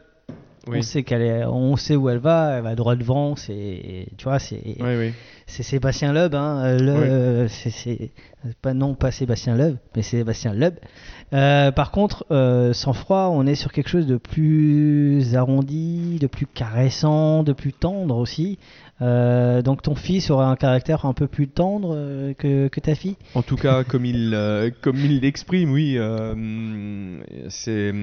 on 0.80 0.82
sait 0.82 1.04
qu'elle 1.04 1.22
est, 1.22 1.46
on 1.46 1.76
sait 1.76 1.96
où 1.96 2.10
elle 2.10 2.20
va, 2.20 2.56
elle 2.58 2.64
va 2.64 2.76
droit 2.76 2.96
devant, 2.96 3.36
c'est 3.36 4.08
tu 4.18 4.24
vois, 4.24 4.40
c'est 4.40 4.62
c'est 5.46 5.64
Sébastien 5.64 6.14
Loeb, 6.14 6.34
hein, 6.36 6.78
le- 6.78 7.48
c'est 7.50 8.12
pas 8.62 8.74
non 8.74 8.94
pas 8.96 9.12
Sébastien 9.12 9.56
Loeb, 9.58 9.76
mais 9.96 10.02
c'est 10.02 10.18
Sébastien 10.18 10.54
Loeb. 10.54 10.76
Euh, 11.34 11.72
par 11.72 11.92
contre, 11.92 12.26
euh, 12.32 12.74
sans 12.74 12.94
froid, 12.94 13.30
on 13.34 13.46
est 13.48 13.56
sur 13.56 13.72
quelque 13.74 13.90
chose 13.90 14.06
de 14.08 14.18
plus 14.18 15.36
arrondi, 15.36 16.18
de 16.20 16.28
plus 16.28 16.46
caressant, 16.46 17.44
de 17.44 17.54
plus 17.54 17.74
tendre 17.74 18.16
aussi. 18.18 18.58
Euh, 19.02 19.62
donc 19.62 19.82
ton 19.82 19.96
fils 19.96 20.30
aura 20.30 20.46
un 20.48 20.56
caractère 20.56 21.06
un 21.06 21.14
peu 21.14 21.28
plus 21.28 21.48
tendre 21.48 21.94
euh, 21.96 22.34
que, 22.34 22.68
que 22.68 22.80
ta 22.80 22.96
fille? 22.96 23.16
En 23.34 23.42
tout 23.42 23.56
cas, 23.56 23.84
comme 23.84 24.06
il 24.06 24.34
euh, 24.34 24.70
comme 24.82 24.98
il 24.98 25.20
l'exprime, 25.22 25.72
oui, 25.72 25.98
c'est 27.50 27.94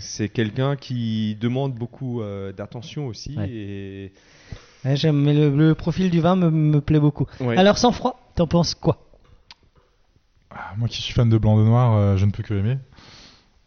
c'est 0.00 0.28
quelqu'un 0.28 0.76
qui 0.76 1.36
demande 1.40 1.74
beaucoup 1.74 2.20
euh, 2.20 2.52
d'attention 2.52 3.06
aussi. 3.06 3.36
Ouais. 3.36 3.48
Et 3.50 4.12
Ouais, 4.84 4.96
j'aime, 4.96 5.20
mais 5.20 5.34
le, 5.34 5.50
le 5.54 5.74
profil 5.74 6.10
du 6.10 6.20
vin 6.20 6.36
me, 6.36 6.50
me 6.50 6.80
plaît 6.80 7.00
beaucoup. 7.00 7.26
Ouais. 7.38 7.56
Alors 7.58 7.76
sans 7.76 7.92
froid, 7.92 8.18
t'en 8.34 8.46
penses 8.46 8.74
quoi? 8.74 8.96
Ah, 10.50 10.72
Moi 10.78 10.88
qui 10.88 11.02
suis 11.02 11.12
fan 11.12 11.28
de 11.28 11.36
blanc 11.38 11.58
de 11.58 11.64
noir, 11.64 11.94
euh, 11.94 12.16
je 12.16 12.24
ne 12.24 12.30
peux 12.30 12.42
que 12.42 12.54
aimer. 12.54 12.78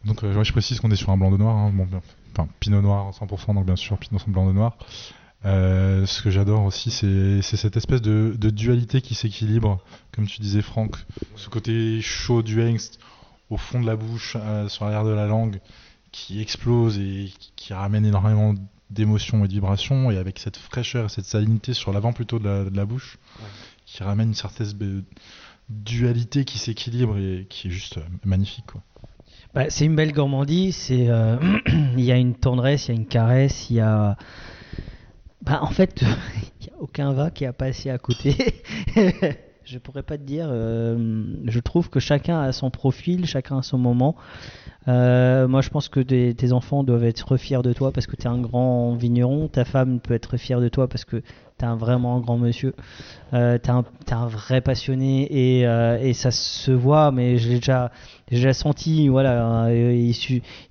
Donc 0.04 0.22
euh, 0.24 0.42
je 0.42 0.52
précise 0.52 0.80
qu'on 0.80 0.90
est 0.90 0.96
sur 0.96 1.10
un 1.10 1.16
blanc 1.16 1.30
de 1.30 1.36
noir, 1.36 1.56
hein, 1.56 1.70
bon, 1.72 1.86
enfin 2.32 2.48
pinot 2.60 2.82
noir 2.82 3.10
100%, 3.12 3.54
donc 3.54 3.64
bien 3.64 3.76
sûr 3.76 3.96
pinot 3.96 4.18
sans 4.18 4.30
blanc 4.32 4.46
de 4.46 4.52
noir. 4.52 4.76
Euh, 5.44 6.06
ce 6.06 6.22
que 6.22 6.30
j'adore 6.30 6.64
aussi, 6.64 6.90
c'est 6.90 7.42
cette 7.42 7.76
espèce 7.76 8.00
de, 8.00 8.34
de 8.38 8.50
dualité 8.50 9.00
qui 9.00 9.14
s'équilibre, 9.14 9.78
comme 10.12 10.26
tu 10.26 10.40
disais 10.40 10.62
Franck, 10.62 10.96
ce 11.36 11.48
côté 11.48 12.00
chaud 12.00 12.42
du 12.42 12.62
hengst 12.62 12.98
au 13.50 13.58
fond 13.58 13.80
de 13.80 13.86
la 13.86 13.96
bouche, 13.96 14.36
euh, 14.40 14.68
sur 14.68 14.84
l'arrière 14.84 15.04
de 15.04 15.10
la 15.10 15.26
langue, 15.26 15.60
qui 16.12 16.40
explose 16.40 16.98
et 16.98 17.30
qui, 17.38 17.52
qui 17.56 17.74
ramène 17.74 18.06
énormément 18.06 18.54
d'émotions 18.90 19.44
et 19.44 19.48
de 19.48 19.52
vibrations, 19.52 20.10
et 20.10 20.16
avec 20.16 20.38
cette 20.38 20.56
fraîcheur 20.56 21.06
et 21.06 21.08
cette 21.08 21.26
salinité 21.26 21.74
sur 21.74 21.92
l'avant 21.92 22.12
plutôt 22.12 22.38
de 22.38 22.44
la, 22.44 22.64
de 22.64 22.76
la 22.76 22.86
bouche, 22.86 23.18
qui 23.84 24.02
ramène 24.02 24.28
une 24.28 24.34
certaine 24.34 25.04
dualité 25.68 26.44
qui 26.44 26.58
s'équilibre 26.58 27.18
et 27.18 27.46
qui 27.48 27.68
est 27.68 27.70
juste 27.70 27.98
euh, 27.98 28.02
magnifique. 28.24 28.66
Quoi. 28.66 28.82
Bah, 29.54 29.70
c'est 29.70 29.84
une 29.84 29.94
belle 29.94 30.12
gourmandise, 30.12 30.76
c'est 30.76 31.08
euh, 31.08 31.36
il 31.96 32.00
y 32.00 32.12
a 32.12 32.16
une 32.16 32.34
tendresse, 32.34 32.88
il 32.88 32.94
y 32.94 32.96
a 32.96 33.00
une 33.00 33.06
caresse, 33.06 33.70
il 33.70 33.76
y 33.76 33.80
a 33.80 34.16
bah, 35.44 35.60
en 35.62 35.70
fait 35.70 36.02
il 36.60 36.66
y 36.66 36.70
a 36.70 36.80
aucun 36.80 37.12
vin 37.12 37.30
qui 37.30 37.44
a 37.44 37.52
passé 37.52 37.90
à 37.90 37.98
côté. 37.98 38.62
je 39.64 39.78
pourrais 39.78 40.02
pas 40.02 40.18
te 40.18 40.22
dire 40.22 40.46
euh, 40.48 41.24
je 41.46 41.60
trouve 41.60 41.90
que 41.90 42.00
chacun 42.00 42.40
a 42.40 42.52
son 42.52 42.70
profil, 42.70 43.26
chacun 43.26 43.58
a 43.58 43.62
son 43.62 43.78
moment. 43.78 44.16
Euh, 44.86 45.48
moi 45.48 45.62
je 45.62 45.70
pense 45.70 45.88
que 45.88 46.00
tes, 46.00 46.52
enfants 46.52 46.84
doivent 46.84 47.04
être 47.04 47.36
fiers 47.36 47.62
de 47.62 47.72
toi 47.72 47.90
parce 47.90 48.06
que 48.06 48.16
tu 48.16 48.24
es 48.24 48.26
un 48.26 48.38
grand 48.38 48.94
vigneron, 48.94 49.48
ta 49.48 49.64
femme 49.64 49.98
peut 50.00 50.12
être 50.14 50.36
fière 50.36 50.60
de 50.60 50.68
toi 50.68 50.88
parce 50.88 51.04
que 51.06 51.22
tu 51.58 51.64
es 51.64 51.68
un 51.68 51.76
grand 51.76 52.36
monsieur. 52.36 52.74
Euh, 53.32 53.58
t'es 53.58 53.70
un, 53.70 53.84
t'es 54.04 54.12
un 54.12 54.26
vrai 54.26 54.60
passionné 54.60 55.26
et, 55.30 55.66
euh, 55.66 55.98
et 56.00 56.12
ça 56.12 56.30
se 56.30 56.70
voit, 56.70 57.12
mais 57.12 57.34
déjà, 57.34 57.90
j'ai 58.30 58.36
déjà 58.36 58.52
senti, 58.52 59.08
voilà, 59.08 59.66
euh, 59.66 60.12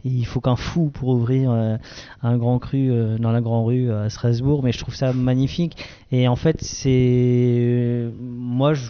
il, 0.03 0.25
faut 0.25 0.41
qu'un 0.41 0.55
fou 0.55 0.89
pour 0.89 1.09
ouvrir 1.09 1.51
un 1.51 2.37
grand 2.37 2.59
cru 2.59 2.91
dans 3.19 3.31
la 3.31 3.41
Grand 3.41 3.65
Rue 3.65 3.91
à 3.91 4.09
Strasbourg, 4.09 4.61
mais 4.63 4.71
je 4.71 4.79
trouve 4.79 4.95
ça 4.95 5.13
magnifique. 5.13 5.77
Et 6.11 6.27
en 6.27 6.35
fait, 6.35 6.61
c'est, 6.61 8.11
moi, 8.19 8.73
je- 8.73 8.89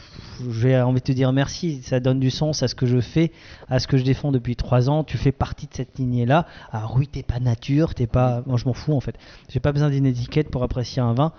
j'ai 0.52 0.80
envie 0.82 1.00
de 1.00 1.06
te 1.06 1.12
dire 1.12 1.32
merci. 1.32 1.82
Ça 1.84 2.00
donne 2.00 2.20
du 2.20 2.30
sens 2.30 2.64
à 2.64 2.68
ce 2.68 2.76
que 2.76 2.86
je 2.86 3.00
fais, 3.00 3.32
à 3.70 3.80
ce 3.80 3.88
que 3.88 3.98
je 3.98 4.04
défends 4.04 4.32
depuis 4.32 4.56
trois 4.56 4.90
ans. 4.90 5.04
Tu 5.04 5.13
fais 5.18 5.32
partie 5.32 5.68
de 5.68 5.74
cette 5.74 5.98
lignée-là. 5.98 6.46
Alors 6.72 6.96
oui, 6.98 7.08
t'es 7.08 7.24
pas 7.24 7.40
nature, 7.40 7.96
t'es 7.96 8.08
pas, 8.08 8.44
moi 8.46 8.58
je 8.58 8.66
m'en 8.66 8.74
fous 8.74 8.94
en 8.94 9.00
fait. 9.00 9.16
J'ai 9.50 9.60
pas 9.60 9.72
besoin 9.72 9.90
d'une 9.90 10.06
étiquette 10.06 10.50
pour 10.50 10.64
apprécier 10.64 11.02
un 11.02 11.14
vin. 11.14 11.34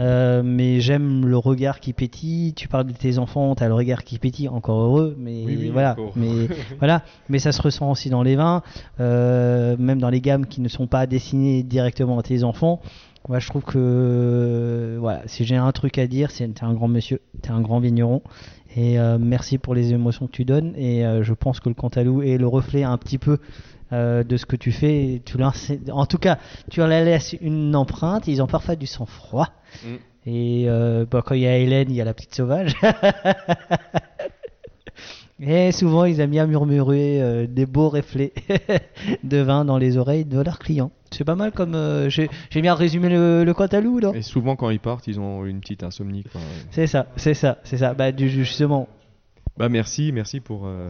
Euh, 0.00 0.42
mais 0.44 0.80
j'aime 0.80 1.26
le 1.26 1.36
regard 1.36 1.80
qui 1.80 1.92
pétille. 1.92 2.54
Tu 2.54 2.68
parles 2.68 2.86
de 2.86 2.92
tes 2.92 3.18
enfants, 3.18 3.54
tu 3.54 3.62
as 3.62 3.68
le 3.68 3.74
regard 3.74 4.04
qui 4.04 4.18
pétille, 4.18 4.48
encore 4.48 4.80
heureux, 4.80 5.16
mais 5.18 5.44
Oui, 5.44 5.56
oui, 5.58 5.70
voilà. 5.70 5.96
Mais 6.16 6.48
voilà, 6.78 7.02
mais 7.28 7.38
ça 7.38 7.52
se 7.52 7.60
ressent 7.62 7.90
aussi 7.90 8.10
dans 8.10 8.22
les 8.22 8.36
vins, 8.36 8.62
euh, 9.00 9.76
même 9.78 10.00
dans 10.00 10.10
les 10.10 10.20
gammes 10.20 10.46
qui 10.46 10.60
ne 10.60 10.68
sont 10.68 10.86
pas 10.86 11.06
destinées 11.06 11.62
directement 11.62 12.18
à 12.18 12.22
tes 12.22 12.44
enfants. 12.44 12.80
Moi, 13.28 13.38
je 13.38 13.48
trouve 13.48 13.62
que 13.62 14.96
voilà, 14.98 15.22
si 15.26 15.44
j'ai 15.44 15.56
un 15.56 15.70
truc 15.72 15.98
à 15.98 16.06
dire, 16.06 16.30
c'est 16.30 16.48
t'es 16.48 16.64
un 16.64 16.72
grand 16.72 16.88
monsieur, 16.88 17.20
t'es 17.42 17.50
un 17.50 17.60
grand 17.60 17.78
vigneron. 17.78 18.22
Et 18.76 18.98
euh, 18.98 19.18
merci 19.18 19.58
pour 19.58 19.74
les 19.74 19.92
émotions 19.92 20.26
que 20.26 20.32
tu 20.32 20.44
donnes. 20.44 20.74
Et 20.76 21.04
euh, 21.04 21.22
je 21.22 21.34
pense 21.34 21.60
que 21.60 21.68
le 21.68 21.74
Cantalou 21.74 22.22
est 22.22 22.38
le 22.38 22.46
reflet 22.46 22.84
un 22.84 22.96
petit 22.98 23.18
peu 23.18 23.38
euh, 23.92 24.22
de 24.22 24.36
ce 24.36 24.46
que 24.46 24.54
tu 24.54 24.70
fais. 24.70 25.20
Tu 25.24 25.36
en 25.42 26.06
tout 26.06 26.18
cas, 26.18 26.38
tu 26.70 26.78
leur 26.78 26.88
laisses 26.88 27.34
une 27.40 27.74
empreinte. 27.74 28.28
Ils 28.28 28.40
ont 28.40 28.46
parfois 28.46 28.76
du 28.76 28.86
sang-froid. 28.86 29.48
Mm. 29.84 29.88
Et 30.26 30.64
euh, 30.68 31.06
bah, 31.10 31.22
quand 31.24 31.34
il 31.34 31.40
y 31.40 31.46
a 31.46 31.56
Hélène, 31.56 31.88
il 31.90 31.96
y 31.96 32.00
a 32.00 32.04
la 32.04 32.14
petite 32.14 32.34
sauvage. 32.34 32.76
Et 35.40 35.72
souvent, 35.72 36.04
ils 36.04 36.20
aiment 36.20 36.30
bien 36.30 36.46
murmurer 36.46 37.20
euh, 37.22 37.46
des 37.48 37.64
beaux 37.66 37.88
reflets 37.88 38.32
de 39.24 39.38
vin 39.38 39.64
dans 39.64 39.78
les 39.78 39.96
oreilles 39.96 40.26
de 40.26 40.38
leurs 40.40 40.58
clients. 40.58 40.92
C'est 41.10 41.24
pas 41.24 41.34
mal 41.34 41.52
comme. 41.52 41.74
euh, 41.74 42.08
J'ai 42.08 42.30
j'ai 42.50 42.62
bien 42.62 42.74
résumé 42.74 43.08
le, 43.08 43.44
le 43.44 43.54
Cantalou, 43.54 44.00
non? 44.00 44.14
Et 44.14 44.22
souvent, 44.22 44.54
quand 44.56 44.70
ils 44.70 44.78
partent, 44.80 45.06
ils 45.08 45.18
ont 45.18 45.44
une 45.44 45.60
petite 45.60 45.82
insomnie. 45.82 46.24
quoi. 46.24 46.40
C'est 46.70 46.86
ça, 46.86 47.06
c'est 47.16 47.34
ça, 47.34 47.58
c'est 47.64 47.78
ça. 47.78 47.94
Bah, 47.94 48.12
du, 48.12 48.28
justement. 48.30 48.88
Bah, 49.56 49.68
merci, 49.68 50.12
merci 50.12 50.40
pour, 50.40 50.66
euh, 50.66 50.88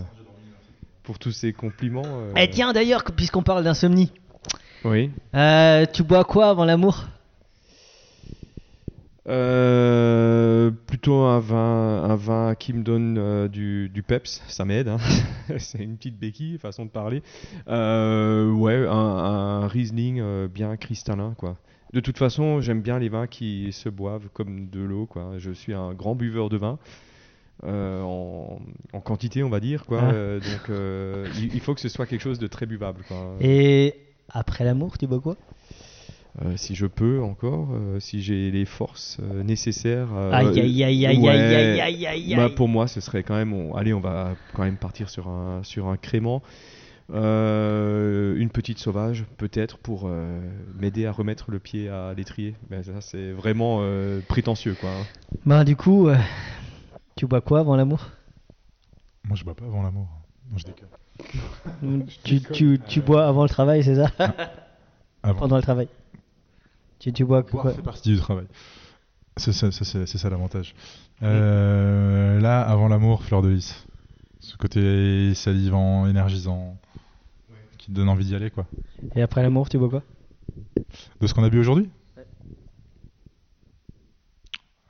pour 1.02 1.18
tous 1.18 1.32
ces 1.32 1.52
compliments. 1.52 2.02
euh. 2.06 2.32
Eh 2.36 2.48
tiens, 2.50 2.72
d'ailleurs, 2.72 3.02
que- 3.04 3.12
puisqu'on 3.12 3.42
parle 3.42 3.64
d'insomnie, 3.64 4.12
Oui. 4.84 5.10
euh, 5.34 5.86
tu 5.92 6.02
bois 6.02 6.24
quoi 6.24 6.50
avant 6.50 6.64
l'amour? 6.64 7.06
Euh, 9.28 10.70
plutôt 10.86 11.14
un 11.24 11.40
vin, 11.40 12.02
un 12.04 12.16
vin 12.16 12.54
qui 12.54 12.72
me 12.72 12.82
donne 12.82 13.16
euh, 13.18 13.48
du, 13.48 13.88
du 13.88 14.02
peps, 14.02 14.42
ça 14.48 14.64
m'aide. 14.64 14.88
hein. 14.88 14.98
C'est 15.58 15.82
une 15.82 15.96
petite 15.96 16.18
béquille, 16.18 16.58
façon 16.58 16.84
de 16.86 16.90
parler. 16.90 17.22
Euh, 17.68 18.50
ouais, 18.50 18.86
un, 18.86 18.92
un 18.92 19.66
Riesling 19.68 20.46
bien 20.48 20.76
cristallin, 20.76 21.34
quoi. 21.36 21.56
De 21.92 22.00
toute 22.00 22.18
façon, 22.18 22.60
j'aime 22.60 22.82
bien 22.82 22.98
les 22.98 23.08
vins 23.08 23.26
qui 23.26 23.72
se 23.72 23.88
boivent 23.88 24.28
comme 24.32 24.68
de 24.70 24.80
l'eau, 24.80 25.06
quoi. 25.06 25.32
Je 25.38 25.50
suis 25.50 25.74
un 25.74 25.92
grand 25.92 26.14
buveur 26.14 26.48
de 26.48 26.56
vin. 26.56 26.78
en, 27.64 28.58
en 28.92 29.00
quantité, 29.00 29.42
on 29.42 29.50
va 29.50 29.60
dire, 29.60 29.84
quoi. 29.86 30.00
Ah. 30.02 30.12
Donc, 30.38 30.76
il, 31.36 31.52
il 31.54 31.60
faut 31.60 31.74
que 31.74 31.80
ce 31.80 31.88
soit 31.88 32.06
quelque 32.06 32.22
chose 32.22 32.38
de 32.38 32.46
très 32.46 32.64
buvable, 32.66 33.02
quoi. 33.08 33.34
Et 33.40 33.94
après 34.28 34.64
l'amour, 34.64 34.96
tu 34.98 35.06
bois 35.06 35.20
quoi? 35.20 35.36
Euh, 36.42 36.56
si 36.56 36.74
je 36.74 36.86
peux 36.86 37.20
encore, 37.20 37.68
euh, 37.72 38.00
si 38.00 38.22
j'ai 38.22 38.50
les 38.50 38.64
forces 38.64 39.18
euh, 39.22 39.42
nécessaires. 39.42 40.08
euh, 40.14 40.32
Aïe 40.32 40.60
aïe 40.60 40.84
aïe 40.84 41.06
aïe 41.06 41.18
ouais, 41.18 41.28
aïe 41.30 41.54
aïe 41.54 41.80
aïe 41.80 42.06
aïe 42.06 42.34
bah, 42.34 42.44
aïe. 42.46 42.54
pour 42.54 42.66
moi, 42.68 42.86
ce 42.88 43.00
serait 43.02 43.22
quand 43.22 43.34
même. 43.34 43.52
on- 43.52 43.74
allez, 43.74 43.92
on 43.92 44.00
va 44.00 44.36
quand 44.54 44.62
même 44.62 44.78
partir 44.78 45.10
sur 45.10 45.28
un 45.28 45.62
sur 45.62 45.88
un 45.88 45.96
crément, 45.96 46.42
Euh, 47.12 48.36
une 48.36 48.50
petite 48.50 48.78
sauvage, 48.78 49.24
peut-être 49.36 49.78
pour 49.78 50.02
euh, 50.06 50.40
m'aider 50.78 51.06
à 51.06 51.12
remettre 51.12 51.50
le 51.50 51.58
pied 51.58 51.88
à 51.88 52.14
l'étrier. 52.14 52.54
Mais 52.70 52.84
ça, 52.84 53.00
c'est 53.00 53.32
vraiment 53.32 53.78
euh, 53.80 54.20
prétentieux, 54.26 54.76
quoi. 54.76 54.90
hein. 54.90 55.06
Bah 55.44 55.64
du 55.64 55.74
coup, 55.74 56.08
euh, 56.08 56.16
tu 57.16 57.26
bois 57.26 57.40
quoi 57.40 57.58
avant 57.60 57.74
l'amour? 57.76 58.10
Moi, 59.24 59.36
je 59.36 59.42
bois 59.44 59.54
pas 59.54 59.64
avant 59.64 59.82
l'amour. 59.82 60.06
Moi, 60.50 60.58
je 60.60 60.64
déconne. 60.64 62.06
tu, 62.24 62.40
tu, 62.40 62.80
tu 62.86 63.00
bois 63.00 63.26
avant 63.26 63.42
le 63.42 63.48
travail, 63.48 63.82
c'est 63.82 63.96
ça? 63.96 64.10
Avant. 65.22 65.40
Pendant 65.40 65.56
le 65.56 65.62
travail. 65.62 65.88
Tu, 67.00 67.12
tu 67.12 67.24
bois 67.24 67.42
Boire 67.42 67.62
quoi 67.64 67.72
fait 67.72 67.82
partie 67.82 68.10
du 68.10 68.18
travail. 68.18 68.46
C'est 69.36 69.52
ça, 69.52 70.30
l'avantage. 70.30 70.74
Euh, 71.22 72.38
là, 72.40 72.60
avant 72.62 72.88
l'amour, 72.88 73.24
fleur 73.24 73.42
de 73.42 73.48
lys. 73.48 73.86
Ce 74.40 74.56
côté 74.56 75.34
salivant, 75.34 76.06
énergisant, 76.06 76.76
qui 77.78 77.86
te 77.88 77.92
donne 77.92 78.08
envie 78.08 78.24
d'y 78.26 78.34
aller, 78.34 78.50
quoi. 78.50 78.66
Et 79.16 79.22
après 79.22 79.42
l'amour, 79.42 79.68
tu 79.68 79.78
bois 79.78 79.88
quoi 79.88 80.02
De 81.20 81.26
ce 81.26 81.32
qu'on 81.34 81.42
a 81.44 81.48
bu 81.50 81.58
aujourd'hui 81.58 81.88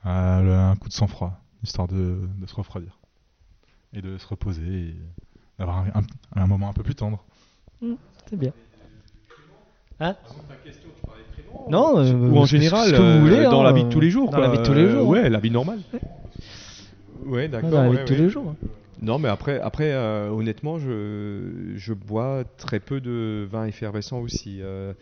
Ah, 0.03 0.41
le- 0.43 0.53
Un 0.55 0.77
coup 0.77 0.89
de 0.89 0.95
sang-froid, 0.95 1.39
histoire 1.63 1.87
de, 1.89 2.29
de 2.39 2.47
se 2.47 2.55
refroidir. 2.55 2.99
Et 3.93 4.03
de 4.03 4.19
se 4.19 4.27
reposer, 4.27 4.67
et 4.89 4.95
d'avoir 5.59 5.79
un, 5.79 5.89
un- 5.95 6.43
un 6.43 6.47
moment 6.47 6.69
un 6.71 6.73
peu 6.73 6.83
plus 6.83 6.95
tendre. 6.95 7.25
C'est 8.29 8.37
bien. 8.37 8.53
Hein 10.01 10.17
Non, 11.69 11.99
euh, 11.99 12.13
Ou 12.13 12.39
en 12.39 12.45
général, 12.47 12.89
ce 12.89 12.93
que 12.93 12.97
vous 13.19 13.21
voulez, 13.21 13.41
euh, 13.45 13.51
dans 13.51 13.61
hein, 13.61 13.65
la 13.65 13.73
vie 13.73 13.85
de 13.85 13.91
tous 13.91 14.01
les 14.01 14.11
jours. 14.11 14.31
Dans 14.31 14.39
quoi. 14.39 14.47
la 14.47 14.53
vie 14.53 14.59
de 14.59 14.63
tous 14.65 14.73
les 14.73 14.83
Euh, 14.83 14.93
jours. 14.93 15.09
ouais, 15.09 15.29
la 15.29 15.39
vie 15.39 15.51
normale. 15.51 15.81
Ouais, 17.27 17.49
d'accord. 17.49 17.71
Dans 17.71 17.83
la 17.83 17.89
vie 17.91 17.97
ouais, 17.97 18.03
de 18.03 18.07
tous 18.07 18.15
ouais. 18.15 18.19
les 18.21 18.29
jours. 18.31 18.55
Non, 19.03 19.19
mais 19.19 19.29
après, 19.29 19.61
après 19.61 19.93
euh, 19.93 20.29
honnêtement, 20.31 20.79
je, 20.79 21.73
je 21.77 21.93
bois 21.95 22.45
très 22.59 22.81
peu 22.81 23.01
de 23.01 23.47
vin 23.51 23.67
effervescent 23.67 24.21
aussi. 24.21 24.59
Euh, 24.61 24.93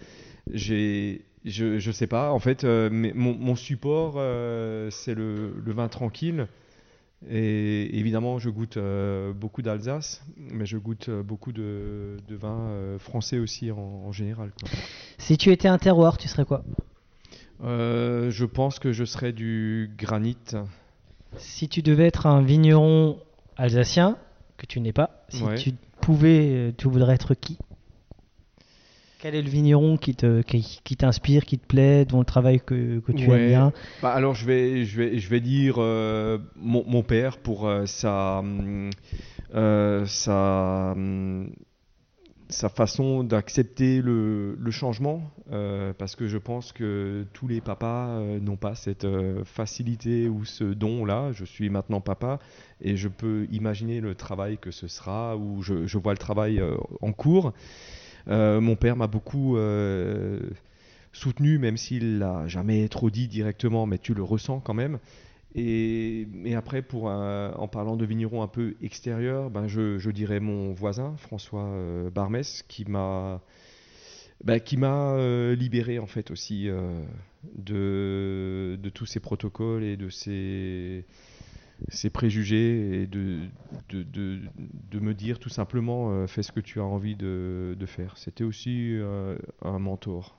j'ai, 0.52 1.22
je, 1.44 1.78
je 1.78 1.90
sais 1.90 2.06
pas, 2.06 2.32
en 2.32 2.38
fait, 2.38 2.64
euh, 2.64 2.88
mais 2.92 3.12
mon, 3.14 3.34
mon 3.34 3.56
support, 3.56 4.14
euh, 4.16 4.88
c'est 4.90 5.14
le, 5.14 5.52
le 5.64 5.72
vin 5.72 5.88
tranquille. 5.88 6.46
Et 7.28 7.98
évidemment, 7.98 8.38
je 8.38 8.48
goûte 8.48 8.76
euh, 8.76 9.32
beaucoup 9.32 9.60
d'Alsace, 9.60 10.22
mais 10.36 10.66
je 10.66 10.78
goûte 10.78 11.08
euh, 11.08 11.22
beaucoup 11.24 11.50
de, 11.52 12.16
de 12.28 12.36
vins 12.36 12.68
euh, 12.68 12.98
français 12.98 13.38
aussi 13.38 13.72
en, 13.72 13.78
en 13.78 14.12
général. 14.12 14.52
quoi. 14.60 14.68
Si 15.18 15.36
tu 15.36 15.50
étais 15.50 15.66
un 15.68 15.78
terroir, 15.78 16.16
tu 16.16 16.28
serais 16.28 16.44
quoi? 16.44 16.62
Je 17.60 18.44
pense 18.44 18.78
que 18.78 18.92
je 18.92 19.04
serais 19.04 19.32
du 19.32 19.90
granit. 19.98 20.36
Si 21.36 21.68
tu 21.68 21.82
devais 21.82 22.06
être 22.06 22.26
un 22.26 22.40
vigneron 22.40 23.18
alsacien, 23.56 24.16
que 24.56 24.66
tu 24.66 24.80
n'es 24.80 24.92
pas, 24.92 25.24
si 25.28 25.42
Ouais. 25.42 25.56
tu 25.56 25.72
pouvais, 26.00 26.72
tu 26.78 26.88
voudrais 26.88 27.14
être 27.14 27.34
qui? 27.34 27.58
Quel 29.18 29.34
est 29.34 29.42
le 29.42 29.48
vigneron 29.50 29.96
qui 29.96 30.14
te, 30.14 30.42
qui, 30.42 30.80
qui 30.84 30.96
t'inspire, 30.96 31.44
qui 31.44 31.58
te 31.58 31.66
plaît, 31.66 32.04
dont 32.04 32.20
le 32.20 32.24
travail 32.24 32.60
que, 32.60 33.00
que 33.00 33.10
tu 33.10 33.28
Ouais. 33.28 33.40
aimes 33.40 33.48
bien 33.48 33.72
Bah 34.00 34.10
alors 34.12 34.34
je 34.34 34.46
vais, 34.46 34.84
je 34.84 34.96
vais, 34.96 35.18
je 35.18 35.28
vais 35.28 35.40
dire 35.40 35.74
euh, 35.78 36.38
mon, 36.54 36.84
mon 36.86 37.02
père 37.02 37.38
pour 37.38 37.66
euh, 37.66 37.84
sa, 37.86 38.44
euh, 39.54 40.06
sa, 40.06 40.94
sa 42.48 42.68
façon 42.68 43.24
d'accepter 43.24 44.00
le, 44.02 44.54
le 44.54 44.70
changement, 44.70 45.22
euh, 45.50 45.92
parce 45.98 46.14
que 46.14 46.28
je 46.28 46.38
pense 46.38 46.70
que 46.72 47.26
tous 47.32 47.48
les 47.48 47.60
papas 47.60 48.20
euh, 48.20 48.38
n'ont 48.38 48.56
pas 48.56 48.76
cette 48.76 49.04
euh, 49.04 49.42
facilité 49.44 50.28
ou 50.28 50.44
ce 50.44 50.62
don-là. 50.62 51.32
Je 51.32 51.44
suis 51.44 51.70
maintenant 51.70 52.00
papa 52.00 52.38
et 52.80 52.96
je 52.96 53.08
peux 53.08 53.48
imaginer 53.50 54.00
le 54.00 54.14
travail 54.14 54.58
que 54.58 54.70
ce 54.70 54.86
sera, 54.86 55.36
ou 55.36 55.60
je, 55.62 55.88
je 55.88 55.98
vois 55.98 56.12
le 56.12 56.18
travail 56.18 56.62
en 57.00 57.12
cours. 57.12 57.52
Euh, 58.28 58.60
mon 58.60 58.76
père 58.76 58.96
m'a 58.96 59.06
beaucoup 59.06 59.56
euh, 59.56 60.40
soutenu, 61.12 61.58
même 61.58 61.76
s'il 61.76 62.18
l'a 62.18 62.46
jamais 62.46 62.88
trop 62.88 63.10
dit 63.10 63.28
directement, 63.28 63.86
mais 63.86 63.98
tu 63.98 64.14
le 64.14 64.22
ressens 64.22 64.60
quand 64.60 64.74
même. 64.74 64.98
Et, 65.54 66.26
après, 66.54 66.82
pour 66.82 67.06
en 67.06 67.68
parlant 67.68 67.96
de 67.96 68.04
vigneron 68.04 68.42
un 68.42 68.48
peu 68.48 68.76
extérieur, 68.82 69.50
ben 69.50 69.66
je, 69.66 70.10
dirais 70.10 70.40
mon 70.40 70.72
voisin, 70.72 71.14
François 71.16 71.64
euh, 71.64 72.10
Barmès, 72.10 72.64
qui 72.68 72.84
m'a 72.84 73.40
ben, 74.44 74.60
libéré 75.58 75.98
en 75.98 76.06
fait 76.06 76.30
aussi 76.30 76.68
de, 77.56 78.78
de 78.80 78.88
tous 78.90 79.06
ces 79.06 79.20
protocoles 79.20 79.82
et 79.82 79.96
de 79.96 80.10
ces, 80.10 81.06
ces 81.88 82.10
préjugés 82.10 83.02
et 83.02 83.06
de, 83.06 83.40
de, 83.90 84.02
de, 84.02 84.98
me 85.00 85.14
dire 85.14 85.38
tout 85.38 85.48
simplement 85.48 86.10
euh, 86.10 86.26
fais 86.26 86.42
ce 86.42 86.52
que 86.52 86.60
tu 86.60 86.80
as 86.80 86.84
envie 86.84 87.16
de, 87.16 87.76
de 87.78 87.86
faire. 87.86 88.16
C'était 88.16 88.44
aussi 88.44 88.94
euh, 88.94 89.38
un 89.62 89.78
mentor. 89.78 90.38